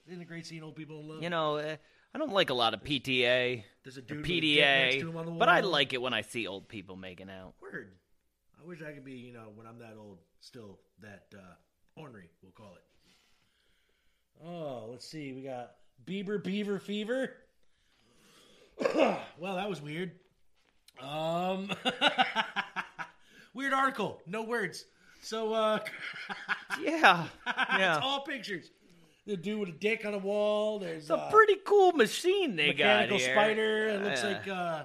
[0.08, 1.24] Isn't it great seeing old people in love?
[1.24, 1.76] You know, uh,
[2.14, 5.10] I don't like a lot of PTA, There's a dude with a dick next to
[5.10, 7.54] him on the PDA, but I like it when I see old people making out.
[7.62, 7.94] Word.
[8.62, 11.56] I wish I could be, you know, when I'm that old, still that uh,
[12.00, 12.84] ornery, we'll call it.
[14.46, 15.34] Oh, let's see.
[15.34, 15.72] We got
[16.06, 17.32] Bieber Beaver Fever.
[18.96, 20.12] well, that was weird.
[21.02, 21.72] Um,
[23.54, 24.22] weird article.
[24.28, 24.86] No words.
[25.22, 25.80] So, uh,
[26.82, 27.98] Yeah, yeah.
[27.98, 28.72] it's all pictures.
[29.26, 30.80] The dude with a dick on a wall.
[30.80, 33.34] There's It's a uh, pretty cool machine they got mechanical here.
[33.34, 33.88] spider.
[33.90, 34.30] It looks Yeah.
[34.30, 34.84] like uh,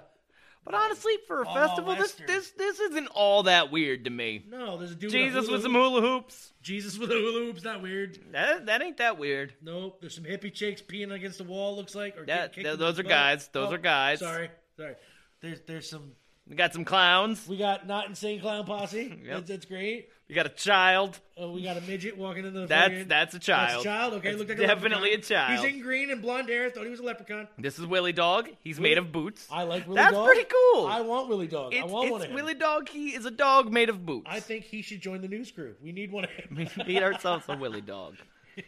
[0.70, 2.26] But honestly, for a Oh, festival, this Western.
[2.26, 4.44] this this isn't all that weird to me.
[4.48, 4.76] no.
[4.76, 5.10] There's a dude.
[5.10, 6.52] Jesus with, with some hula hula hoops.
[6.62, 8.18] Jesus with a hula hoop's not weird.
[8.32, 9.54] That that ain't that weird.
[9.62, 10.00] Nope.
[10.00, 11.76] There's some hippie chicks peeing against the wall.
[11.76, 12.16] Looks like.
[12.18, 13.10] Or That- kick- th- those are butt.
[13.10, 13.48] guys.
[13.48, 14.18] Those Oh, are guys.
[14.20, 14.94] Sorry, sorry.
[15.40, 16.12] There's there's some.
[16.48, 17.46] We got some clowns.
[17.46, 19.20] We got not insane clown posse.
[19.24, 19.34] Yep.
[19.36, 20.08] that's, that's great.
[20.28, 21.18] We got a child.
[21.38, 22.66] Oh, we got a midget walking into the.
[22.66, 23.70] That's that's a child.
[23.70, 24.12] That's a child.
[24.14, 25.48] Okay, That's looked like definitely a leprechaun.
[25.48, 25.64] child.
[25.66, 26.68] He's in green and blonde hair.
[26.68, 27.48] Thought he was a leprechaun.
[27.58, 28.50] This is Willy Dog.
[28.62, 29.46] He's made of boots.
[29.50, 30.26] I like Willy That's Dog.
[30.26, 30.86] That's pretty cool.
[30.86, 31.72] I want Willy Dog.
[31.74, 32.34] I It's, want it's one of him.
[32.34, 32.88] Willie Dog.
[32.90, 34.26] He is a dog made of boots.
[34.28, 35.74] I think he should join the news crew.
[35.82, 36.68] We need one of him.
[36.76, 38.16] we need ourselves a Willy Dog.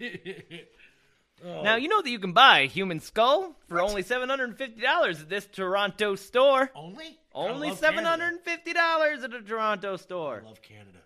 [1.43, 1.62] Oh.
[1.62, 4.59] Now you know that you can buy a human skull for only seven hundred and
[4.59, 6.70] fifty dollars at this Toronto store.
[6.74, 7.19] Only?
[7.35, 10.43] Only I seven hundred and fifty dollars at a Toronto store.
[10.45, 10.99] I love Canada.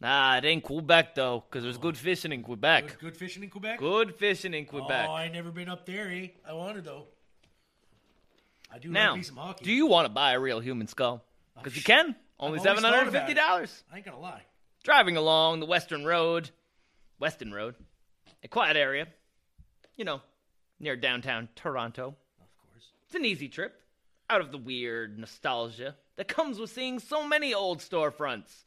[0.00, 2.86] Nah, it ain't Quebec though, because there's good fishing in Quebec.
[2.86, 3.78] Good, good fishing in Quebec.
[3.78, 5.06] Good fishing in Quebec.
[5.08, 6.08] Oh, I ain't never been up there.
[6.10, 6.28] Eh?
[6.48, 7.06] I wanted though.
[8.72, 9.64] I do now, like some hockey.
[9.64, 11.24] do you want to buy a real human skull?
[11.56, 12.14] Because you can.
[12.38, 13.84] Only seven hundred and fifty dollars.
[13.92, 14.42] I ain't gonna lie.
[14.82, 16.50] Driving along the Western Road,
[17.18, 17.74] Western Road,
[18.42, 19.06] a quiet area,
[19.96, 20.22] you know,
[20.78, 22.14] near downtown Toronto.
[22.40, 22.86] Of course.
[23.04, 23.78] It's an easy trip
[24.30, 28.64] out of the weird nostalgia that comes with seeing so many old storefronts.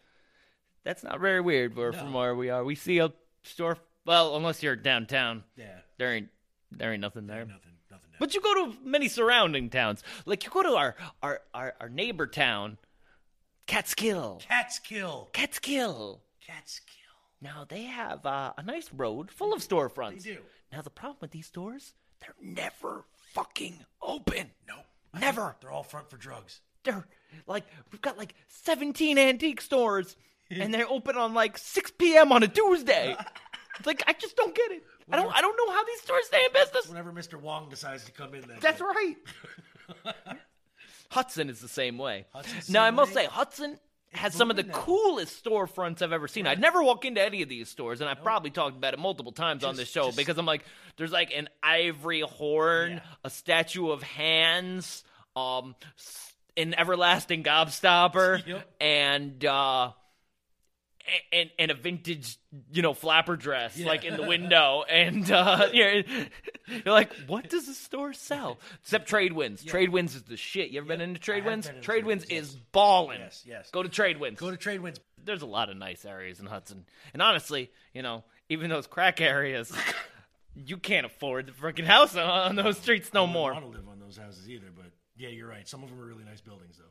[0.83, 2.63] That's not very weird where, from where we are.
[2.63, 3.11] We see a
[3.43, 5.79] store, well, unless you're downtown, Yeah.
[5.97, 6.29] there ain't
[6.71, 7.45] there ain't nothing there.
[7.45, 7.71] Nothing.
[7.91, 8.09] Nothing.
[8.11, 8.17] Down.
[8.19, 10.03] But you go to many surrounding towns.
[10.25, 12.77] Like you go to our our our, our neighbor town,
[13.67, 14.41] Catskill.
[14.47, 15.29] Catskill.
[15.33, 16.21] Catskill.
[16.45, 16.89] Catskill.
[17.41, 20.23] Now they have uh, a nice road full of storefronts.
[20.23, 20.37] They do.
[20.71, 24.51] Now the problem with these stores, they're never fucking open.
[24.67, 24.85] Nope.
[25.19, 25.55] Never.
[25.61, 26.61] They're all front for drugs.
[26.83, 27.05] They're
[27.47, 30.15] like we've got like 17 antique stores
[30.59, 32.31] and they open on like 6 p.m.
[32.31, 33.15] on a Tuesday.
[33.77, 34.83] It's like I just don't get it.
[35.11, 36.87] I don't I don't know how these stores stay in business.
[36.87, 37.39] Whenever Mr.
[37.39, 38.85] Wong decides to come in, that That's day.
[38.85, 39.15] right.
[41.09, 42.25] Hudson is the same way.
[42.33, 43.23] Hudson's now I must way?
[43.23, 43.77] say Hudson
[44.13, 44.73] has some of the now.
[44.73, 46.45] coolest storefronts I've ever seen.
[46.47, 49.31] I'd never walk into any of these stores, and I've probably talked about it multiple
[49.31, 50.63] times on this show just- because I'm like,
[50.97, 52.99] there's like an ivory horn, Yeah.
[53.23, 55.03] a statue of hands,
[55.35, 55.75] um,
[56.55, 58.71] an everlasting gobstopper, Yep.
[58.79, 59.91] and uh,
[61.31, 62.37] and and a vintage,
[62.71, 63.87] you know, flapper dress Yeah.
[63.87, 66.03] like in the window, and uh, you're,
[66.67, 68.59] you're like, what does the store sell?
[68.81, 69.63] Except Trade Winds.
[69.63, 70.69] Trade Winds is the shit.
[70.71, 71.67] You ever been into Trade Winds?
[71.67, 73.19] Trade Trade Winds Winds, is ballin'.
[73.21, 73.69] Yes, yes.
[73.71, 74.39] Go to Trade Winds.
[74.39, 74.99] Go to Trade Winds.
[75.23, 79.21] There's a lot of nice areas in Hudson, and honestly, you know, even those crack
[79.21, 79.71] areas,
[80.55, 83.53] you can't afford the freaking house on, on those streets no more.
[83.53, 83.69] I more.
[83.69, 84.85] wouldn't want to live on those houses either, but
[85.17, 85.67] yeah, you're right.
[85.67, 86.85] Some of them are really nice buildings, though.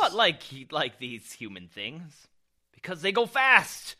[0.00, 2.28] But like like these human things,
[2.82, 3.96] because they go fast,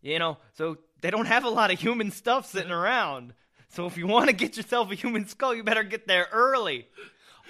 [0.00, 0.38] you know.
[0.54, 3.34] So they don't have a lot of human stuff sitting around.
[3.68, 6.88] So if you want to get yourself a human skull, you better get there early.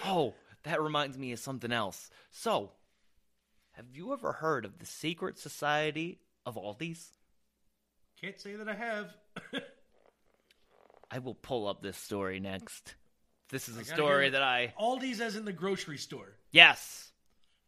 [0.05, 0.35] Oh,
[0.65, 2.11] that reminds me of something else.
[2.31, 2.71] So,
[3.73, 7.09] have you ever heard of the secret society of Aldi's?
[8.21, 9.15] Can't say that I have.
[11.11, 12.95] I will pull up this story next.
[13.51, 16.37] This is a story that I Aldi's as in the grocery store.
[16.53, 17.12] yes.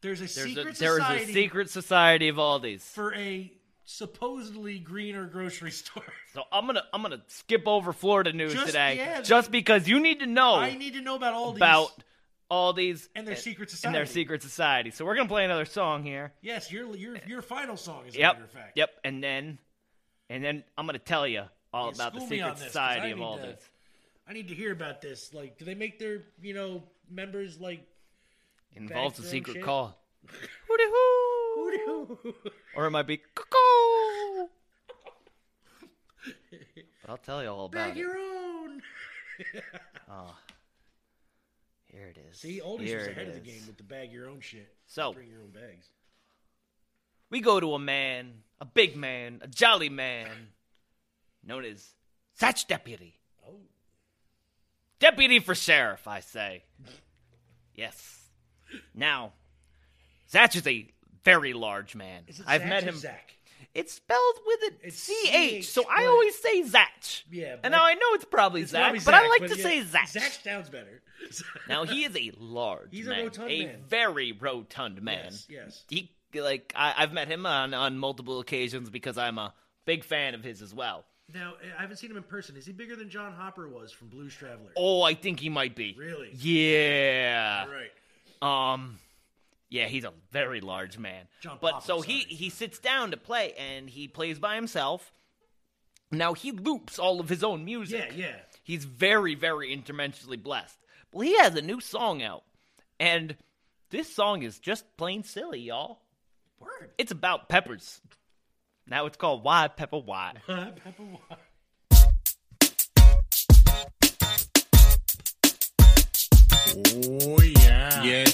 [0.04, 2.84] There's a There's secret a, there is society a secret society of Aldi's.
[2.84, 3.50] for a
[3.84, 6.02] supposedly greener grocery store.
[6.34, 10.00] So I'm gonna I'm gonna skip over Florida news Just- today, yeah, just because you
[10.00, 11.56] need to know I need to know about all these.
[11.58, 11.88] about
[12.50, 14.20] Aldi's And their secret and their society.
[14.22, 14.90] secret society.
[14.90, 16.32] So we're gonna play another song here.
[16.42, 18.72] Yes, your your your final song is a Yep, matter of fact.
[18.76, 19.58] yep, and then
[20.28, 22.72] and then I'm gonna tell you all Yeah, about the school me on secret this,
[22.72, 23.68] society of need to- Aldi's.
[24.28, 25.32] I need to hear about this.
[25.34, 27.86] Like, do they make their you know members like
[28.76, 29.62] Involves a secret shit?
[29.62, 29.98] call.
[30.68, 30.84] Hooty
[31.84, 32.34] hoo.
[32.76, 34.48] Or it might be cuckoo.
[37.02, 38.00] But I'll tell you all about bag it.
[38.00, 38.80] your own?
[40.10, 40.34] Oh.
[41.86, 42.38] Here it is.
[42.38, 44.74] See, Aldi's Here was ahead of the game with the bag your own shit.
[44.86, 45.86] So- bring your own bags.
[47.30, 50.28] We go to a man, a big man, a jolly man,
[51.44, 51.88] known as
[52.40, 53.18] Zatch Deputy.
[53.48, 53.54] Oh.
[55.00, 56.64] Deputy for sheriff, I say.
[57.76, 58.20] Yes.
[58.94, 59.32] Now,
[60.32, 60.86] Zatch is a
[61.24, 62.22] very large man.
[62.26, 62.96] Is it I've Zach met him.
[62.96, 63.30] Zach?
[63.74, 67.22] It's spelled with a It's CH, so I but- always say Zatch.
[67.30, 69.50] Yeah, but And now I know it's probably It's Zach, probably but I Zach, like
[69.50, 70.08] to yeah, say Zatch.
[70.08, 71.02] Zach sounds better.
[71.68, 73.76] Now he is a large He's a man, rotund a man.
[73.88, 75.24] very rotund man.
[75.30, 75.84] Yes, yes.
[75.88, 79.54] He like I, I've met him on on multiple occasions because I'm a
[79.86, 81.04] big fan of his as well.
[81.32, 82.56] Now I haven't seen him in person.
[82.56, 84.72] Is he bigger than John Hopper was from Blues Traveler?
[84.76, 85.94] Oh, I think he might be.
[85.98, 86.30] Really?
[86.34, 87.64] Yeah.
[87.66, 87.90] All right.
[88.44, 88.98] Um,
[89.70, 91.26] yeah, he's a very large man.
[91.40, 92.34] John but Popper, so he sorry.
[92.34, 95.12] he sits down to play and he plays by himself.
[96.12, 98.12] Now he loops all of his own music.
[98.14, 98.36] Yeah, yeah.
[98.62, 100.78] He's very very interdimensionally blessed.
[101.12, 102.44] Well, he has a new song out,
[103.00, 103.36] and
[103.90, 106.00] this song is just plain silly, y'all.
[106.60, 106.90] Word.
[106.98, 108.00] It's about peppers.
[108.86, 110.34] Now it's called Why Pepper Why.
[110.46, 111.38] Why Pepper Wine.
[116.76, 118.02] Oh yeah.
[118.02, 118.24] Yeah.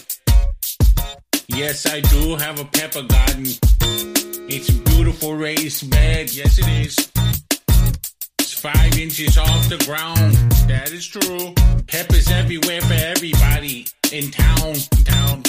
[1.48, 3.44] Yes, I do have a pepper garden.
[4.48, 6.32] It's a beautiful raised bed.
[6.32, 7.10] Yes, it is.
[8.38, 10.34] It's five inches off the ground.
[10.68, 11.52] That is true.
[11.86, 14.74] Peppers everywhere for everybody in town.
[15.04, 15.42] Town.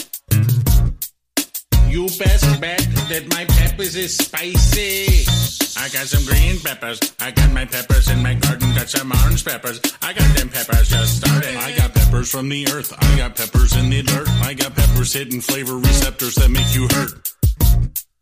[1.88, 5.50] You best bet that my peppers is spicy.
[5.77, 6.99] I got some green peppers.
[7.19, 8.73] I got my peppers in my garden.
[8.76, 9.80] Got some orange peppers.
[10.02, 11.56] I got them peppers just started.
[11.56, 12.93] I got peppers from the earth.
[12.98, 14.27] I got peppers in the dirt.
[14.43, 17.31] I got peppers hitting flavor receptors that make you hurt.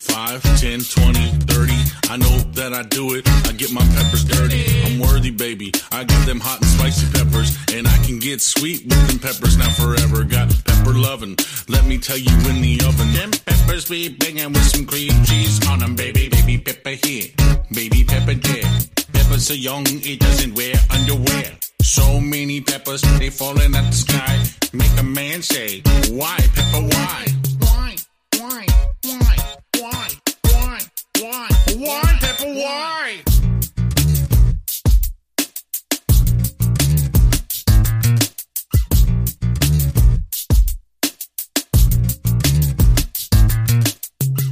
[0.10, 1.74] 5, 10, 20, 30.
[2.10, 3.28] I know that I do it.
[3.48, 4.66] I get my peppers dirty.
[4.86, 5.72] I'm worthy, baby.
[5.92, 7.58] I got them hot and spicy peppers.
[7.74, 10.24] And I can get sweet with them peppers now forever.
[10.24, 11.36] Got pepper loving.
[11.68, 13.14] Let me tell you in the oven.
[13.14, 16.30] Them peppers be banging with some cream cheese on them, baby.
[16.30, 17.30] Baby pepper here.
[17.72, 18.70] Baby pepper there.
[19.14, 21.60] Pepper so young it doesn't wear underwear.
[21.82, 24.44] So many peppers, they falling at the sky.
[24.74, 25.82] Make a man say,
[26.12, 27.26] why, pepper, why?
[27.60, 27.96] Why,
[28.40, 28.66] why,
[29.04, 29.36] why,
[29.80, 30.08] why,
[30.44, 30.80] why,
[31.20, 33.22] why, why, pepper, why?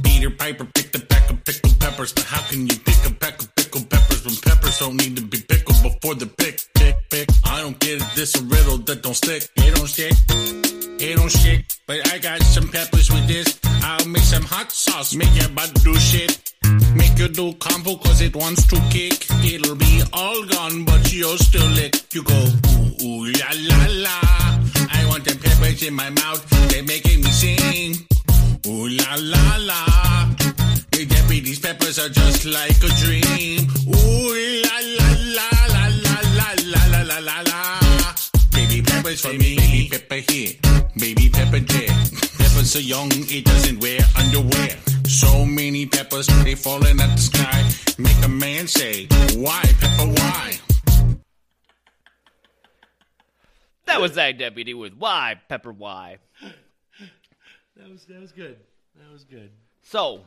[0.04, 3.40] Peter Piper picked a pack of pickled peppers, but how can you pick a pack
[3.40, 5.57] of pickled peppers when peppers don't need to be pickled
[6.00, 7.28] before the pick, pick, pick?
[7.44, 9.48] I don't get it, this a riddle that don't stick.
[9.56, 10.12] It don't stick.
[11.00, 11.64] It don't stick.
[11.86, 13.58] But I got some peppers with this.
[13.82, 16.52] I'll make some hot sauce, make your butt do shit.
[16.94, 19.26] Make you do combo cause it wants to kick.
[19.44, 21.94] It'll be all gone, but you'll still lick.
[22.12, 24.18] You go, ooh, ooh, la, la, la.
[24.90, 26.42] I want them peppers in my mouth.
[26.70, 27.94] They're making me sing.
[28.66, 29.84] Ooh la la la.
[30.92, 33.66] The deputy's peppers are just like a dream.
[33.88, 35.77] Ooh la la la la
[36.68, 38.14] la la la la la la la.
[38.52, 40.52] Baby peppers for me, baby pepper here,
[40.96, 41.88] baby pepper there.
[42.38, 44.70] Peppers so young it doesn't wear underwear.
[45.06, 47.70] So many peppers they falling at the sky.
[47.98, 50.58] Make a man say, why pepper why?
[53.86, 56.18] That was Zach Deputy with Why Pepper Why.
[57.76, 58.58] That was that was good.
[58.96, 59.50] That was good.
[59.82, 60.20] So,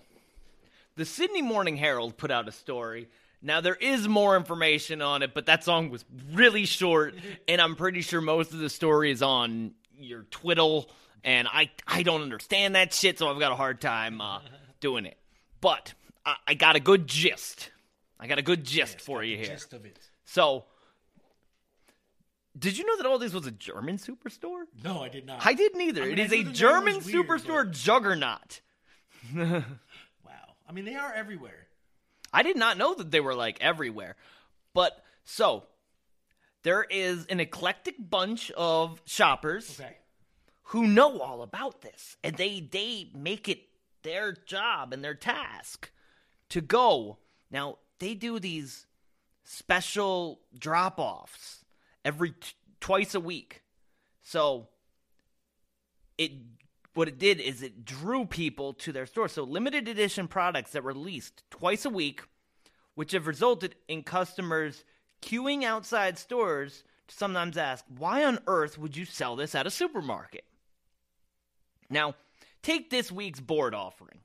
[0.96, 3.08] the Sydney Morning Herald put out a story.
[3.42, 7.16] Now there is more information on it, but that song was really short,
[7.48, 10.90] and I'm pretty sure most of the story is on your twiddle,
[11.24, 14.40] and I I don't understand that shit, so I've got a hard time uh,
[14.80, 15.18] doing it.
[15.60, 15.94] But
[16.26, 17.72] I, I got a good gist.
[18.20, 19.48] I got a good gist for you here.
[19.48, 19.98] Gist of it.
[20.26, 20.66] So,
[22.58, 24.64] did you know that Aldi's was a German superstore?
[24.84, 25.44] No, I did not.
[25.46, 26.04] I didn't either.
[26.04, 28.62] I mean, it is a German weird, superstore juggernaut.
[29.36, 29.64] Wow.
[30.68, 31.68] I mean, they are everywhere.
[32.34, 34.16] I did not know that they were like everywhere.
[34.74, 35.64] But so
[36.64, 39.98] there is an eclectic bunch of shoppers Okay.
[40.64, 43.64] who know all about this and they they make it
[44.04, 45.92] their job and their task
[46.50, 47.18] to go.
[47.52, 48.86] Now, they do these
[49.44, 51.64] special drop-offs
[52.06, 53.62] every t- twice a week.
[54.24, 54.70] So
[56.18, 56.32] it
[56.94, 59.28] what it did is it drew people to their store.
[59.28, 62.22] So limited edition products that were released twice a week,
[62.96, 64.84] which have resulted in customers
[65.22, 69.72] queuing outside stores to sometimes ask, why on earth would you sell this at a
[69.72, 70.44] supermarket?
[71.90, 72.16] Now,
[72.62, 74.20] take this week's board offering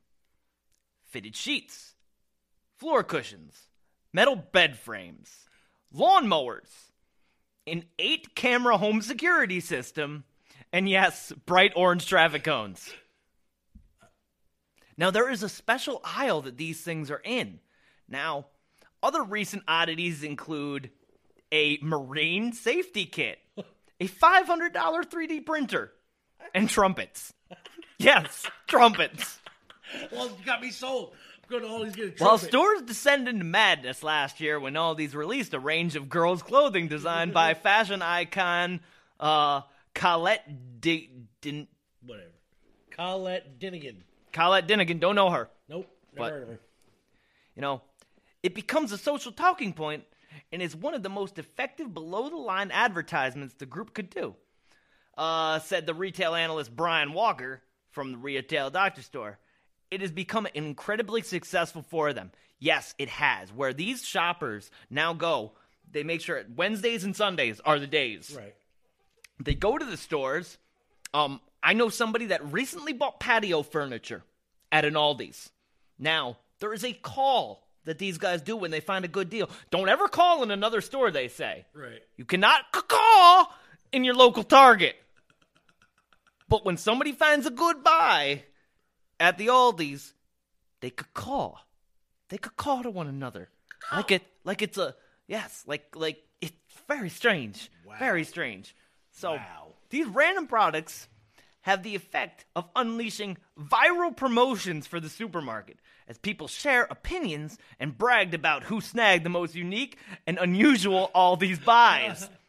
[1.05, 1.95] fitted sheets,
[2.75, 3.67] floor cushions,
[4.11, 5.45] metal bed frames,
[5.95, 6.91] lawnmowers,
[7.65, 10.25] an eight camera home security system,
[10.71, 12.91] and yes, bright orange traffic cones.
[14.97, 17.59] Now, there is a special aisle that these things are in.
[18.09, 18.47] Now,
[19.03, 20.89] other recent oddities include
[21.51, 23.37] a marine safety kit,
[23.99, 25.93] a $500 3D printer,
[26.53, 27.33] and trumpets.
[27.99, 29.39] Yes, trumpets.
[30.11, 31.13] Well, you got me sold.
[31.43, 35.15] I'm going to always get a While stores descended into madness last year when Aldi's
[35.15, 38.81] released a range of girls' clothing designed by fashion icon
[39.19, 39.61] uh,
[39.97, 41.09] Colette D-
[41.41, 41.67] Din-
[42.05, 42.31] Whatever.
[42.91, 44.03] Colette Dinnigan.
[44.31, 45.49] Colette Dinnigan, don't know her.
[45.67, 45.87] Nope.
[46.13, 46.59] Never But- heard of her.
[47.55, 47.81] You know,
[48.43, 50.03] it becomes a social talking point
[50.51, 54.35] and is one of the most effective below the line advertisements the group could do.
[55.17, 59.39] Uh, said the retail analyst Brian Walker from the Retail Doctor Store.
[59.89, 62.31] It has become incredibly successful for them.
[62.59, 63.51] Yes, it has.
[63.51, 65.53] Where these shoppers now go,
[65.89, 68.35] they make sure Wednesdays and Sundays are the days.
[68.37, 68.53] Right.
[69.39, 70.57] They go to the stores.
[71.13, 74.23] Um, I know somebody that recently bought patio furniture
[74.71, 75.49] at an Aldi's.
[75.99, 79.49] Now, there is a call that these guys do when they find a good deal.
[79.71, 81.65] Don't ever call in another store, they say.
[81.73, 82.01] Right.
[82.17, 83.53] You cannot call
[83.91, 84.95] in your local Target.
[86.49, 88.43] But when somebody finds a good buy
[89.19, 90.13] at the Aldi's,
[90.81, 91.59] they could call.
[92.29, 93.49] They could call to one another.
[93.91, 94.95] Like it like it's a
[95.27, 96.53] yes, like like it's
[96.87, 97.71] very strange.
[97.85, 97.95] Wow.
[97.99, 98.75] Very strange.
[99.17, 99.39] So
[99.89, 101.07] these random products
[101.61, 107.97] have the effect of unleashing viral promotions for the supermarket as people share opinions and
[107.97, 112.29] bragged about who snagged the most unique and unusual Aldi's buys.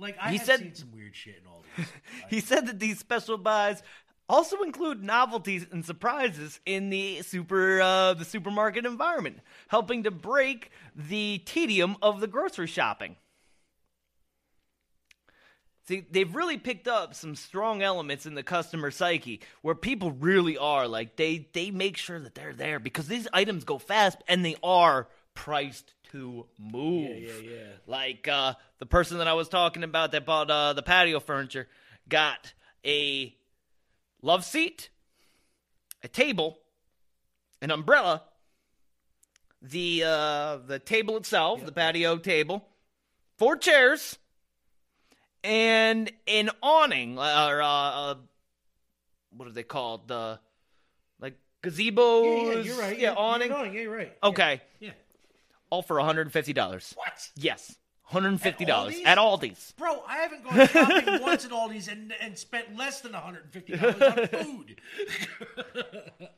[0.00, 1.86] Like, I He have said- seen some weird shit in all these.
[2.30, 3.82] He said that these special buys
[4.28, 10.70] also include novelties and surprises in the super uh, the supermarket environment, helping to break
[10.94, 13.16] the tedium of the grocery shopping.
[15.88, 20.58] See, they've really picked up some strong elements in the customer psyche where people really
[20.58, 24.44] are like they they make sure that they're there because these items go fast and
[24.44, 27.08] they are priced to move.
[27.08, 27.66] Yeah, yeah, yeah.
[27.86, 31.66] Like uh, the person that I was talking about that bought uh, the patio furniture
[32.06, 32.52] got
[32.84, 33.34] a
[34.20, 34.90] love seat,
[36.02, 36.58] a table,
[37.62, 38.24] an umbrella,
[39.62, 42.68] the uh, the table itself, the patio table,
[43.38, 44.18] four chairs,
[45.44, 48.14] and an awning uh, or uh, uh,
[49.36, 50.08] what are they called?
[50.08, 50.38] The
[51.20, 52.24] like gazebos.
[52.46, 52.78] Yeah, yeah, you're right.
[52.78, 53.52] Yeah, You're- you're awning.
[53.52, 54.16] awning, yeah, you're right.
[54.22, 54.60] Okay.
[54.80, 54.90] Yeah.
[55.70, 56.92] All for one hundred and fifty dollars.
[56.96, 57.30] What?
[57.36, 59.04] Yes, one hundred and fifty dollars Aldi's?
[59.06, 59.74] at Aldi's.
[59.76, 64.28] Bro, I haven't gone shopping once at Aldi's and, and spent less than $150 on
[64.44, 64.80] food.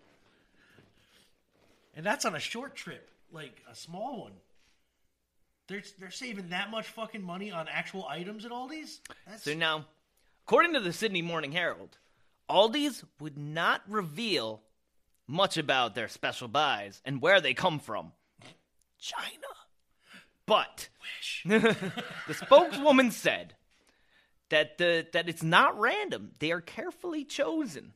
[1.94, 4.32] and that's on a short trip, like a small one.
[5.70, 9.00] They're, they're saving that much fucking money on actual items at Aldi's?
[9.26, 9.86] That's, So now,
[10.44, 11.96] according to the Sydney Morning Herald,
[12.50, 14.62] Aldi's would not reveal
[15.28, 18.10] much about their special buys and where they come from.
[18.98, 19.46] China.
[20.44, 20.88] But
[21.46, 23.54] the spokeswoman said
[24.48, 26.32] that the that it's not random.
[26.40, 27.92] They are carefully chosen.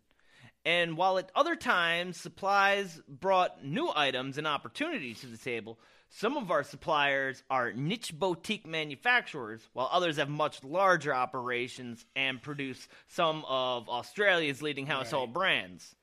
[0.64, 5.80] And while at other times supplies brought new items and opportunities to the table,
[6.10, 12.40] some of our suppliers are niche boutique manufacturers, while others have much larger operations and
[12.40, 15.96] produce some of Australia's leading household brands.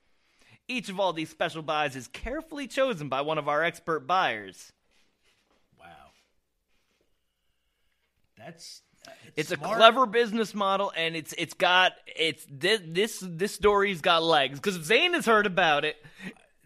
[0.67, 4.71] Each of Aldi's special buys is carefully chosen by one of our expert buyers.
[5.79, 5.87] wow.
[8.37, 8.81] That's.
[9.07, 14.01] uh, It's a clever business model, and it's it's got it's this this this story's
[14.01, 15.97] got legs because Zane has heard about it.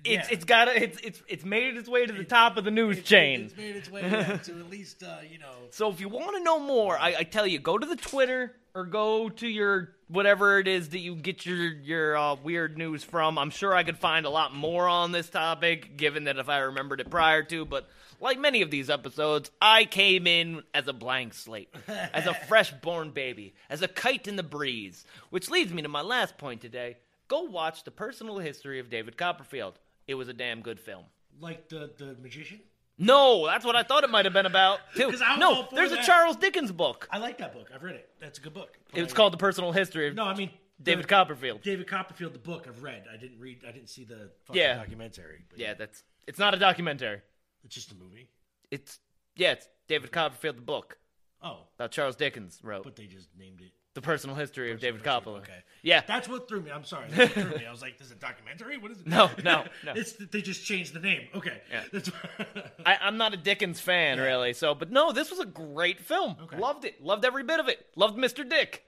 [0.06, 0.34] It's Yeah.
[0.36, 3.41] it's got it's it's it's made its way to the top of the news chain.
[3.45, 5.53] It's made its way yeah, to at least uh, you know.
[5.72, 8.56] So if you want to know more, I, I tell you, go to the Twitter
[8.73, 13.03] or go to your whatever it is that you get your your uh, weird news
[13.03, 13.38] from.
[13.38, 16.60] I'm sure I could find a lot more on this topic, given that if I
[16.60, 17.65] remembered it prior to.
[17.65, 17.88] But
[18.22, 23.11] like many of these episodes, I came in as a blank slate, as a fresh-born
[23.11, 25.06] baby, as a kite in the breeze.
[25.32, 26.98] Which leads me to my last point today.
[27.27, 29.80] Go watch the personal history of David Copperfield.
[30.07, 31.06] It was a damn good film.
[31.40, 32.61] Like the the magician.
[32.98, 35.10] No, that's what I thought it might have been about too.
[35.11, 36.02] 'Cause I was all No, there's a.
[36.03, 37.07] Charles Dickens book.
[37.11, 37.69] I like that book.
[37.73, 38.10] I've read it.
[38.19, 38.77] That's a good book.
[38.94, 40.52] It's I- called The Personal History of No, I mean
[40.82, 41.61] David the- Copperfield.
[41.61, 43.06] David Copperfield, the book I've read.
[43.11, 43.60] I didn't read.
[43.68, 44.76] I didn't see the fucking Yeah.
[44.76, 45.44] documentary.
[45.49, 47.22] But Yeah, that's it's not a documentary.
[47.65, 48.30] it's just a movie.
[48.72, 48.99] It's
[49.36, 50.98] yeah, it's David Copperfield the book
[51.44, 52.84] Oh, that Charles Dickens wrote.
[52.86, 53.73] but they just named it.
[53.96, 55.38] The Personal History of David Copperfield.
[55.40, 55.58] Okay.
[55.82, 56.02] Yeah.
[56.08, 56.70] That's what threw me.
[56.72, 57.08] I'm sorry.
[57.10, 57.66] That's what threw me.
[57.66, 58.78] I was like, "This is a documentary.
[58.78, 59.94] What is it?" No, no, no.
[59.96, 61.28] it's they just changed the name.
[61.34, 61.60] Okay.
[61.72, 61.84] Yeah.
[61.92, 62.12] That's
[62.86, 66.36] I, I'm not a Dickens fan really, so but no, this was a great film.
[66.44, 66.58] Okay.
[66.58, 67.04] Loved it.
[67.04, 67.86] Loved every bit of it.
[67.96, 68.48] Loved Mr.
[68.48, 68.84] Dick.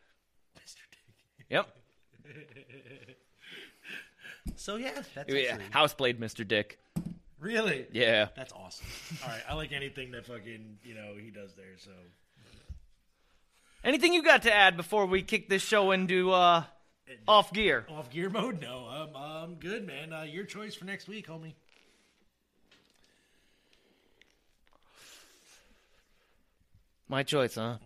[0.59, 0.75] Mr.
[0.91, 0.99] Dick.
[1.49, 1.73] Yep.
[4.55, 5.51] So yeah, that's Yeah.
[5.53, 6.47] actually- House played Mr.
[6.47, 6.79] Dick.
[7.39, 7.85] really.
[7.91, 8.27] Yeah.
[8.35, 8.87] That's awesome.
[9.23, 11.77] All right, I like anything that fucking you know he does there.
[11.77, 11.91] So
[13.87, 16.63] Anything you got to add before we kick this show into uh
[17.25, 17.85] off gear?
[17.89, 18.59] off gear mode.
[18.61, 20.11] No, I'm I'm good, man.
[20.11, 21.53] Uh, your choice for next week, homie.
[27.07, 27.77] My choice, huh?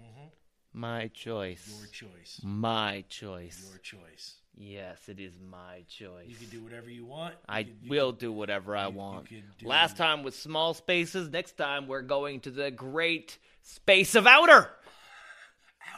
[0.74, 1.62] My choice.
[1.70, 1.80] Mm-hmm.
[1.84, 2.42] Your choice.
[2.44, 3.64] My choice.
[3.70, 4.36] Your choice.
[4.58, 6.28] Yes, it is my choice.
[6.28, 7.34] You can do whatever you want.
[7.34, 9.28] You I can- you will do whatever I want.
[9.30, 11.30] could do- Last time with small spaces.
[11.30, 14.70] Next time we're going to the great space of outer.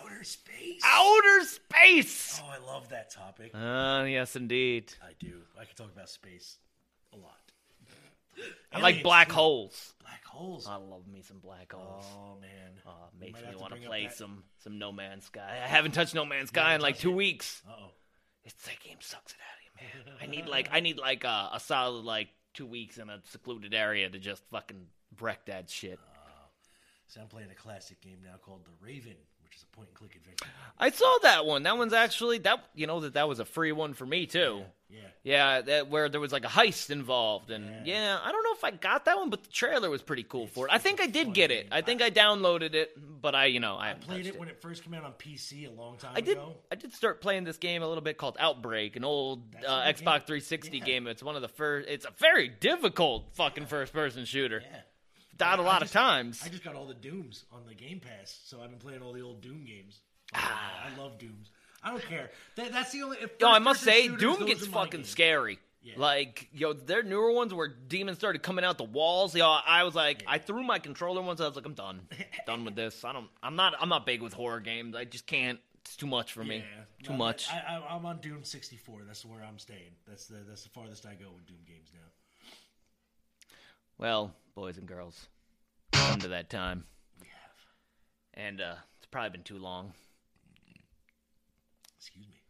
[0.02, 0.82] Outer space.
[0.84, 2.42] Outer space.
[2.44, 3.52] Oh, I love that topic.
[3.54, 4.94] Ah, yes, indeed.
[5.04, 5.40] I do.
[5.60, 6.58] I can talk about space
[7.14, 7.38] a lot.
[8.72, 9.36] I like black too.
[9.36, 9.94] holes.
[10.02, 10.68] Black holes.
[10.68, 12.04] I love me some black holes.
[12.18, 12.72] Oh man.
[12.86, 15.60] Uh, makes me want to play that- some some No Man's Sky.
[15.64, 17.62] I haven't touched No Man's Sky in like two weeks.
[17.70, 17.92] Uh-oh.
[18.44, 20.18] It's that game sucks it out of you, man.
[20.22, 23.74] I need like I need like a, a solid like two weeks in a secluded
[23.76, 24.88] area to just fucking
[25.22, 26.00] wreck that shit.
[27.08, 29.14] So I'm playing a classic game now called The Raven,
[29.54, 30.46] which is a point and click adventure.
[30.80, 31.64] I saw that one.
[31.64, 34.64] That one's actually that you know that that was a free one for me too.
[34.90, 35.00] Yeah.
[35.24, 38.20] Yeah, that where there was like a heist involved, and yeah.
[38.22, 40.68] I don't know if I got that one, but the trailer was pretty cool for
[40.68, 40.74] it.
[40.74, 41.68] I think I did get it.
[41.72, 44.62] I think I downloaded it, but I, you know, I I played it when it
[44.62, 46.34] first came out on PC a long time I did.
[46.38, 46.56] ago.
[46.72, 50.28] I did start playing this game a little bit called Outbreak, an old uh, Xbox
[50.28, 50.42] game.
[50.44, 50.84] 360 Yeah.
[50.84, 51.08] game.
[51.08, 51.88] It's one of the first.
[51.90, 54.62] It's a very difficult fucking first-person shooter.
[54.70, 54.80] Yeah.
[55.38, 56.42] Died a lot just- of times.
[56.46, 59.14] I just got all the Dooms on the Game Pass, so I've been playing all
[59.14, 60.00] the old Doom games.
[60.36, 60.86] Ah.
[60.86, 61.50] I love Dooms.
[61.84, 62.30] I don't care.
[62.56, 63.18] That, that's the only.
[63.40, 65.10] Yo, I must say, shooters, Doom gets fucking games.
[65.10, 65.60] scary.
[65.82, 65.96] Yeah.
[65.98, 69.36] Like, yo, their newer ones where demons started coming out the walls.
[69.36, 71.42] Yo, I was like, I threw my controller once.
[71.42, 72.00] I was like, I'm done,
[72.48, 73.04] done with this.
[73.04, 73.28] I don't.
[73.42, 73.74] I'm not.
[73.82, 74.96] I'm not big with horror games.
[74.96, 75.60] I just can't.
[75.82, 76.58] It's too much for me.
[76.60, 76.64] Yeah.
[77.08, 77.50] Too No, much.
[77.52, 79.02] I, I, I'm on Doom 64.
[79.06, 79.92] That's where I'm staying.
[80.08, 82.00] That's the that's the farthest I go with Doom games now.
[83.98, 85.28] Well, boys and girls,
[85.92, 86.86] come to that time.
[88.36, 89.94] And uh, it's probably been too long.
[91.98, 92.42] Excuse me.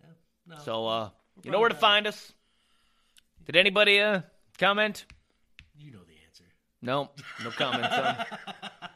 [0.00, 0.54] Yeah.
[0.54, 0.62] No.
[0.62, 1.08] So, uh,
[1.42, 2.32] you know where to find us?
[3.44, 4.20] Did anybody uh
[4.58, 5.04] comment?
[5.76, 6.44] you know the answer.
[6.80, 7.10] No,
[7.42, 7.88] no comments.
[7.92, 8.88] on.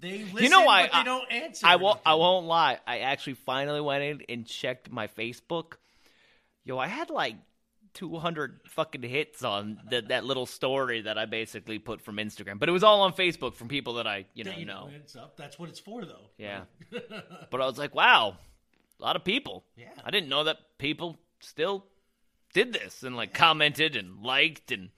[0.00, 1.66] They listen, you know why but they I, don't answer.
[1.66, 2.00] I won't.
[2.06, 2.78] I won't lie.
[2.86, 5.74] I actually finally went in and checked my Facebook.
[6.64, 7.36] Yo, I had like
[7.94, 12.68] 200 fucking hits on that that little story that I basically put from Instagram, but
[12.68, 14.88] it was all on Facebook from people that I you know They know.
[14.94, 15.36] It's up.
[15.36, 16.30] That's what it's for, though.
[16.38, 16.62] Yeah.
[17.50, 18.36] But I was like, wow,
[18.98, 19.64] a lot of people.
[19.76, 19.88] Yeah.
[20.04, 21.84] I didn't know that people still
[22.52, 24.90] did this and like commented and liked and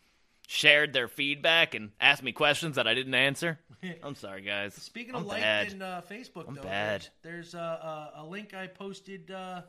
[0.47, 3.59] shared their feedback and asked me questions that I didn't answer.
[4.03, 4.75] I'm sorry, guys.
[4.75, 7.09] Speaking I'm of and uh, Facebook, I'm though, bad.
[7.23, 7.59] there's uh,
[8.17, 9.63] a, a link I posted uh,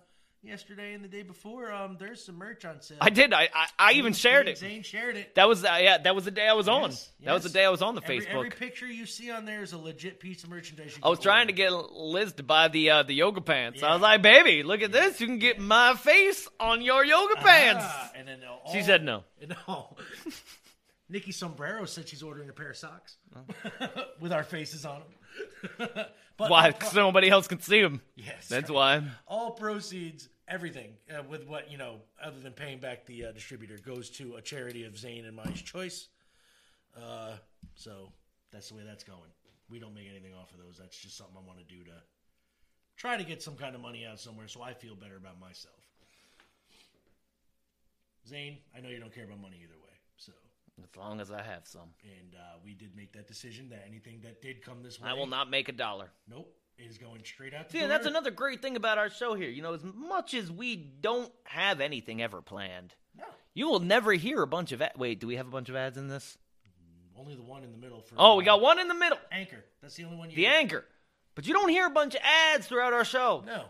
[0.44, 1.72] yesterday and the day before.
[1.72, 2.98] Um, there's some merch on sale.
[3.02, 3.34] I did.
[3.34, 4.58] I I, I even shared it.
[4.58, 5.36] Zane shared it.
[5.36, 5.98] That was uh, yeah.
[5.98, 6.90] That was the day I was on.
[6.92, 8.30] Yes, That was the day I was on the Every- Facebook.
[8.36, 10.94] Every picture you see on there is a legit piece of merchandise.
[10.96, 11.54] You I was trying order.
[11.54, 13.82] to get Liz to buy the uh, the yoga pants.
[13.84, 15.20] I was like, baby, look at this.
[15.22, 17.86] You can get my face on your yoga pants.
[17.88, 19.24] Ah, and then all, She said no.
[19.68, 19.96] No.
[21.10, 23.88] Nikki Sombrero said she's ordering a pair of socks Oh.
[24.20, 25.90] with our faces on them.
[26.38, 26.72] but Why?
[26.72, 28.02] 'Cause nobody else can see them.
[28.16, 29.02] Yes, That's right.
[29.02, 29.04] why.
[29.28, 33.78] all proceeds, everything uh, with what you know, other than paying back the uh, distributor,
[33.78, 36.08] goes to a charity of Zane and Mai's choice.
[36.98, 37.34] Uh,
[37.76, 38.12] so
[38.52, 39.32] that's the way that's going.
[39.70, 40.78] We don't make anything off of those.
[40.78, 41.92] That's just something I want to do to
[42.98, 45.76] try to get some kind of money out somewhere, so I feel better about myself.
[48.28, 49.92] Zane, I know you don't care about money either way.
[50.18, 50.32] So,
[50.82, 51.90] As long as I have some.
[52.04, 55.14] and uh, we did make that decision that anything that did come this way, I
[55.14, 56.10] will not make a dollar.
[56.30, 56.54] Nope,
[56.90, 57.72] is going straight out.
[57.72, 57.84] See, door.
[57.84, 59.50] and that's another great thing about our show here.
[59.50, 63.26] You know, as much as we don't have anything ever planned, No.
[63.54, 65.20] you will never hear a bunch of ad- wait.
[65.20, 66.38] Do we have a bunch of ads in this?
[66.68, 68.16] Mm, only the one in the middle for.
[68.18, 69.64] Oh, we got one in the middle, anchor.
[69.82, 70.36] That's the only one you.
[70.36, 70.86] the anchor.
[71.36, 73.44] But you don't hear a bunch of ads throughout our show.
[73.46, 73.66] No,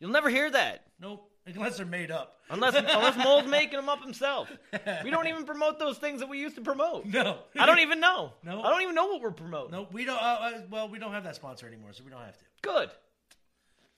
[0.00, 1.30] You'll never hear that nope.
[1.46, 2.40] Unless they're made up.
[2.50, 4.50] unless unless Mole's making them up himself.
[5.04, 7.06] We don't even promote those things that we used to promote.
[7.06, 8.32] No, I don't even know.
[8.42, 8.62] No.
[8.62, 9.70] I don't even know what we're promoting.
[9.72, 10.16] No, we don't.
[10.16, 12.44] Uh, uh, well, we don't have that sponsor anymore, so we don't have to.
[12.62, 12.90] Good.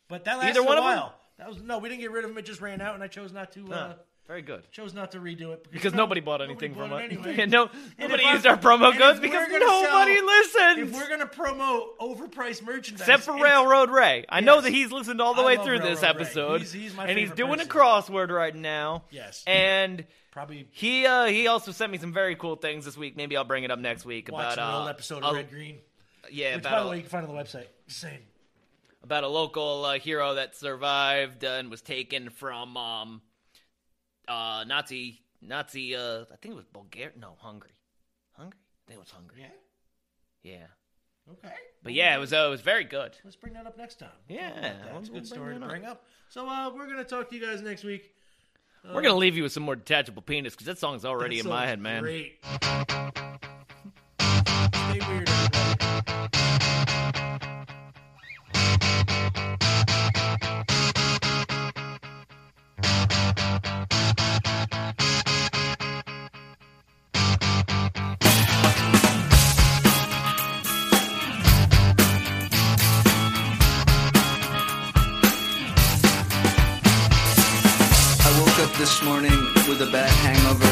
[0.09, 0.97] But that lasted Either one a of 'em?
[0.99, 1.15] while.
[1.39, 2.39] That was no, we didn't get rid of them.
[2.39, 3.73] It just ran out, and I chose not to.
[3.73, 3.95] Uh,
[4.29, 4.63] very good.
[4.71, 7.01] chose not to redo it Because nobody bought anything nobody from us.
[7.01, 7.37] it anyway.
[7.39, 10.79] Yeah, no, nobody used our promo codes because nobody sell- listens.
[10.91, 14.25] If we're gonna promote overpriced merchandise, Except for Railroad Ray.
[14.29, 16.23] I know that he's listened all the I way through this Railroad Ray.
[16.27, 16.57] episode.
[16.61, 17.71] He's- he's my and he's doing person.
[17.71, 19.05] a crossword right now.
[19.11, 19.43] Yes.
[19.47, 23.17] And Probably he uh, he also sent me some very cool things this week.
[23.17, 25.35] Maybe I'll bring it up next week watch about an uh, old episode a- of
[25.35, 25.79] Red Green,
[26.31, 27.67] Yeah, which by the way you can find on the website.
[27.89, 28.21] Saying.
[29.03, 33.23] about a local uh, hero that survived uh, and was taken from um
[34.29, 37.71] uh Nazi Nazi uh I think it was Bulgaria no Hungary
[38.33, 39.41] Hungary I think it was Hungary
[40.43, 40.53] Yeah.
[40.53, 40.67] yeah
[41.33, 41.53] Okay.
[41.83, 44.09] but yeah it was uh, it was very good Let's bring that up next time.
[44.29, 44.93] Yeah, talk about that.
[44.95, 46.05] we'll- a good story to bring up.
[46.31, 48.15] So uh, we're gonna talk to you guys next week.
[48.95, 51.51] we're gonna leave you with some more detachable penis because that song's already That in
[51.51, 52.39] my head man Great.
[54.81, 56.59] Stay weird, everybody.
[79.09, 80.69] Morning with a bad hangover,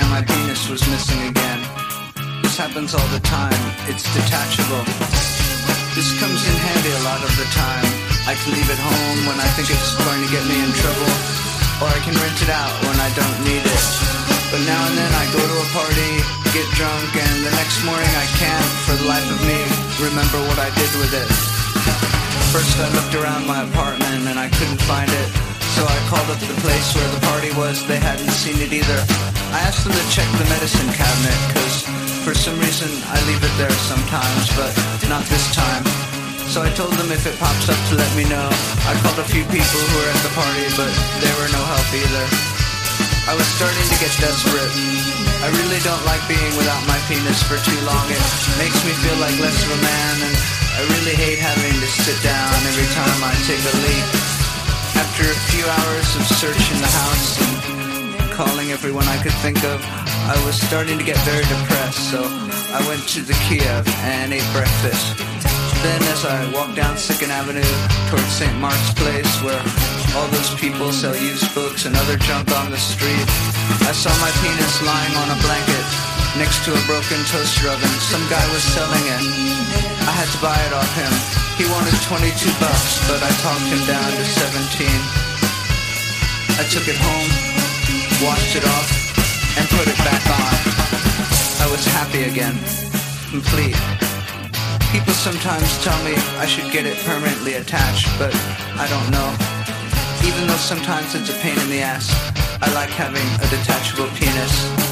[0.00, 1.60] and my penis was missing again.
[2.40, 3.60] This happens all the time,
[3.92, 4.84] it's detachable.
[5.92, 7.84] This comes in handy a lot of the time.
[8.24, 11.12] I can leave it home when I think it's going to get me in trouble,
[11.84, 13.84] or I can rent it out when I don't need it.
[14.48, 16.12] But now and then I go to a party,
[16.56, 19.60] get drunk, and the next morning I can't, for the life of me,
[20.00, 21.28] remember what I did with it.
[22.48, 25.47] First I looked around my apartment and I couldn't find it.
[25.78, 27.86] So I called up the place where the party was.
[27.86, 28.98] They hadn't seen it either.
[29.54, 31.86] I asked them to check the medicine cabinet because
[32.26, 34.74] for some reason I leave it there sometimes, but
[35.06, 35.86] not this time.
[36.50, 38.50] So I told them if it pops up to let me know.
[38.90, 40.90] I called a few people who were at the party, but
[41.22, 42.26] they were no help either.
[43.30, 44.74] I was starting to get desperate.
[45.46, 48.02] I really don't like being without my penis for too long.
[48.10, 48.18] It
[48.58, 50.34] makes me feel like less of a man, and
[50.74, 54.27] I really hate having to sit down every time I take a leak.
[54.98, 59.78] After a few hours of searching the house and calling everyone I could think of,
[60.26, 62.26] I was starting to get very depressed, so
[62.74, 65.14] I went to the Kiev and ate breakfast.
[65.86, 67.72] Then as I walked down Second Avenue
[68.10, 68.50] towards St.
[68.58, 69.62] Mark's Place where
[70.18, 73.26] all those people sell used books and other junk on the street,
[73.86, 75.86] I saw my penis lying on a blanket
[76.34, 77.94] next to a broken toaster oven.
[78.02, 79.22] Some guy was selling it.
[80.02, 81.47] I had to buy it off him.
[81.58, 84.86] He wanted 22 bucks, but I talked him down to 17.
[86.54, 87.30] I took it home,
[88.22, 88.86] washed it off,
[89.58, 90.54] and put it back on.
[91.58, 92.54] I was happy again,
[93.34, 93.74] complete.
[94.94, 98.30] People sometimes tell me I should get it permanently attached, but
[98.78, 99.28] I don't know.
[100.30, 102.06] Even though sometimes it's a pain in the ass,
[102.62, 104.87] I like having a detachable penis.